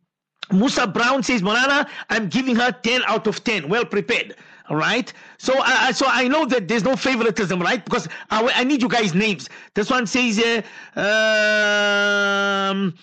Musa 0.51 0.87
Brown 0.87 1.23
says, 1.23 1.41
Molana, 1.41 1.87
I'm 2.09 2.29
giving 2.29 2.55
her 2.55 2.71
10 2.71 3.01
out 3.07 3.27
of 3.27 3.43
10. 3.43 3.67
Well 3.69 3.85
prepared. 3.85 4.35
All 4.69 4.77
right. 4.77 5.11
So, 5.37 5.53
uh, 5.57 5.93
so 5.93 6.05
I 6.09 6.27
know 6.27 6.45
that 6.45 6.67
there's 6.67 6.83
no 6.83 6.95
favoritism, 6.95 7.61
right? 7.61 7.83
Because 7.83 8.07
I, 8.29 8.51
I 8.53 8.63
need 8.63 8.81
you 8.81 8.89
guys' 8.89 9.13
names. 9.13 9.49
This 9.73 9.89
one 9.89 10.05
says, 10.07 10.39
uh, 10.95 12.69
um, 12.71 12.93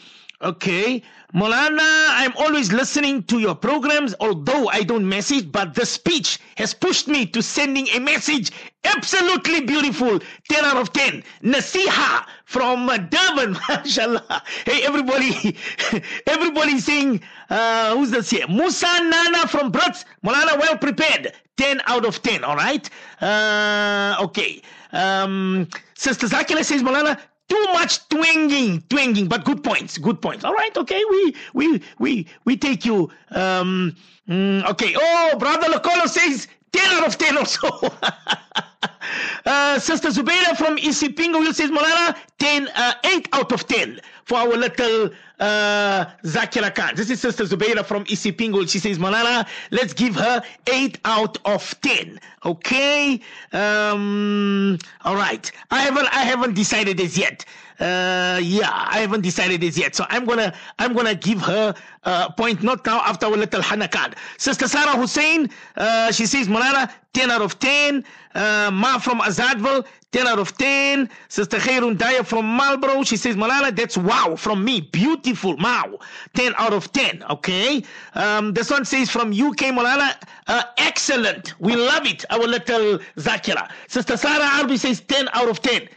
okay. 0.43 1.03
Molana, 1.35 1.81
I'm 1.81 2.33
always 2.37 2.73
listening 2.73 3.25
to 3.25 3.41
your 3.41 3.57
programs, 3.57 4.15
although 4.21 4.69
I 4.69 4.85
don't 4.85 5.09
message, 5.09 5.51
but 5.51 5.75
the 5.75 5.85
speech 5.85 6.39
has 6.57 6.73
pushed 6.73 7.09
me 7.09 7.27
to 7.27 7.43
sending 7.43 7.89
a 7.89 7.99
message. 7.99 8.53
Absolutely 8.85 9.63
beautiful. 9.63 10.21
10 10.49 10.65
out 10.65 10.77
of 10.77 10.93
10. 10.93 11.25
Nasiha 11.43 12.25
from 12.45 12.87
Durban, 12.87 13.59
mashallah. 13.69 14.45
Hey, 14.65 14.85
everybody, 14.85 15.57
everybody 16.29 16.79
saying, 16.79 17.21
uh, 17.51 17.97
who's 17.97 18.13
this 18.13 18.31
here? 18.31 18.47
Musa 18.47 18.87
Nana 18.87 19.49
from 19.49 19.73
Brits. 19.73 20.05
Molana, 20.25 20.57
well 20.61 20.79
prepared. 20.79 21.33
10 21.57 21.83
out 21.87 22.05
of 22.05 22.23
10, 22.23 22.45
all 22.45 22.55
right? 22.55 22.89
Uh, 23.21 24.17
okay. 24.21 24.63
Um, 24.93 25.69
Sister 25.95 26.29
Zakila 26.29 26.65
says, 26.65 26.85
Molana, 26.85 27.19
too 27.49 27.65
much 27.73 28.09
twanging, 28.09 28.83
twanging, 28.89 29.29
but 29.29 29.45
good 29.45 29.63
points, 29.63 29.99
good 29.99 30.21
points. 30.21 30.45
All 30.45 30.55
right, 30.55 30.77
okay, 30.77 31.03
we 31.11 31.37
we 31.53 31.83
we 31.99 32.27
we 32.45 32.57
take 32.57 32.85
you. 32.85 33.11
Um, 33.31 33.97
mm, 34.29 34.69
okay. 34.71 34.95
Oh, 34.97 35.37
brother 35.39 35.69
Lokolo 35.69 36.09
says 36.09 36.49
ten 36.73 36.91
out 36.93 37.07
of 37.07 37.19
ten 37.19 37.37
also. 37.37 37.69
uh, 39.47 39.79
Sister 39.79 40.09
Zubeida 40.09 40.57
from 40.57 40.77
Isipingo 40.77 41.41
will 41.41 41.55
says 41.55 41.71
Molana 41.71 42.17
10, 42.39 42.69
uh, 42.75 42.95
8 43.05 43.29
out 43.33 43.53
of 43.53 43.67
10 43.67 44.01
for 44.25 44.39
our 44.39 44.57
little 44.57 45.11
uh, 45.41 46.07
Zakira 46.25 46.75
Khan. 46.75 46.95
This 46.95 47.11
is 47.11 47.21
Sister 47.21 47.45
Zubeida 47.45 47.85
from 47.85 48.05
Isipingo. 48.05 48.69
She 48.69 48.79
says, 48.79 48.99
Molana, 48.99 49.47
let's 49.71 49.93
give 49.93 50.15
her 50.17 50.43
8 50.67 50.99
out 51.05 51.39
of 51.45 51.75
10. 51.83 52.21
Okay? 52.45 53.21
Um, 53.53 54.79
all 55.05 55.17
right. 55.17 55.51
I 55.71 55.83
haven't, 55.83 56.07
I 56.15 56.25
haven't 56.25 56.55
decided 56.55 56.97
this 56.97 57.19
yet. 57.19 57.45
Uh, 57.81 58.39
yeah, 58.41 58.71
I 58.71 59.01
haven't 59.01 59.23
decided 59.23 59.61
this 59.61 59.77
yet. 59.77 59.97
So 59.97 60.07
I'm 60.09 60.25
gonna, 60.25 60.55
I'm 60.79 60.93
gonna 60.95 61.17
give 61.17 61.41
her 61.43 61.75
a 62.05 62.33
point 62.33 62.63
not 62.63 62.87
now 62.87 63.01
after 63.01 63.27
our 63.27 63.37
little 63.37 63.63
Hana 63.63 63.89
card. 63.89 64.15
Sister 64.39 64.69
Sarah 64.69 64.97
Hussein, 64.97 65.51
uh, 65.77 66.13
she 66.13 66.27
says, 66.27 66.47
Molana, 66.47 66.91
10 67.15 67.31
out 67.31 67.41
of 67.43 67.59
10. 67.59 68.05
Uh, 68.35 68.71
Ma 68.73 68.99
from 68.99 69.21
Azadville, 69.21 69.87
10 70.11 70.27
out 70.27 70.39
of 70.39 70.57
10. 70.59 71.09
Sister 71.29 71.59
Khairun 71.59 71.97
Daya 71.97 72.27
from 72.27 72.45
Marlborough, 72.45 73.05
she 73.05 73.17
says, 73.17 73.37
Molana, 73.37 73.75
that's 73.75 73.97
wow 73.97 74.35
from 74.37 74.65
me. 74.65 74.81
Beautiful. 74.81 75.57
Wow. 75.57 75.99
10 76.35 76.55
out 76.59 76.73
of 76.73 76.93
10. 76.93 77.25
Okay. 77.31 77.83
Um, 78.15 78.53
this 78.53 78.71
one 78.71 78.85
says 78.85 79.09
from 79.11 79.31
UK, 79.31 79.73
Molana, 79.73 80.15
uh, 80.49 80.65
excellent. 80.77 81.59
We 81.61 81.77
love 81.77 82.07
it. 82.07 82.25
Our 82.31 82.47
little 82.47 82.99
Zakira. 83.17 83.71
Sister 83.89 84.17
Sarah 84.17 84.45
Arbi 84.45 84.79
says 84.79 85.01
10 85.01 85.29
out 85.33 85.49
of 85.49 85.63
10. 85.63 85.89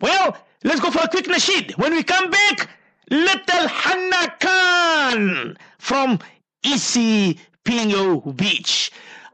Well, 0.00 0.36
let's 0.64 0.80
go 0.80 0.90
for 0.90 1.02
a 1.02 1.08
quick 1.08 1.26
nasheed. 1.26 1.76
When 1.76 1.92
we 1.92 2.02
come 2.02 2.30
back, 2.30 2.70
little 3.10 3.68
Hanna 3.68 4.32
Khan 4.40 5.56
from 5.78 6.18
Pingo 7.64 8.36
Beach. 8.36 8.90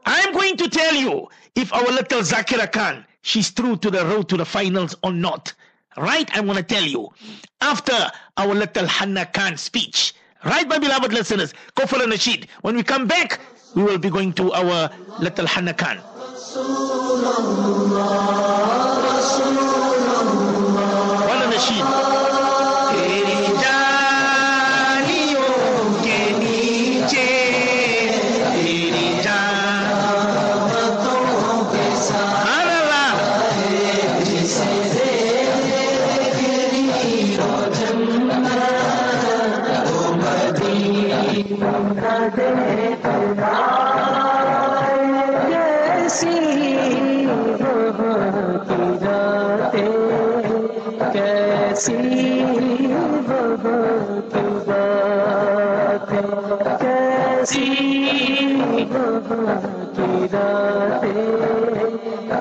I'm 0.09 0.31
going 0.31 0.55
to 0.55 0.69
tell 0.69 0.95
you 0.95 1.27
if 1.55 1.73
our 1.73 1.83
little 1.83 2.21
Zakira 2.21 2.71
Khan, 2.71 3.05
she's 3.23 3.49
through 3.49 3.77
to 3.77 3.91
the 3.91 4.05
road 4.05 4.29
to 4.29 4.37
the 4.37 4.45
finals 4.45 4.95
or 5.03 5.11
not. 5.11 5.53
Right? 5.97 6.29
I'm 6.33 6.45
going 6.45 6.55
to 6.55 6.63
tell 6.63 6.83
you 6.83 7.09
after 7.59 8.09
our 8.37 8.55
little 8.55 8.87
Hanna 8.87 9.25
Khan 9.25 9.57
speech. 9.57 10.13
Right, 10.45 10.65
my 10.65 10.77
beloved 10.77 11.11
listeners? 11.11 11.53
Go 11.75 11.85
for 11.85 11.99
the 11.99 12.05
nasheed. 12.05 12.47
When 12.61 12.77
we 12.77 12.83
come 12.83 13.05
back, 13.05 13.41
we 13.75 13.83
will 13.83 13.97
be 13.97 14.09
going 14.09 14.31
to 14.33 14.53
our 14.53 14.89
little 15.19 15.45
Hanna 15.45 15.73
Khan. 15.73 15.97
What 21.27 21.43
a 21.43 22.16
کیسی 51.87 52.87
بہت 53.27 54.35
رات 54.67 56.11
کیسی 56.81 57.65
بہت 58.91 59.99
رات 60.33 61.05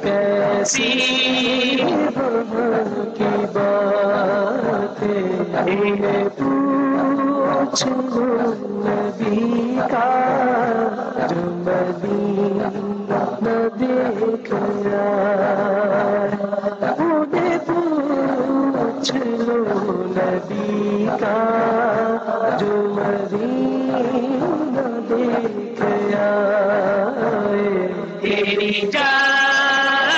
کیسی 0.02 0.90
بہت 2.16 3.20
بات 3.54 5.00
پوچھ 6.38 7.86
نبی 8.86 9.76
کا 9.90 10.08
جو 11.30 11.42
مدینہ 11.62 12.68
دیکھ 13.80 14.52
رہا 14.86 16.15
نبی 20.36 21.06
کا 21.20 21.36
جو 22.60 22.72
مدینہ 22.94 24.00
تیری 28.22 28.72
جالیوں 28.96 30.10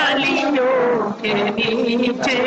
کے 1.21 1.33
نیچے 1.57 2.37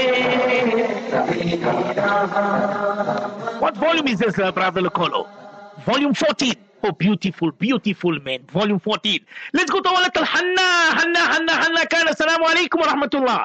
What 3.63 3.77
volume 3.77 4.09
is 4.09 4.19
this, 4.19 4.37
brother 4.55 4.83
Lokolo? 4.83 5.21
Volume 5.87 6.15
14. 6.15 6.55
Oh, 6.85 6.93
beautiful, 6.93 7.51
beautiful 7.53 8.19
man. 8.25 8.41
Volume 8.53 8.81
14. 8.81 9.21
Let's 9.53 9.71
go 9.71 9.81
to 9.81 9.89
our 9.89 10.03
little 10.03 10.25
Hanna. 10.25 10.69
Hanna, 10.99 11.23
Hanna, 11.33 11.53
Hanna. 11.63 11.87
Kana, 11.87 12.11
assalamu 12.11 12.45
alaikum 12.53 12.81
wa 12.85 12.89
rahmatullah. 12.93 13.41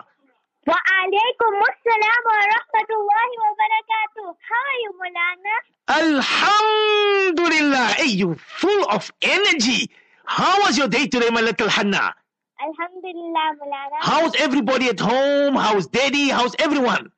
وعليكم 0.69 1.53
السلام 1.73 2.23
ورحمة 2.33 2.91
الله 2.99 3.29
وبركاته. 3.45 4.27
How 4.49 4.63
are 4.71 4.81
you, 4.85 4.91
Mulana? 5.01 5.57
Alhamdulillah. 6.03 7.87
Hey, 7.99 8.11
you 8.11 8.35
full 8.35 8.85
of 8.91 9.11
energy. 9.23 9.91
How 10.25 10.61
was 10.63 10.79
your 10.79 10.89
day 10.89 11.07
today, 11.09 11.31
my 11.31 11.41
little 11.41 11.69
Hanna? 11.69 12.15
Alhamdulillah, 12.61 13.57
Mulana. 13.61 13.97
How's 14.01 14.35
everybody 14.37 14.89
at 14.89 15.01
home? 15.01 15.57
How's 15.57 15.89
daddy? 15.89 16.29
How's 16.29 16.55
everyone? 16.59 17.11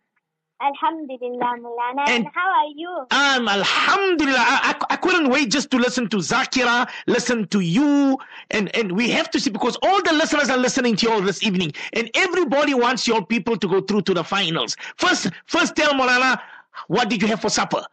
Alhamdulillah, 0.61 1.55
Mulana. 1.61 2.01
And, 2.07 2.25
And- 2.25 2.27
how 2.33 2.49
are 2.49 2.71
you? 2.75 2.89
Um, 3.11 3.47
Alhamdulillah, 3.47 4.37
I, 4.37 4.75
I, 4.79 4.93
I 4.93 4.95
couldn't 4.97 5.29
wait 5.29 5.51
just 5.51 5.71
to 5.71 5.77
listen 5.77 6.09
to 6.09 6.17
Zakira, 6.17 6.89
listen 7.07 7.47
to 7.47 7.61
you, 7.61 8.17
and, 8.51 8.73
and 8.75 8.91
we 8.91 9.09
have 9.11 9.29
to 9.31 9.39
see 9.39 9.49
because 9.49 9.77
all 9.81 10.01
the 10.03 10.13
listeners 10.13 10.49
are 10.49 10.57
listening 10.57 10.95
to 10.97 11.05
you 11.07 11.13
all 11.13 11.21
this 11.21 11.43
evening, 11.43 11.71
and 11.93 12.09
everybody 12.13 12.73
wants 12.73 13.07
your 13.07 13.25
people 13.25 13.55
to 13.57 13.67
go 13.67 13.81
through 13.81 14.01
to 14.03 14.13
the 14.13 14.23
finals. 14.23 14.75
First, 14.97 15.29
first 15.45 15.75
tell 15.75 15.93
Molana, 15.93 16.39
what 16.87 17.09
did 17.09 17.21
you 17.21 17.27
have 17.29 17.41
for 17.41 17.49
supper? 17.49 17.83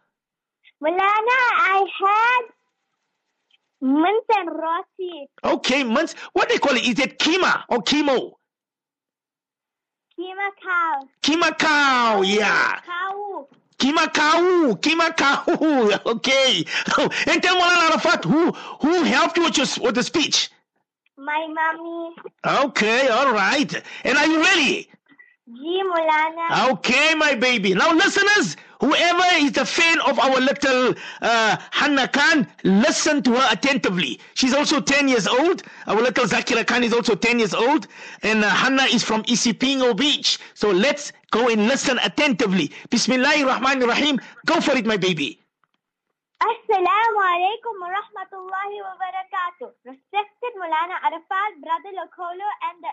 Mulana, 0.83 0.99
I 0.99 1.85
had 1.99 2.41
mint 3.81 4.23
and 4.37 4.49
roti, 4.49 5.27
Okay, 5.43 5.83
months. 5.83 6.15
What 6.33 6.49
do 6.49 6.55
they 6.55 6.59
call 6.59 6.75
it? 6.75 6.83
Is 6.85 6.99
it 6.99 7.17
kima 7.19 7.63
or 7.69 7.79
chemo? 7.79 8.33
Kima 10.17 10.49
cow, 10.63 11.07
Kima 11.21 11.57
cow, 11.57 12.21
yeah. 12.21 12.79
cow, 12.85 13.47
Kima 13.77 14.11
cow, 14.13 14.75
kima 14.81 15.15
cow. 15.15 15.99
Okay. 16.13 16.65
and 17.27 17.43
tell 17.43 17.55
Molana 17.55 17.91
Arafat 17.91 18.23
who 18.25 18.51
who 18.81 19.03
helped 19.03 19.37
you 19.37 19.43
with 19.43 19.57
your 19.57 19.67
with 19.85 19.95
the 19.95 20.03
speech. 20.03 20.49
my 21.17 21.47
mommy, 21.47 22.15
Okay, 22.65 23.07
all 23.09 23.31
right. 23.33 23.71
And 24.03 24.17
are 24.17 24.27
you 24.27 24.41
ready? 24.41 24.89
Okay, 26.71 27.15
my 27.15 27.33
baby. 27.35 27.73
Now, 27.73 27.93
listeners, 27.93 28.57
whoever 28.81 29.23
is 29.37 29.55
a 29.57 29.65
fan 29.65 29.99
of 30.01 30.19
our 30.19 30.39
little 30.41 30.93
uh, 31.21 31.57
Hanna 31.71 32.07
Khan, 32.09 32.47
listen 32.63 33.23
to 33.23 33.35
her 33.35 33.47
attentively. 33.51 34.19
She's 34.33 34.53
also 34.53 34.81
10 34.81 35.07
years 35.07 35.25
old. 35.25 35.63
Our 35.87 36.01
little 36.01 36.25
Zakira 36.25 36.67
Khan 36.67 36.83
is 36.83 36.93
also 36.93 37.15
10 37.15 37.39
years 37.39 37.53
old. 37.53 37.87
And 38.23 38.43
uh, 38.43 38.49
Hanna 38.49 38.83
is 38.83 39.03
from 39.03 39.23
Isipingo 39.23 39.95
Beach. 39.95 40.37
So 40.53 40.69
let's 40.71 41.13
go 41.31 41.47
and 41.47 41.67
listen 41.67 41.97
attentively. 42.03 42.71
Bismillahir 42.89 43.47
Rahmanir 43.47 43.87
Rahim. 43.87 44.19
Go 44.45 44.59
for 44.59 44.75
it, 44.75 44.85
my 44.85 44.97
baby. 44.97 45.39
Assalamu 46.37 47.17
alaikum 47.17 47.73
wa 47.81 47.89
rahmatullahi 47.89 48.77
wa 48.85 48.93
barakatuh. 49.01 49.73
Respected 49.85 50.53
Mulana 50.61 51.01
Arafat, 51.01 51.51
Brother 51.65 51.93
Lokolo, 51.97 52.45
and 52.69 52.77
the 52.83 52.91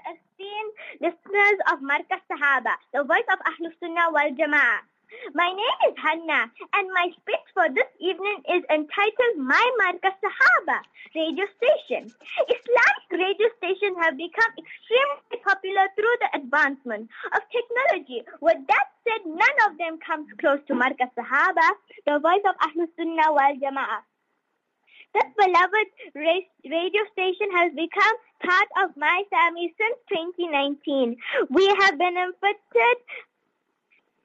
of 1.34 1.82
Markaz 1.82 2.22
Sahaba, 2.30 2.78
the 2.94 3.02
voice 3.02 3.26
of 3.26 3.42
Ahlus 3.42 3.74
Sunnah 3.82 4.06
wal 4.14 4.30
Jama'ah. 4.38 4.86
My 5.34 5.50
name 5.50 5.78
is 5.90 5.94
Hanna, 5.98 6.46
and 6.46 6.86
my 6.94 7.10
speech 7.10 7.46
for 7.52 7.66
this 7.74 7.90
evening 7.98 8.38
is 8.54 8.62
entitled 8.70 9.34
My 9.42 9.66
Markaz 9.82 10.14
Sahaba 10.22 10.78
radio 11.14 11.44
station. 11.58 12.06
Islamic 12.06 13.06
radio 13.10 13.48
stations 13.58 13.98
have 13.98 14.14
become 14.16 14.52
extremely 14.54 15.42
popular 15.42 15.90
through 15.98 16.16
the 16.22 16.30
advancement 16.38 17.10
of 17.34 17.42
technology. 17.50 18.22
With 18.40 18.62
that 18.70 18.86
said, 19.02 19.26
none 19.26 19.58
of 19.66 19.76
them 19.76 19.98
comes 20.06 20.30
close 20.38 20.62
to 20.68 20.74
Markaz 20.74 21.10
Sahaba, 21.18 21.66
the 22.06 22.22
voice 22.22 22.46
of 22.46 22.54
Ahlus 22.62 22.94
Sunnah 22.94 23.34
wal 23.34 23.58
Jama'ah. 23.58 24.06
This 25.14 25.30
beloved 25.38 25.88
radio 26.16 27.02
station 27.12 27.48
has 27.54 27.72
become 27.72 28.16
part 28.42 28.68
of 28.82 28.96
my 28.96 29.22
family 29.30 29.72
since 29.80 29.96
2019. 30.10 31.16
We 31.50 31.66
have 31.80 31.98
benefited 31.98 32.98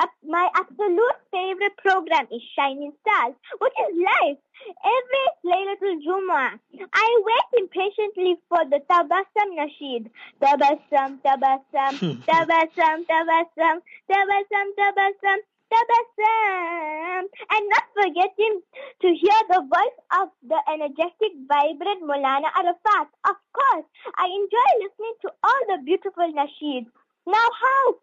uh, 0.00 0.06
my 0.26 0.48
absolute 0.54 1.18
favorite 1.30 1.76
program 1.76 2.26
is 2.32 2.42
Shining 2.56 2.92
Stars, 3.00 3.34
which 3.60 3.76
is 3.84 3.96
live 3.96 4.38
every 4.84 5.26
Laylatul 5.44 5.96
Jumu'ah. 6.04 6.58
I 6.92 7.08
wait 7.28 7.48
impatiently 7.62 8.36
for 8.48 8.64
the 8.64 8.80
Tabassum 8.88 9.48
Nasheed. 9.56 10.10
Tabassum, 10.40 11.20
Tabassum, 11.24 11.92
Tabassum, 12.28 12.96
Tabassum, 13.08 13.76
Tabassum, 14.10 14.66
Tabassum, 14.78 15.38
Tabassum. 15.72 17.22
And 17.50 17.64
not 17.68 17.86
forgetting 17.94 18.60
to 19.02 19.08
hear 19.08 19.40
the 19.48 19.62
voice 19.68 19.98
of 20.20 20.28
the 20.42 20.60
energetic, 20.72 21.32
vibrant 21.48 22.02
Mulana 22.02 22.48
Arafat. 22.56 23.08
Of 23.28 23.36
course, 23.52 23.86
I 24.16 24.26
enjoy 24.26 24.70
listening 24.80 25.16
to 25.22 25.32
all 25.44 25.60
the 25.68 25.82
beautiful 25.84 26.32
Nasheeds. 26.32 26.88
Now 27.26 27.46
how 27.62 27.96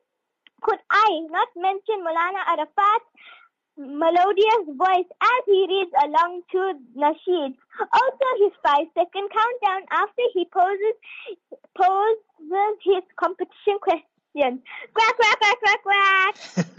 could 0.62 0.80
I 0.90 1.22
not 1.30 1.50
mention 1.56 2.04
Mulana 2.04 2.42
Arafat 2.48 3.02
melodious 3.78 4.66
voice 4.74 5.10
as 5.22 5.42
he 5.46 5.66
reads 5.70 5.92
along 6.04 6.42
to 6.52 6.74
Nasheed. 6.98 7.54
Also 7.94 8.28
his 8.42 8.52
five 8.64 8.88
second 8.98 9.30
countdown 9.30 9.86
after 9.92 10.24
he 10.34 10.46
poses 10.52 10.98
poses 11.78 12.74
his 12.84 13.04
competition 13.20 13.78
questions. 13.82 14.62
Quack 14.94 15.16
quack 15.18 15.40
quack 15.40 15.60
quack 15.62 15.84
quack. 15.84 16.36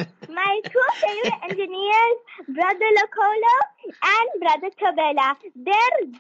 My 0.29 0.61
two 0.65 0.89
favorite 1.01 1.41
engineers, 1.51 2.19
Brother 2.49 2.91
Lokolo 2.99 3.57
and 4.03 4.29
Brother 4.41 4.71
Tabela. 4.77 5.37
Their 5.55 6.13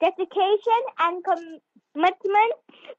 dedication 0.00 0.82
and 0.98 1.22
commitment 1.96 2.52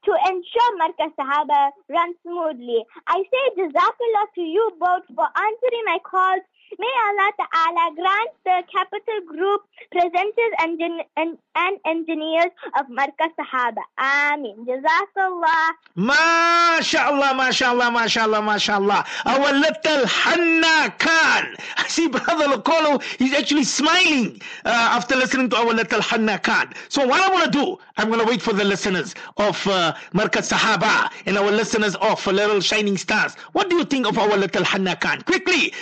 to 0.04 0.12
ensure 0.26 0.70
Markaz 0.82 1.14
Sahaba 1.14 1.70
runs 1.88 2.16
smoothly. 2.22 2.84
I 3.06 3.22
say 3.22 3.44
Jazakallah 3.62 4.26
to 4.34 4.40
you 4.40 4.70
both 4.80 5.06
for 5.14 5.26
answering 5.38 5.84
my 5.86 5.98
calls. 6.04 6.42
May 6.78 6.94
Allah 7.08 7.30
Ta'ala 7.40 7.94
grant 7.94 8.32
the 8.44 8.62
capital 8.70 9.20
group 9.26 9.62
presenters 9.94 10.52
and, 10.58 11.02
and, 11.16 11.38
engineers 11.86 12.52
of 12.78 12.86
Markaz 12.86 13.32
Sahaba. 13.38 13.82
Ameen. 13.98 14.66
Jazakallah. 14.66 15.70
MashaAllah, 15.96 17.32
MashaAllah, 17.32 17.90
MashaAllah, 17.90 18.42
MashaAllah. 18.42 19.06
Our 19.24 19.52
little 19.52 20.06
Hanna 20.06 20.94
Khan. 20.98 21.56
I 21.76 21.86
see 21.88 22.08
Brother 22.08 22.46
Lokolo, 22.46 23.02
he's 23.18 23.34
actually 23.34 23.64
smiling 23.64 24.40
uh, 24.64 24.68
after 24.68 25.16
listening 25.16 25.48
to 25.50 25.56
our 25.56 25.72
little 25.72 26.02
Hanna 26.02 26.38
Khan. 26.38 26.72
So 26.88 27.06
what 27.06 27.20
I'm 27.20 27.30
going 27.30 27.50
to 27.50 27.50
do, 27.50 27.78
I'm 27.96 28.08
going 28.08 28.20
to 28.20 28.26
wait 28.26 28.42
for 28.42 28.52
the 28.52 28.64
listeners 28.64 29.14
of 29.36 29.66
uh, 29.66 29.94
Markaz 30.12 30.52
Sahaba 30.52 31.10
and 31.26 31.38
our 31.38 31.50
listeners 31.50 31.94
of 31.96 32.24
Little 32.26 32.60
Shining 32.60 32.96
Stars. 32.96 33.34
What 33.52 33.70
do 33.70 33.76
you 33.76 33.84
think 33.84 34.06
of 34.06 34.18
our 34.18 34.36
little 34.36 34.64
Hanna 34.64 34.96
Khan? 34.96 35.22
Quickly, 35.22 35.72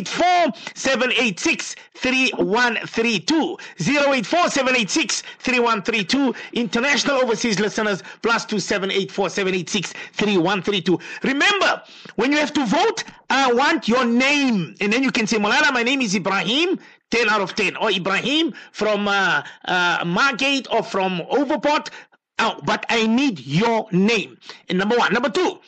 084 0.00 0.52
786 0.74 1.76
3132. 1.94 3.56
084 3.78 4.50
786 4.50 5.22
3132. 5.38 6.34
International 6.54 7.16
overseas 7.18 7.60
listeners, 7.60 8.02
plus 8.22 8.44
2784 8.46 9.30
786 9.30 9.92
3132. 10.12 10.98
Remember, 11.22 11.82
when 12.16 12.32
you 12.32 12.38
have 12.38 12.52
to 12.52 12.64
vote, 12.64 13.04
I 13.28 13.52
want 13.52 13.88
your 13.88 14.04
name. 14.04 14.74
And 14.80 14.92
then 14.92 15.02
you 15.02 15.10
can 15.12 15.26
say, 15.26 15.36
Molana, 15.38 15.72
my 15.72 15.82
name 15.82 16.00
is 16.00 16.14
Ibrahim. 16.14 16.78
10 17.10 17.28
out 17.28 17.40
of 17.40 17.54
10. 17.54 17.76
Or 17.76 17.90
Ibrahim 17.90 18.54
from 18.72 19.08
uh, 19.08 19.42
uh, 19.66 20.04
Margate 20.06 20.68
or 20.72 20.82
from 20.82 21.20
Overport. 21.30 21.88
Oh, 22.38 22.58
but 22.64 22.86
I 22.88 23.06
need 23.06 23.40
your 23.40 23.86
name. 23.92 24.38
And 24.68 24.78
number 24.78 24.96
one. 24.96 25.12
Number 25.12 25.28
two, 25.28 25.58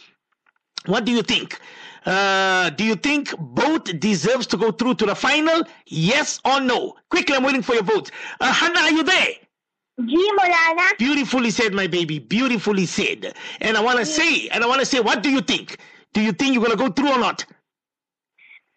what 0.86 1.04
do 1.04 1.12
you 1.12 1.22
think? 1.22 1.60
Uh, 2.04 2.70
do 2.70 2.84
you 2.84 2.96
think 2.96 3.34
both 3.38 3.84
deserves 4.00 4.46
to 4.48 4.56
go 4.56 4.72
through 4.72 4.94
to 4.94 5.06
the 5.06 5.14
final? 5.14 5.62
Yes 5.86 6.40
or 6.44 6.60
no? 6.60 6.94
Quickly, 7.10 7.36
I'm 7.36 7.44
waiting 7.44 7.62
for 7.62 7.74
your 7.74 7.84
votes. 7.84 8.10
Uh, 8.40 8.52
Hannah, 8.52 8.80
are 8.80 8.90
you 8.90 9.02
there? 9.02 9.28
Molana. 10.00 10.96
Beautifully 10.98 11.50
said, 11.50 11.72
my 11.72 11.86
baby. 11.86 12.18
Beautifully 12.18 12.86
said. 12.86 13.34
And 13.60 13.76
I 13.76 13.80
want 13.80 13.98
to 13.98 14.06
say, 14.06 14.48
and 14.48 14.64
I 14.64 14.66
want 14.66 14.80
to 14.80 14.86
say, 14.86 15.00
what 15.00 15.22
do 15.22 15.30
you 15.30 15.40
think? 15.40 15.78
Do 16.12 16.20
you 16.20 16.32
think 16.32 16.54
you're 16.54 16.64
going 16.64 16.76
to 16.76 16.82
go 16.82 16.90
through 16.90 17.12
or 17.12 17.18
not? 17.18 17.44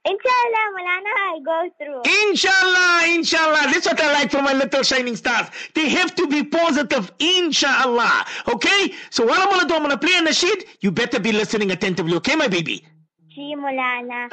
Inshallah, 0.07 0.65
Molana, 0.77 1.13
I 1.17 1.39
go 1.43 1.69
through. 1.79 2.29
Inshallah, 2.29 3.15
inshallah. 3.15 3.71
That's 3.73 3.87
what 3.87 3.99
I 3.99 4.13
like 4.13 4.29
from 4.29 4.43
my 4.43 4.53
little 4.53 4.83
shining 4.83 5.15
stars. 5.15 5.47
They 5.73 5.89
have 5.89 6.13
to 6.13 6.27
be 6.27 6.43
positive, 6.43 7.11
inshallah. 7.17 8.23
Okay? 8.47 8.93
So 9.09 9.25
what 9.25 9.39
I'm 9.39 9.49
gonna 9.49 9.67
do, 9.67 9.73
I'm 9.73 9.81
gonna 9.81 9.97
play 9.97 10.15
on 10.15 10.25
the 10.25 10.33
sheet. 10.33 10.77
You 10.81 10.91
better 10.91 11.19
be 11.19 11.31
listening 11.31 11.71
attentively, 11.71 12.15
okay, 12.17 12.35
my 12.35 12.47
baby? 12.47 12.85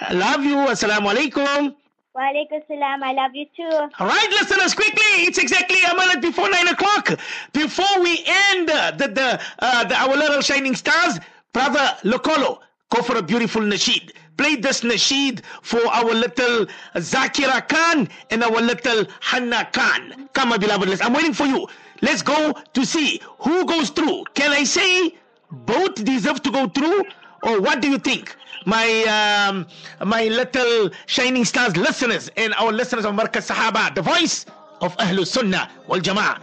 I 0.01 0.13
love 0.13 0.45
you. 0.45 0.57
Assalamu 0.57 1.13
alaikum. 1.13 1.75
Wa 2.15 2.21
alaikum 2.23 2.61
salam. 2.69 3.03
I 3.03 3.13
love 3.13 3.33
you 3.35 3.47
too. 3.57 3.71
All 3.99 4.07
right, 4.07 4.31
listeners, 4.31 4.75
quickly. 4.75 5.27
It's 5.27 5.39
exactly 5.39 5.79
a 5.91 5.95
minute 5.97 6.21
before 6.23 6.49
nine 6.51 6.69
o'clock. 6.69 7.19
Before 7.53 8.01
we 8.01 8.23
end 8.27 8.71
uh, 8.71 8.93
the, 8.93 9.09
the, 9.09 9.41
uh, 9.59 9.85
the 9.85 9.97
our 9.97 10.17
little 10.17 10.41
shining 10.41 10.75
stars, 10.77 11.19
brother 11.53 11.97
Lokolo, 12.05 12.59
go 12.91 13.03
for 13.03 13.17
a 13.17 13.23
beautiful 13.23 13.63
nasheed. 13.63 14.13
Play 14.37 14.57
this 14.57 14.83
nasheed 14.83 15.41
for 15.63 15.81
our 15.89 16.13
little 16.15 16.67
Zakira 16.97 17.67
Khan 17.69 18.09
and 18.31 18.43
our 18.45 18.61
little 18.61 19.05
Hanna 19.21 19.69
Khan. 19.73 20.29
Come, 20.33 20.51
my 20.51 20.59
beloved, 20.59 20.89
listeners. 20.89 21.07
I'm 21.07 21.15
waiting 21.15 21.35
for 21.35 21.47
you. 21.47 21.67
Let's 22.03 22.23
go 22.23 22.55
to 22.75 22.85
see 22.85 23.21
who 23.39 23.65
goes 23.65 23.91
through. 23.91 24.25
Can 24.35 24.53
I 24.53 24.65
say 24.65 25.17
both 25.51 26.03
deserve 26.05 26.43
to 26.43 26.51
go 26.51 26.67
through, 26.69 27.05
Oh, 27.43 27.61
what 27.61 27.81
do 27.81 27.89
you 27.91 27.99
think? 27.99 28.37
My 28.65 28.87
um, 29.11 29.67
my 30.07 30.25
little 30.29 30.91
Shining 31.07 31.45
Stars 31.45 31.77
listeners 31.77 32.31
and 32.37 32.55
our 32.55 32.71
listeners 32.71 33.05
of 33.05 33.15
Markaz 33.15 33.51
Sahaba, 33.51 33.93
the 33.95 34.03
voice 34.03 34.47
of 34.81 34.97
Ahlul 34.99 35.27
Sunnah 35.27 35.69
wal 35.89 36.01
Jama'ah. 36.01 36.39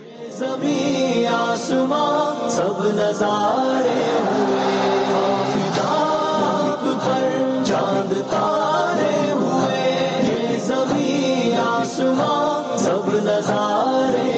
सब 12.79 13.09
नजारे 13.25 14.28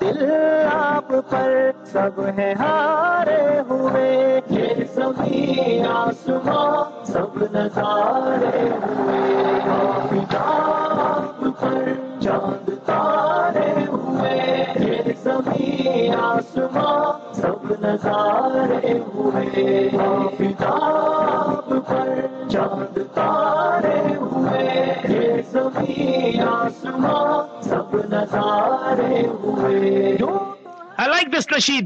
دل 0.00 0.30
آپ 0.72 1.12
پر 1.30 1.70
سب 1.84 2.20
ہے 2.38 2.54
ہارے 2.58 3.60
ہوئے۔ 3.68 4.40
یہ 4.50 4.74
زمین 4.94 5.86
آسمان 5.86 7.04
سب 7.04 7.42
نظارے 7.52 8.68
ہوئے۔ 8.68 9.08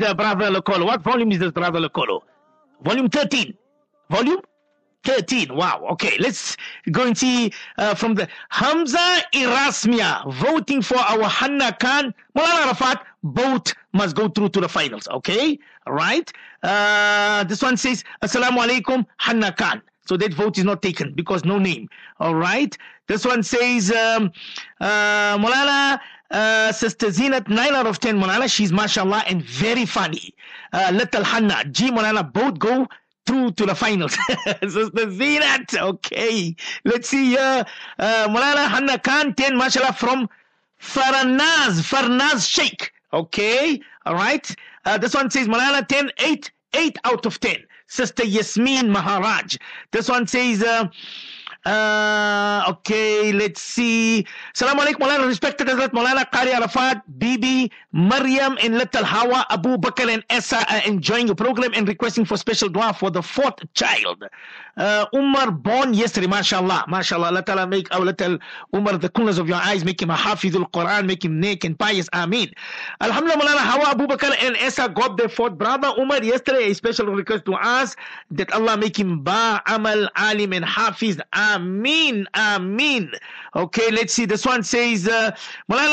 Uh, 0.03 0.15
brother. 0.15 0.61
What 0.85 1.03
volume 1.03 1.33
is 1.33 1.39
this, 1.39 1.53
brother 1.53 1.81
Lokolo? 1.81 2.21
Volume 2.85 3.09
13. 3.09 3.55
Volume 4.11 4.41
13. 5.05 5.55
Wow. 5.55 5.87
Okay, 5.93 6.17
let's 6.19 6.57
go 6.91 7.07
and 7.07 7.17
see 7.17 7.53
uh, 7.79 7.95
from 7.95 8.15
the 8.15 8.29
Hamza 8.51 9.23
Erasmia 9.35 10.33
voting 10.35 10.83
for 10.83 10.99
our 10.99 11.25
Hanna 11.25 11.77
Khan. 11.81 12.15
Mulana 12.37 12.67
Arafat, 12.67 13.05
both 13.23 13.73
must 13.93 14.17
go 14.17 14.29
through 14.29 14.51
to 14.51 14.61
the 14.61 14.69
finals. 14.69 15.09
Okay, 15.09 15.59
all 15.87 15.95
right. 15.95 16.31
Uh, 16.63 17.45
this 17.45 17.63
one 17.63 17.77
says, 17.77 18.05
Assalamu 18.23 18.67
alaikum, 18.67 19.07
Hanna 19.19 19.53
Khan. 19.53 19.83
So 20.07 20.17
that 20.17 20.35
vote 20.35 20.59
is 20.59 20.65
not 20.65 20.83
taken 20.83 21.13
because 21.15 21.45
no 21.45 21.59
name. 21.59 21.89
All 22.19 22.35
right. 22.35 22.77
This 23.07 23.25
one 23.25 23.43
says, 23.43 23.91
um, 23.93 24.33
uh, 24.81 25.39
uh, 26.33 26.73
Sister 26.73 27.09
Zinat, 27.09 27.49
9 27.49 27.75
out 27.75 27.87
of 27.87 28.01
10, 28.01 28.19
Molana. 28.19 28.53
She's 28.53 28.73
mashallah 28.73 29.25
and 29.27 29.43
very 29.43 29.87
funny. 29.87 30.35
Uh, 30.73 30.91
Little 30.93 31.25
Hanna, 31.25 31.65
G, 31.71 31.91
Molana, 31.91 32.31
both 32.33 32.59
go 32.59 32.89
through 33.27 33.53
to 33.53 33.67
the 33.67 33.75
finals. 33.75 34.13
Sister 34.63 35.07
Zinat, 35.07 35.79
okay. 35.81 36.57
Let's 36.85 37.09
see 37.09 37.31
here. 37.31 37.65
Uh, 37.99 38.29
Molana 38.29 38.69
Hanna 38.69 38.99
Khan, 38.99 39.35
10, 39.35 39.57
mashallah, 39.57 39.93
from 39.93 40.29
Farnaz, 40.81 41.81
Farnaz 41.83 42.49
Sheikh. 42.49 42.93
Okay. 43.13 43.81
All 44.07 44.15
right. 44.15 44.55
Uh, 44.85 44.99
this 44.99 45.15
one 45.15 45.31
says, 45.31 45.47
Molana, 45.47 45.87
10, 45.87 46.11
8, 46.19 46.51
8 46.75 46.99
out 47.05 47.27
of 47.27 47.39
10. 47.41 47.57
Sister 47.87 48.25
Yasmin 48.25 48.89
Maharaj. 48.89 49.57
This 49.91 50.09
one 50.09 50.27
says, 50.27 50.63
uh, 50.63 50.89
uh, 51.65 52.65
okay, 52.69 53.33
let's 53.33 53.63
see. 53.63 54.27
Salam 54.53 54.79
alaikum, 54.79 55.07
Maulana. 55.07 55.27
Respected 55.27 55.69
Hazrat 55.69 55.91
Maulana 55.91 56.29
Qari 56.29 56.53
Arafat, 56.53 57.03
Bibi, 57.19 57.71
Maryam, 57.93 58.59
and 58.61 58.77
little 58.77 59.05
Hawa, 59.05 59.47
Abu 59.49 59.77
Bakr, 59.77 60.13
and 60.13 60.25
Essa 60.29 60.67
are 60.69 60.83
enjoying 60.87 61.27
the 61.27 61.35
program 61.37 61.71
and 61.75 61.87
requesting 61.87 62.25
for 62.25 62.37
special 62.37 62.69
dua 62.69 62.93
for 62.93 63.11
the 63.11 63.23
fourth 63.23 63.63
child. 63.75 64.25
Uh, 64.77 65.07
Umar 65.15 65.53
born 65.53 65.95
yesterday, 65.95 66.27
mashallah. 66.27 66.85
Mashallah. 66.89 67.27
Allah 67.27 67.43
Ta'ala 67.43 67.67
make 67.67 67.95
our 67.95 68.01
little 68.01 68.39
Umar 68.75 68.99
the 68.99 69.09
coolness 69.11 69.39
of 69.39 69.47
your 69.47 69.59
eyes, 69.59 69.85
make 69.85 70.03
him 70.03 70.11
a 70.11 70.17
Hafizul 70.17 70.69
Quran, 70.73 71.07
make 71.07 71.25
him 71.25 71.39
neck 71.39 71.63
and 71.63 71.79
pious. 71.79 72.09
Ameen. 72.13 72.51
Alhamdulillah, 73.01 73.41
Maulana 73.41 73.59
Hawa, 73.59 73.91
Abu 73.91 74.07
Bakr, 74.09 74.35
and 74.41 74.57
Essa 74.57 74.89
got 74.89 75.17
their 75.17 75.29
fourth 75.29 75.57
brother. 75.57 75.93
Umar 75.97 76.25
yesterday, 76.25 76.71
a 76.71 76.75
special 76.75 77.07
request 77.07 77.45
to 77.45 77.55
us 77.55 77.95
that 78.33 78.53
Allah 78.53 78.77
make 78.77 78.99
him 78.99 79.23
Ba, 79.23 79.63
Amal, 79.67 80.09
Alim, 80.17 80.55
and 80.55 80.65
Hafiz. 80.65 81.21
Ameen. 81.33 81.52
Ameen. 81.57 83.13
Okay, 83.55 83.91
let's 83.91 84.15
see. 84.15 84.25
This 84.25 84.47
one 84.47 84.63
says, 84.63 85.09
uh, 85.09 85.35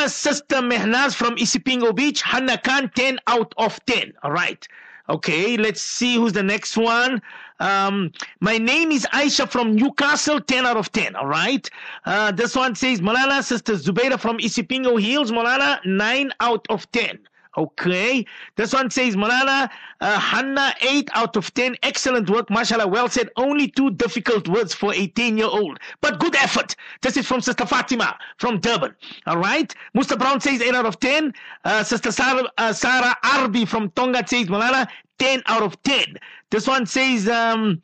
sister 0.07 0.57
Mehnaz 0.57 1.15
from 1.15 1.35
Isipingo 1.35 1.95
Beach, 1.95 2.21
Hanna 2.21 2.57
Khan, 2.57 2.91
10 2.95 3.19
out 3.27 3.53
of 3.57 3.83
10. 3.85 4.13
All 4.23 4.31
right. 4.31 4.67
Okay, 5.09 5.57
let's 5.57 5.81
see 5.81 6.15
who's 6.15 6.33
the 6.33 6.43
next 6.43 6.77
one. 6.77 7.19
Um, 7.59 8.11
my 8.39 8.57
name 8.59 8.91
is 8.91 9.07
Aisha 9.11 9.49
from 9.49 9.75
Newcastle, 9.75 10.39
10 10.39 10.65
out 10.67 10.77
of 10.77 10.91
10. 10.91 11.15
All 11.15 11.27
right. 11.27 11.67
Uh, 12.05 12.31
this 12.31 12.55
one 12.55 12.75
says, 12.75 13.01
Molana, 13.01 13.43
sister 13.43 13.73
Zubaira 13.73 14.19
from 14.19 14.37
Isipingo 14.37 15.01
Hills, 15.01 15.31
Molana, 15.31 15.83
9 15.83 16.31
out 16.39 16.65
of 16.69 16.89
10. 16.91 17.19
Okay. 17.59 18.25
This 18.55 18.71
one 18.71 18.89
says, 18.89 19.17
Molana, 19.17 19.69
uh, 19.99 20.17
Hanna, 20.17 20.73
8 20.79 21.09
out 21.13 21.35
of 21.35 21.53
10. 21.53 21.75
Excellent 21.83 22.29
work. 22.29 22.49
Mashallah. 22.49 22.87
Well 22.87 23.09
said. 23.09 23.29
Only 23.35 23.67
two 23.67 23.91
difficult 23.91 24.47
words 24.47 24.73
for 24.73 24.93
a 24.93 25.07
10 25.07 25.37
year 25.37 25.47
old, 25.47 25.77
but 25.99 26.19
good 26.19 26.35
effort. 26.37 26.77
This 27.01 27.17
is 27.17 27.27
from 27.27 27.41
Sister 27.41 27.65
Fatima 27.65 28.17
from 28.37 28.61
Durban. 28.61 28.95
All 29.27 29.37
right. 29.37 29.75
Musa 29.93 30.15
Brown 30.15 30.39
says 30.39 30.61
8 30.61 30.73
out 30.73 30.85
of 30.85 31.01
10. 31.01 31.33
Uh, 31.65 31.83
Sister 31.83 32.13
Sarah, 32.13 32.49
uh, 32.57 32.71
Sarah 32.71 33.17
Arbi 33.25 33.67
from 33.67 33.89
Tonga 33.91 34.25
says, 34.25 34.47
Molana, 34.47 34.87
10 35.17 35.43
out 35.47 35.61
of 35.63 35.81
10. 35.83 36.15
This 36.51 36.65
one 36.65 36.85
says, 36.85 37.27
um, 37.27 37.81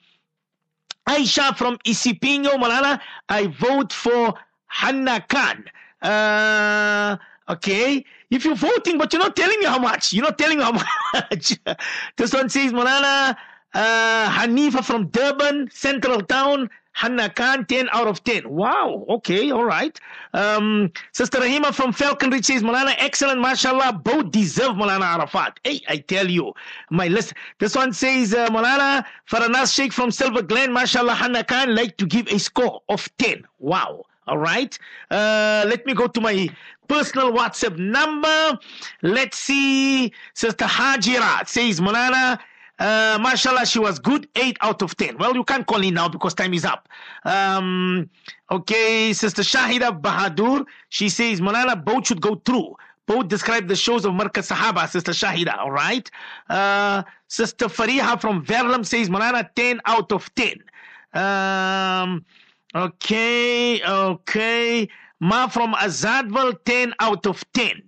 Aisha 1.09 1.55
from 1.57 1.77
Isipingo, 1.79 2.53
Molana, 2.53 3.01
I 3.27 3.47
vote 3.47 3.91
for 3.91 4.35
Hanna 4.67 5.19
Khan. 5.27 5.65
Uh, 6.01 7.17
okay. 7.49 8.05
If 8.29 8.45
you're 8.45 8.55
voting, 8.55 8.97
but 8.97 9.13
you're 9.13 9.21
not 9.21 9.35
telling 9.35 9.59
me 9.59 9.65
how 9.65 9.79
much, 9.79 10.13
you're 10.13 10.23
not 10.23 10.37
telling 10.37 10.57
me 10.57 10.63
how 10.63 10.71
much. 11.13 11.57
this 12.17 12.33
one 12.33 12.49
says, 12.49 12.73
Molana, 12.73 13.35
uh, 13.73 14.29
Hanifa 14.29 14.83
from 14.83 15.07
Durban, 15.07 15.69
Central 15.71 16.21
Town, 16.21 16.69
Hanna 16.95 17.29
Khan, 17.29 17.65
10 17.65 17.89
out 17.91 18.07
of 18.07 18.23
10. 18.23 18.49
Wow. 18.49 19.05
Okay. 19.09 19.51
All 19.51 19.65
right. 19.65 19.99
Um, 20.33 20.91
Sister 21.11 21.39
Rahima 21.39 21.73
from 21.73 21.91
Falcon 21.91 22.29
Ridge 22.29 22.45
says, 22.45 22.63
Malana, 22.63 22.95
excellent. 22.97 23.41
Mashallah. 23.41 23.99
Both 24.01 24.31
deserve 24.31 24.75
Malana 24.75 25.03
Arafat. 25.03 25.59
Hey, 25.65 25.81
I 25.89 25.97
tell 25.97 26.29
you, 26.29 26.53
my 26.89 27.09
list. 27.09 27.33
This 27.59 27.75
one 27.75 27.91
says, 27.91 28.33
uh, 28.33 28.47
Malana, 28.47 29.03
Farnaz 29.29 29.75
Sheikh 29.75 29.91
from 29.91 30.09
Silver 30.09 30.41
Glen, 30.41 30.71
Mashallah, 30.71 31.15
Hanna 31.15 31.43
Khan, 31.43 31.75
like 31.75 31.97
to 31.97 32.05
give 32.05 32.27
a 32.29 32.39
score 32.39 32.81
of 32.87 33.09
10. 33.17 33.43
Wow. 33.59 34.05
All 34.27 34.37
right. 34.37 34.77
Uh, 35.11 35.65
let 35.67 35.85
me 35.85 35.93
go 35.93 36.07
to 36.07 36.21
my 36.21 36.49
personal 36.87 37.31
WhatsApp 37.31 37.77
number. 37.77 38.59
Let's 39.01 39.37
see. 39.39 40.11
Sister 40.33 40.65
Hajira 40.65 41.47
says, 41.47 41.79
Malana, 41.79 42.39
uh, 42.79 43.17
mashallah, 43.21 43.65
she 43.65 43.79
was 43.79 43.99
good. 43.99 44.27
8 44.35 44.57
out 44.61 44.81
of 44.81 44.97
10. 44.97 45.17
Well, 45.17 45.35
you 45.35 45.43
can't 45.43 45.65
call 45.65 45.81
in 45.81 45.93
now 45.93 46.09
because 46.09 46.33
time 46.33 46.53
is 46.53 46.65
up. 46.65 46.89
Um, 47.23 48.09
okay, 48.51 49.13
Sister 49.13 49.43
Shahida 49.43 50.01
Bahadur, 50.01 50.65
she 50.89 51.07
says, 51.09 51.39
Molana, 51.39 51.83
both 51.83 52.07
should 52.07 52.21
go 52.21 52.35
through. 52.45 52.75
Both 53.07 53.27
describe 53.27 53.67
the 53.67 53.75
shows 53.75 54.03
of 54.03 54.13
Markaz 54.13 54.51
Sahaba, 54.51 54.89
Sister 54.89 55.11
Shahida, 55.11 55.57
all 55.59 55.71
right? 55.71 56.09
Uh, 56.49 57.03
Sister 57.27 57.67
Fariha 57.67 58.19
from 58.19 58.43
Verulam 58.43 58.85
says, 58.85 59.09
Molana, 59.09 59.47
10 59.55 59.79
out 59.85 60.11
of 60.11 60.33
10. 60.33 60.63
Um, 61.13 62.25
okay, 62.75 63.81
okay. 63.83 64.89
Ma 65.19 65.47
from 65.47 65.73
Azadville, 65.73 66.57
10 66.65 66.93
out 66.99 67.25
of 67.25 67.43
10. 67.53 67.81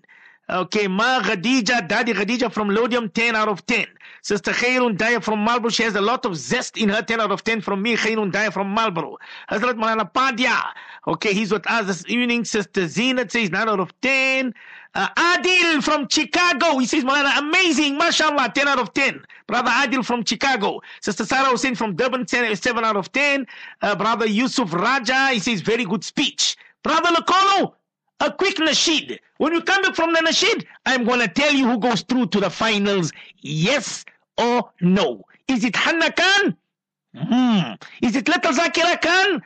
Okay, 0.50 0.88
Ma 0.88 1.20
Khadija, 1.22 1.86
Daddy 1.90 2.14
Khadija 2.14 2.50
from 2.52 2.70
Laudium, 2.70 3.10
10 3.14 3.36
out 3.36 3.50
of 3.50 3.66
10. 3.66 3.86
Sister 4.22 4.52
Khairun 4.52 4.98
Daya 4.98 5.22
from 5.22 5.40
Marlborough, 5.40 5.70
she 5.70 5.84
has 5.84 5.96
a 5.96 6.02
lot 6.02 6.26
of 6.26 6.38
zest 6.38 6.78
in 6.78 6.88
her, 6.88 7.02
10 7.02 7.20
out 7.20 7.32
of 7.32 7.44
10 7.44 7.60
from 7.60 7.82
me, 7.82 7.98
Khairun 7.98 8.32
Daya 8.32 8.52
from 8.52 8.70
Marlborough. 8.70 9.18
Hazrat 9.52 9.74
Malana 9.74 10.10
Padya, 10.10 10.58
okay, 11.06 11.34
he's 11.34 11.52
with 11.52 11.70
us 11.70 11.86
this 11.86 12.06
evening. 12.08 12.46
Sister 12.46 12.84
Zinat 12.84 13.30
says 13.30 13.52
9 13.52 13.68
out 13.68 13.82
of 13.82 13.94
10. 14.02 14.54
Uh, 14.98 15.08
Adil 15.16 15.84
from 15.84 16.08
Chicago, 16.10 16.80
he 16.80 16.88
says, 16.88 17.04
Malana, 17.04 17.38
amazing, 17.38 18.00
mashallah, 18.00 18.52
10 18.56 18.68
out 18.68 18.80
of 18.80 18.92
10. 18.96 19.24
Brother 19.46 19.70
Adil 19.70 20.04
from 20.04 20.26
Chicago. 20.26 20.82
Sister 21.02 21.24
Sarah 21.24 21.52
Hussein 21.52 21.76
from 21.76 21.96
Durban, 21.96 22.26
10, 22.26 22.56
7 22.56 22.84
out 22.84 22.98
of 22.98 23.12
10. 23.12 23.46
Uh, 23.84 23.96
Brother 23.96 24.26
Yusuf 24.26 24.74
Raja, 24.74 25.30
he 25.30 25.38
says, 25.40 25.62
very 25.62 25.86
good 25.86 26.04
speech. 26.04 26.58
Brother 26.82 27.10
Lokolo, 27.12 27.74
a 28.22 28.32
quick 28.32 28.56
nasheed. 28.56 29.20
When 29.38 29.54
you 29.54 29.62
come 29.62 29.84
back 29.84 29.96
from 29.96 30.14
the 30.14 30.20
nasheed, 30.20 30.66
I'm 30.88 31.06
going 31.06 31.20
to 31.20 31.28
tell 31.28 31.54
you 31.54 31.70
who 31.70 31.78
goes 31.78 32.02
through 32.02 32.28
to 32.30 32.40
the 32.40 32.50
finals. 32.50 33.12
Yes 33.38 34.04
or 34.36 34.72
no. 34.82 35.26
Is 35.48 35.64
it 35.64 35.76
Hanna 35.76 36.12
Khan? 36.12 36.58
Hmm. 37.16 37.74
Is 38.02 38.16
it 38.16 38.28
Little 38.28 38.52
Zakira 38.52 39.00
Khan? 39.00 39.44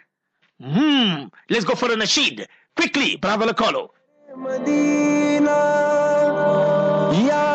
Hmm. 0.61 1.27
Let's 1.49 1.65
go 1.65 1.75
for 1.75 1.91
a 1.91 1.95
nasheed. 1.97 2.47
Quickly, 2.77 3.17
Brother 3.17 3.47
Lokolo. 3.47 3.89
بنا 5.41 7.11
يا 7.27 7.50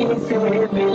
زندگی 0.00 0.90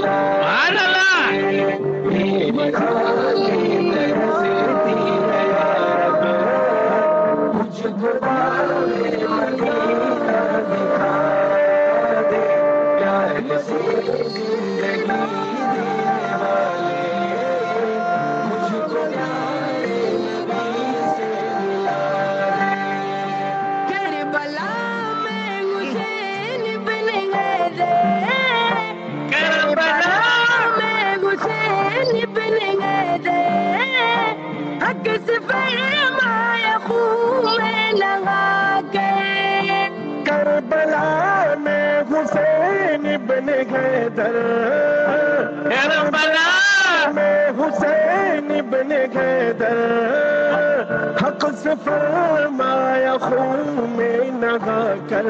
بن 43.27 43.47
گئے 43.71 44.09
در 44.15 44.35
کربلا 45.69 47.11
میں 47.15 47.49
حسین 47.59 48.47
بن 48.69 48.91
حق 51.21 51.45
سے 51.63 51.73
فرمایا 51.83 53.15
خون 53.21 53.93
میں 53.97 54.31
نگا 54.31 54.93
کر، 55.09 55.29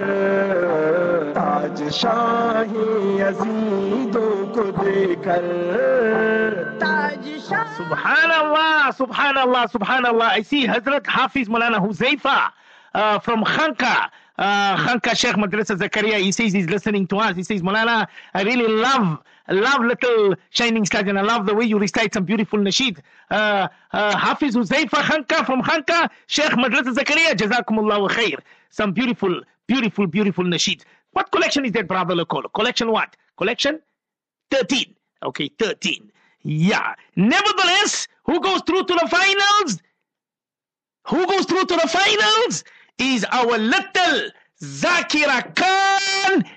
تاج 1.35 1.83
شاہی 1.91 3.21
عزیزوں 3.21 4.45
کو 4.55 4.63
دے 4.81 5.15
کر۔ 5.23 6.44
Subhanallah, 7.05 8.95
Subhanallah, 8.95 9.69
Subhanallah. 9.71 10.23
I 10.23 10.41
see 10.41 10.65
Hazrat 10.65 11.05
Hafiz 11.05 11.47
Mulana 11.47 11.77
Huzaifa 11.77 12.51
uh, 12.95 13.19
from 13.19 13.43
Khanka. 13.43 14.09
Uh, 14.37 14.75
Khanka 14.77 15.15
Sheikh 15.15 15.35
Madrasa 15.35 15.77
Zakaria. 15.77 16.17
He 16.19 16.31
says 16.31 16.51
he's 16.51 16.67
listening 16.67 17.05
to 17.07 17.17
us. 17.17 17.35
He 17.35 17.43
says, 17.43 17.61
Mulana, 17.61 18.07
I 18.33 18.41
really 18.41 18.67
love, 18.67 19.19
love 19.47 19.81
little 19.81 20.35
shining 20.49 20.83
stars 20.85 21.05
and 21.07 21.19
I 21.19 21.21
love 21.21 21.45
the 21.45 21.53
way 21.53 21.65
you 21.65 21.77
recite 21.77 22.13
some 22.13 22.25
beautiful 22.25 22.57
nasheed. 22.59 22.97
Uh, 23.29 23.67
uh, 23.93 24.17
Hafiz 24.17 24.55
Huzaifa 24.55 24.87
Khanka 24.89 25.45
from 25.45 25.61
Khanka, 25.61 26.09
Sheikh 26.25 26.51
Madrasa 26.53 26.93
Zakaria. 26.95 27.33
Jazakumullah 27.33 28.09
khair. 28.09 28.39
Some 28.71 28.93
beautiful, 28.93 29.41
beautiful, 29.67 30.07
beautiful 30.07 30.43
nasheed. 30.43 30.81
What 31.11 31.31
collection 31.31 31.65
is 31.65 31.71
that, 31.73 31.87
brother 31.87 32.15
Lokolo? 32.15 32.51
Collection 32.51 32.91
what? 32.91 33.15
Collection 33.37 33.79
13. 34.51 34.95
Okay, 35.23 35.49
13. 35.59 36.11
Yeah. 36.45 36.93
Nevertheless, 37.15 38.07
who 38.25 38.39
goes 38.39 38.61
through 38.67 38.85
to 38.85 38.93
the 38.93 39.07
finals? 39.09 39.79
Who 41.07 41.25
goes 41.25 41.45
through 41.45 41.65
to 41.65 41.75
the 41.75 41.87
finals 41.87 42.63
is 42.99 43.25
our 43.31 43.57
little 43.57 44.29
Zakira 44.61 45.55
Khan. 45.55 45.94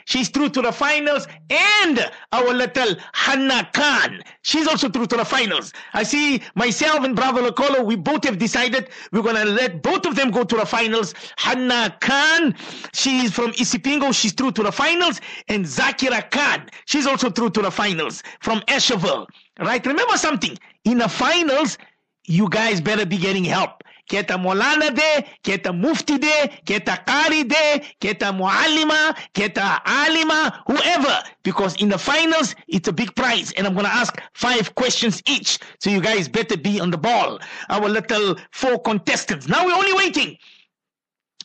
She's 0.04 0.28
through 0.28 0.50
to 0.50 0.62
the 0.62 0.72
finals. 0.72 1.26
And 1.50 2.10
our 2.32 2.52
little 2.52 2.96
Hannah 3.12 3.68
Khan. 3.72 4.22
She's 4.42 4.66
also 4.66 4.88
through 4.88 5.06
to 5.06 5.16
the 5.16 5.24
finals. 5.24 5.72
I 5.94 6.02
see 6.02 6.42
myself 6.54 7.04
and 7.04 7.14
Brother 7.14 7.42
Lokolo, 7.42 7.84
we 7.84 7.96
both 7.96 8.24
have 8.24 8.38
decided 8.38 8.90
we're 9.12 9.22
going 9.22 9.36
to 9.36 9.44
let 9.44 9.82
both 9.82 10.06
of 10.06 10.16
them 10.16 10.30
go 10.30 10.44
to 10.44 10.56
the 10.56 10.66
finals. 10.66 11.14
Hannah 11.36 11.96
Khan, 12.00 12.54
she's 12.92 13.32
from 13.32 13.52
Isipingo. 13.52 14.14
She's 14.14 14.32
through 14.32 14.52
to 14.52 14.62
the 14.62 14.72
finals. 14.72 15.20
And 15.48 15.64
Zakira 15.64 16.30
Khan, 16.30 16.68
she's 16.86 17.06
also 17.06 17.30
through 17.30 17.50
to 17.50 17.62
the 17.62 17.70
finals 17.70 18.22
from 18.40 18.60
Escherville. 18.68 19.26
Right? 19.58 19.84
Remember 19.84 20.16
something. 20.16 20.56
In 20.84 20.98
the 20.98 21.08
finals, 21.08 21.78
you 22.24 22.48
guys 22.48 22.80
better 22.80 23.06
be 23.06 23.16
getting 23.18 23.44
help. 23.44 23.82
Get 24.08 24.30
a 24.30 24.38
Molana 24.38 24.94
there, 24.94 25.24
get 25.42 25.66
a 25.66 25.72
Mufti 25.72 26.16
there, 26.16 26.50
get 26.64 26.88
a 26.88 26.92
Qari 26.92 27.48
there, 27.48 27.82
get 28.00 28.22
a 28.22 28.26
Muallima, 28.26 29.16
get 29.34 29.56
a 29.58 29.80
Alima, 29.84 30.62
whoever. 30.66 31.22
Because 31.42 31.76
in 31.76 31.88
the 31.88 31.98
finals, 31.98 32.54
it's 32.68 32.88
a 32.88 32.92
big 32.92 33.14
prize. 33.14 33.52
And 33.52 33.66
I'm 33.66 33.74
going 33.74 33.86
to 33.86 33.92
ask 33.92 34.18
five 34.34 34.74
questions 34.74 35.22
each. 35.26 35.58
So 35.80 35.90
you 35.90 36.00
guys 36.00 36.28
better 36.28 36.56
be 36.56 36.80
on 36.80 36.90
the 36.90 36.98
ball. 36.98 37.38
Our 37.68 37.88
little 37.88 38.36
four 38.50 38.80
contestants. 38.80 39.46
Now 39.48 39.64
we're 39.66 39.74
only 39.74 39.92
waiting. 39.94 40.38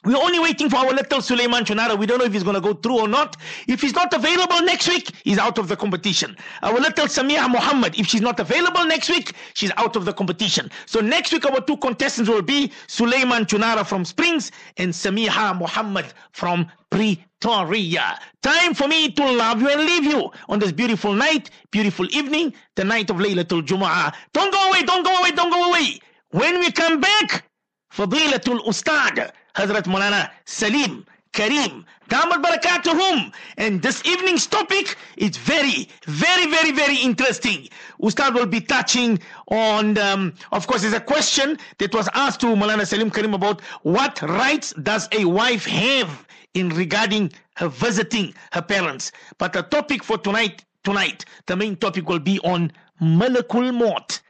We're 0.06 0.18
only 0.18 0.40
waiting 0.40 0.70
for 0.70 0.78
our 0.78 0.92
little 0.92 1.22
Suleiman 1.22 1.64
Chunara. 1.64 1.98
We 1.98 2.06
don't 2.06 2.18
know 2.20 2.26
if 2.26 2.34
he's 2.34 2.44
going 2.44 2.56
to 2.56 2.62
go 2.62 2.74
through 2.74 3.00
or 3.00 3.08
not. 3.08 3.38
If 3.68 3.82
he's 3.82 3.94
not 3.94 4.14
available 4.14 4.62
next 4.62 4.88
week, 4.90 5.12
he's 5.24 5.38
out 5.38 5.58
of 5.58 5.70
the 5.70 5.78
competition. 5.78 6.36
Our 6.62 6.74
little 6.74 7.06
Samia 7.06 7.50
Muhammad, 7.50 7.98
if 7.98 8.08
she's 8.08 8.22
not 8.22 8.40
available 8.40 8.86
next 8.86 9.10
week, 9.10 9.34
she's 9.54 9.72
out 9.78 9.96
of 9.96 10.04
the 10.04 10.12
competition. 10.12 10.70
So 10.88 11.00
next 11.00 11.32
week, 11.32 11.46
our 11.46 11.62
two 11.62 11.78
contestants 11.78 12.30
will 12.30 12.42
be 12.42 12.72
Suleiman 12.88 13.46
Chunara 13.46 13.86
from 13.86 14.04
Springs 14.04 14.52
and 14.78 14.92
Samiha 14.92 15.58
Muhammad 15.58 16.08
from 16.34 16.70
Pretoria. 16.90 18.20
Time 18.42 18.74
for 18.74 18.90
me 18.90 19.10
to 19.10 19.32
love 19.32 19.62
you 19.62 19.70
and 19.70 19.82
leave 19.82 20.04
you 20.04 20.30
on 20.50 20.60
this 20.60 20.74
beautiful 20.74 21.14
night, 21.14 21.50
beautiful 21.72 22.06
evening, 22.12 22.54
the 22.76 22.84
night 22.84 23.10
of 23.10 23.18
Laylatul 23.18 23.66
Jumu'ah. 23.66 24.14
Don't 24.34 24.52
go 24.52 24.70
away, 24.70 24.84
don't 24.84 25.04
go 25.04 25.16
away, 25.16 25.32
don't 25.32 25.50
go 25.50 25.70
away. 25.70 26.00
When 26.32 26.60
we 26.60 26.72
come 26.72 27.00
back, 27.00 27.46
Fadilatul 27.94 28.68
Ustad, 28.68 29.32
Hazrat 29.56 29.84
Molana 29.84 30.30
Salim 30.46 31.06
Kareem, 31.34 31.84
Damat 32.10 32.44
Barakatuhum. 32.44 33.34
And 33.58 33.82
this 33.82 34.06
evening's 34.06 34.46
topic 34.46 34.96
is 35.18 35.36
very, 35.36 35.90
very, 36.06 36.50
very, 36.50 36.72
very 36.72 36.98
interesting. 36.98 37.68
Ustad 38.02 38.36
will 38.36 38.46
be 38.46 38.62
touching 38.62 39.20
on, 39.48 39.98
um, 39.98 40.34
of 40.52 40.68
course, 40.68 40.82
there's 40.82 40.94
a 40.94 41.00
question 41.00 41.58
that 41.80 41.94
was 41.94 42.08
asked 42.14 42.40
to 42.42 42.48
Molana 42.48 42.86
Salim 42.86 43.10
Kareem 43.10 43.34
about 43.34 43.62
what 43.82 44.22
rights 44.22 44.74
does 44.84 45.10
a 45.12 45.26
wife 45.26 45.66
have 45.66 46.28
in 46.54 46.70
regarding 46.70 47.32
her 47.56 47.68
visiting 47.68 48.34
her 48.52 48.62
parents. 48.62 49.12
But 49.40 49.54
the 49.54 49.64
topic 49.64 50.04
for 50.04 50.18
tonight, 50.20 50.64
tonight, 50.84 51.26
the 51.48 51.56
main 51.56 51.76
topic 51.76 52.08
will 52.08 52.20
be 52.20 52.40
on 52.40 52.72
Malakul 53.02 53.74
Maut. 53.74 54.22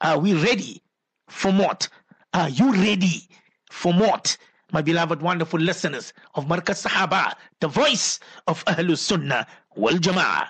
Are 0.00 0.18
we 0.18 0.34
ready 0.34 0.82
for 1.28 1.52
Maut? 1.52 1.88
Are 2.32 2.48
you 2.48 2.72
ready 2.72 3.28
for 3.70 3.92
Maut? 3.92 4.36
My 4.70 4.82
beloved, 4.82 5.22
wonderful 5.22 5.58
listeners 5.58 6.12
of 6.34 6.44
Markaz 6.44 6.86
Sahaba, 6.86 7.34
the 7.60 7.68
voice 7.68 8.20
of 8.46 8.62
Ahlus 8.66 8.98
Sunnah 8.98 9.46
wal 9.76 9.94
Jama'ah. 9.94 10.46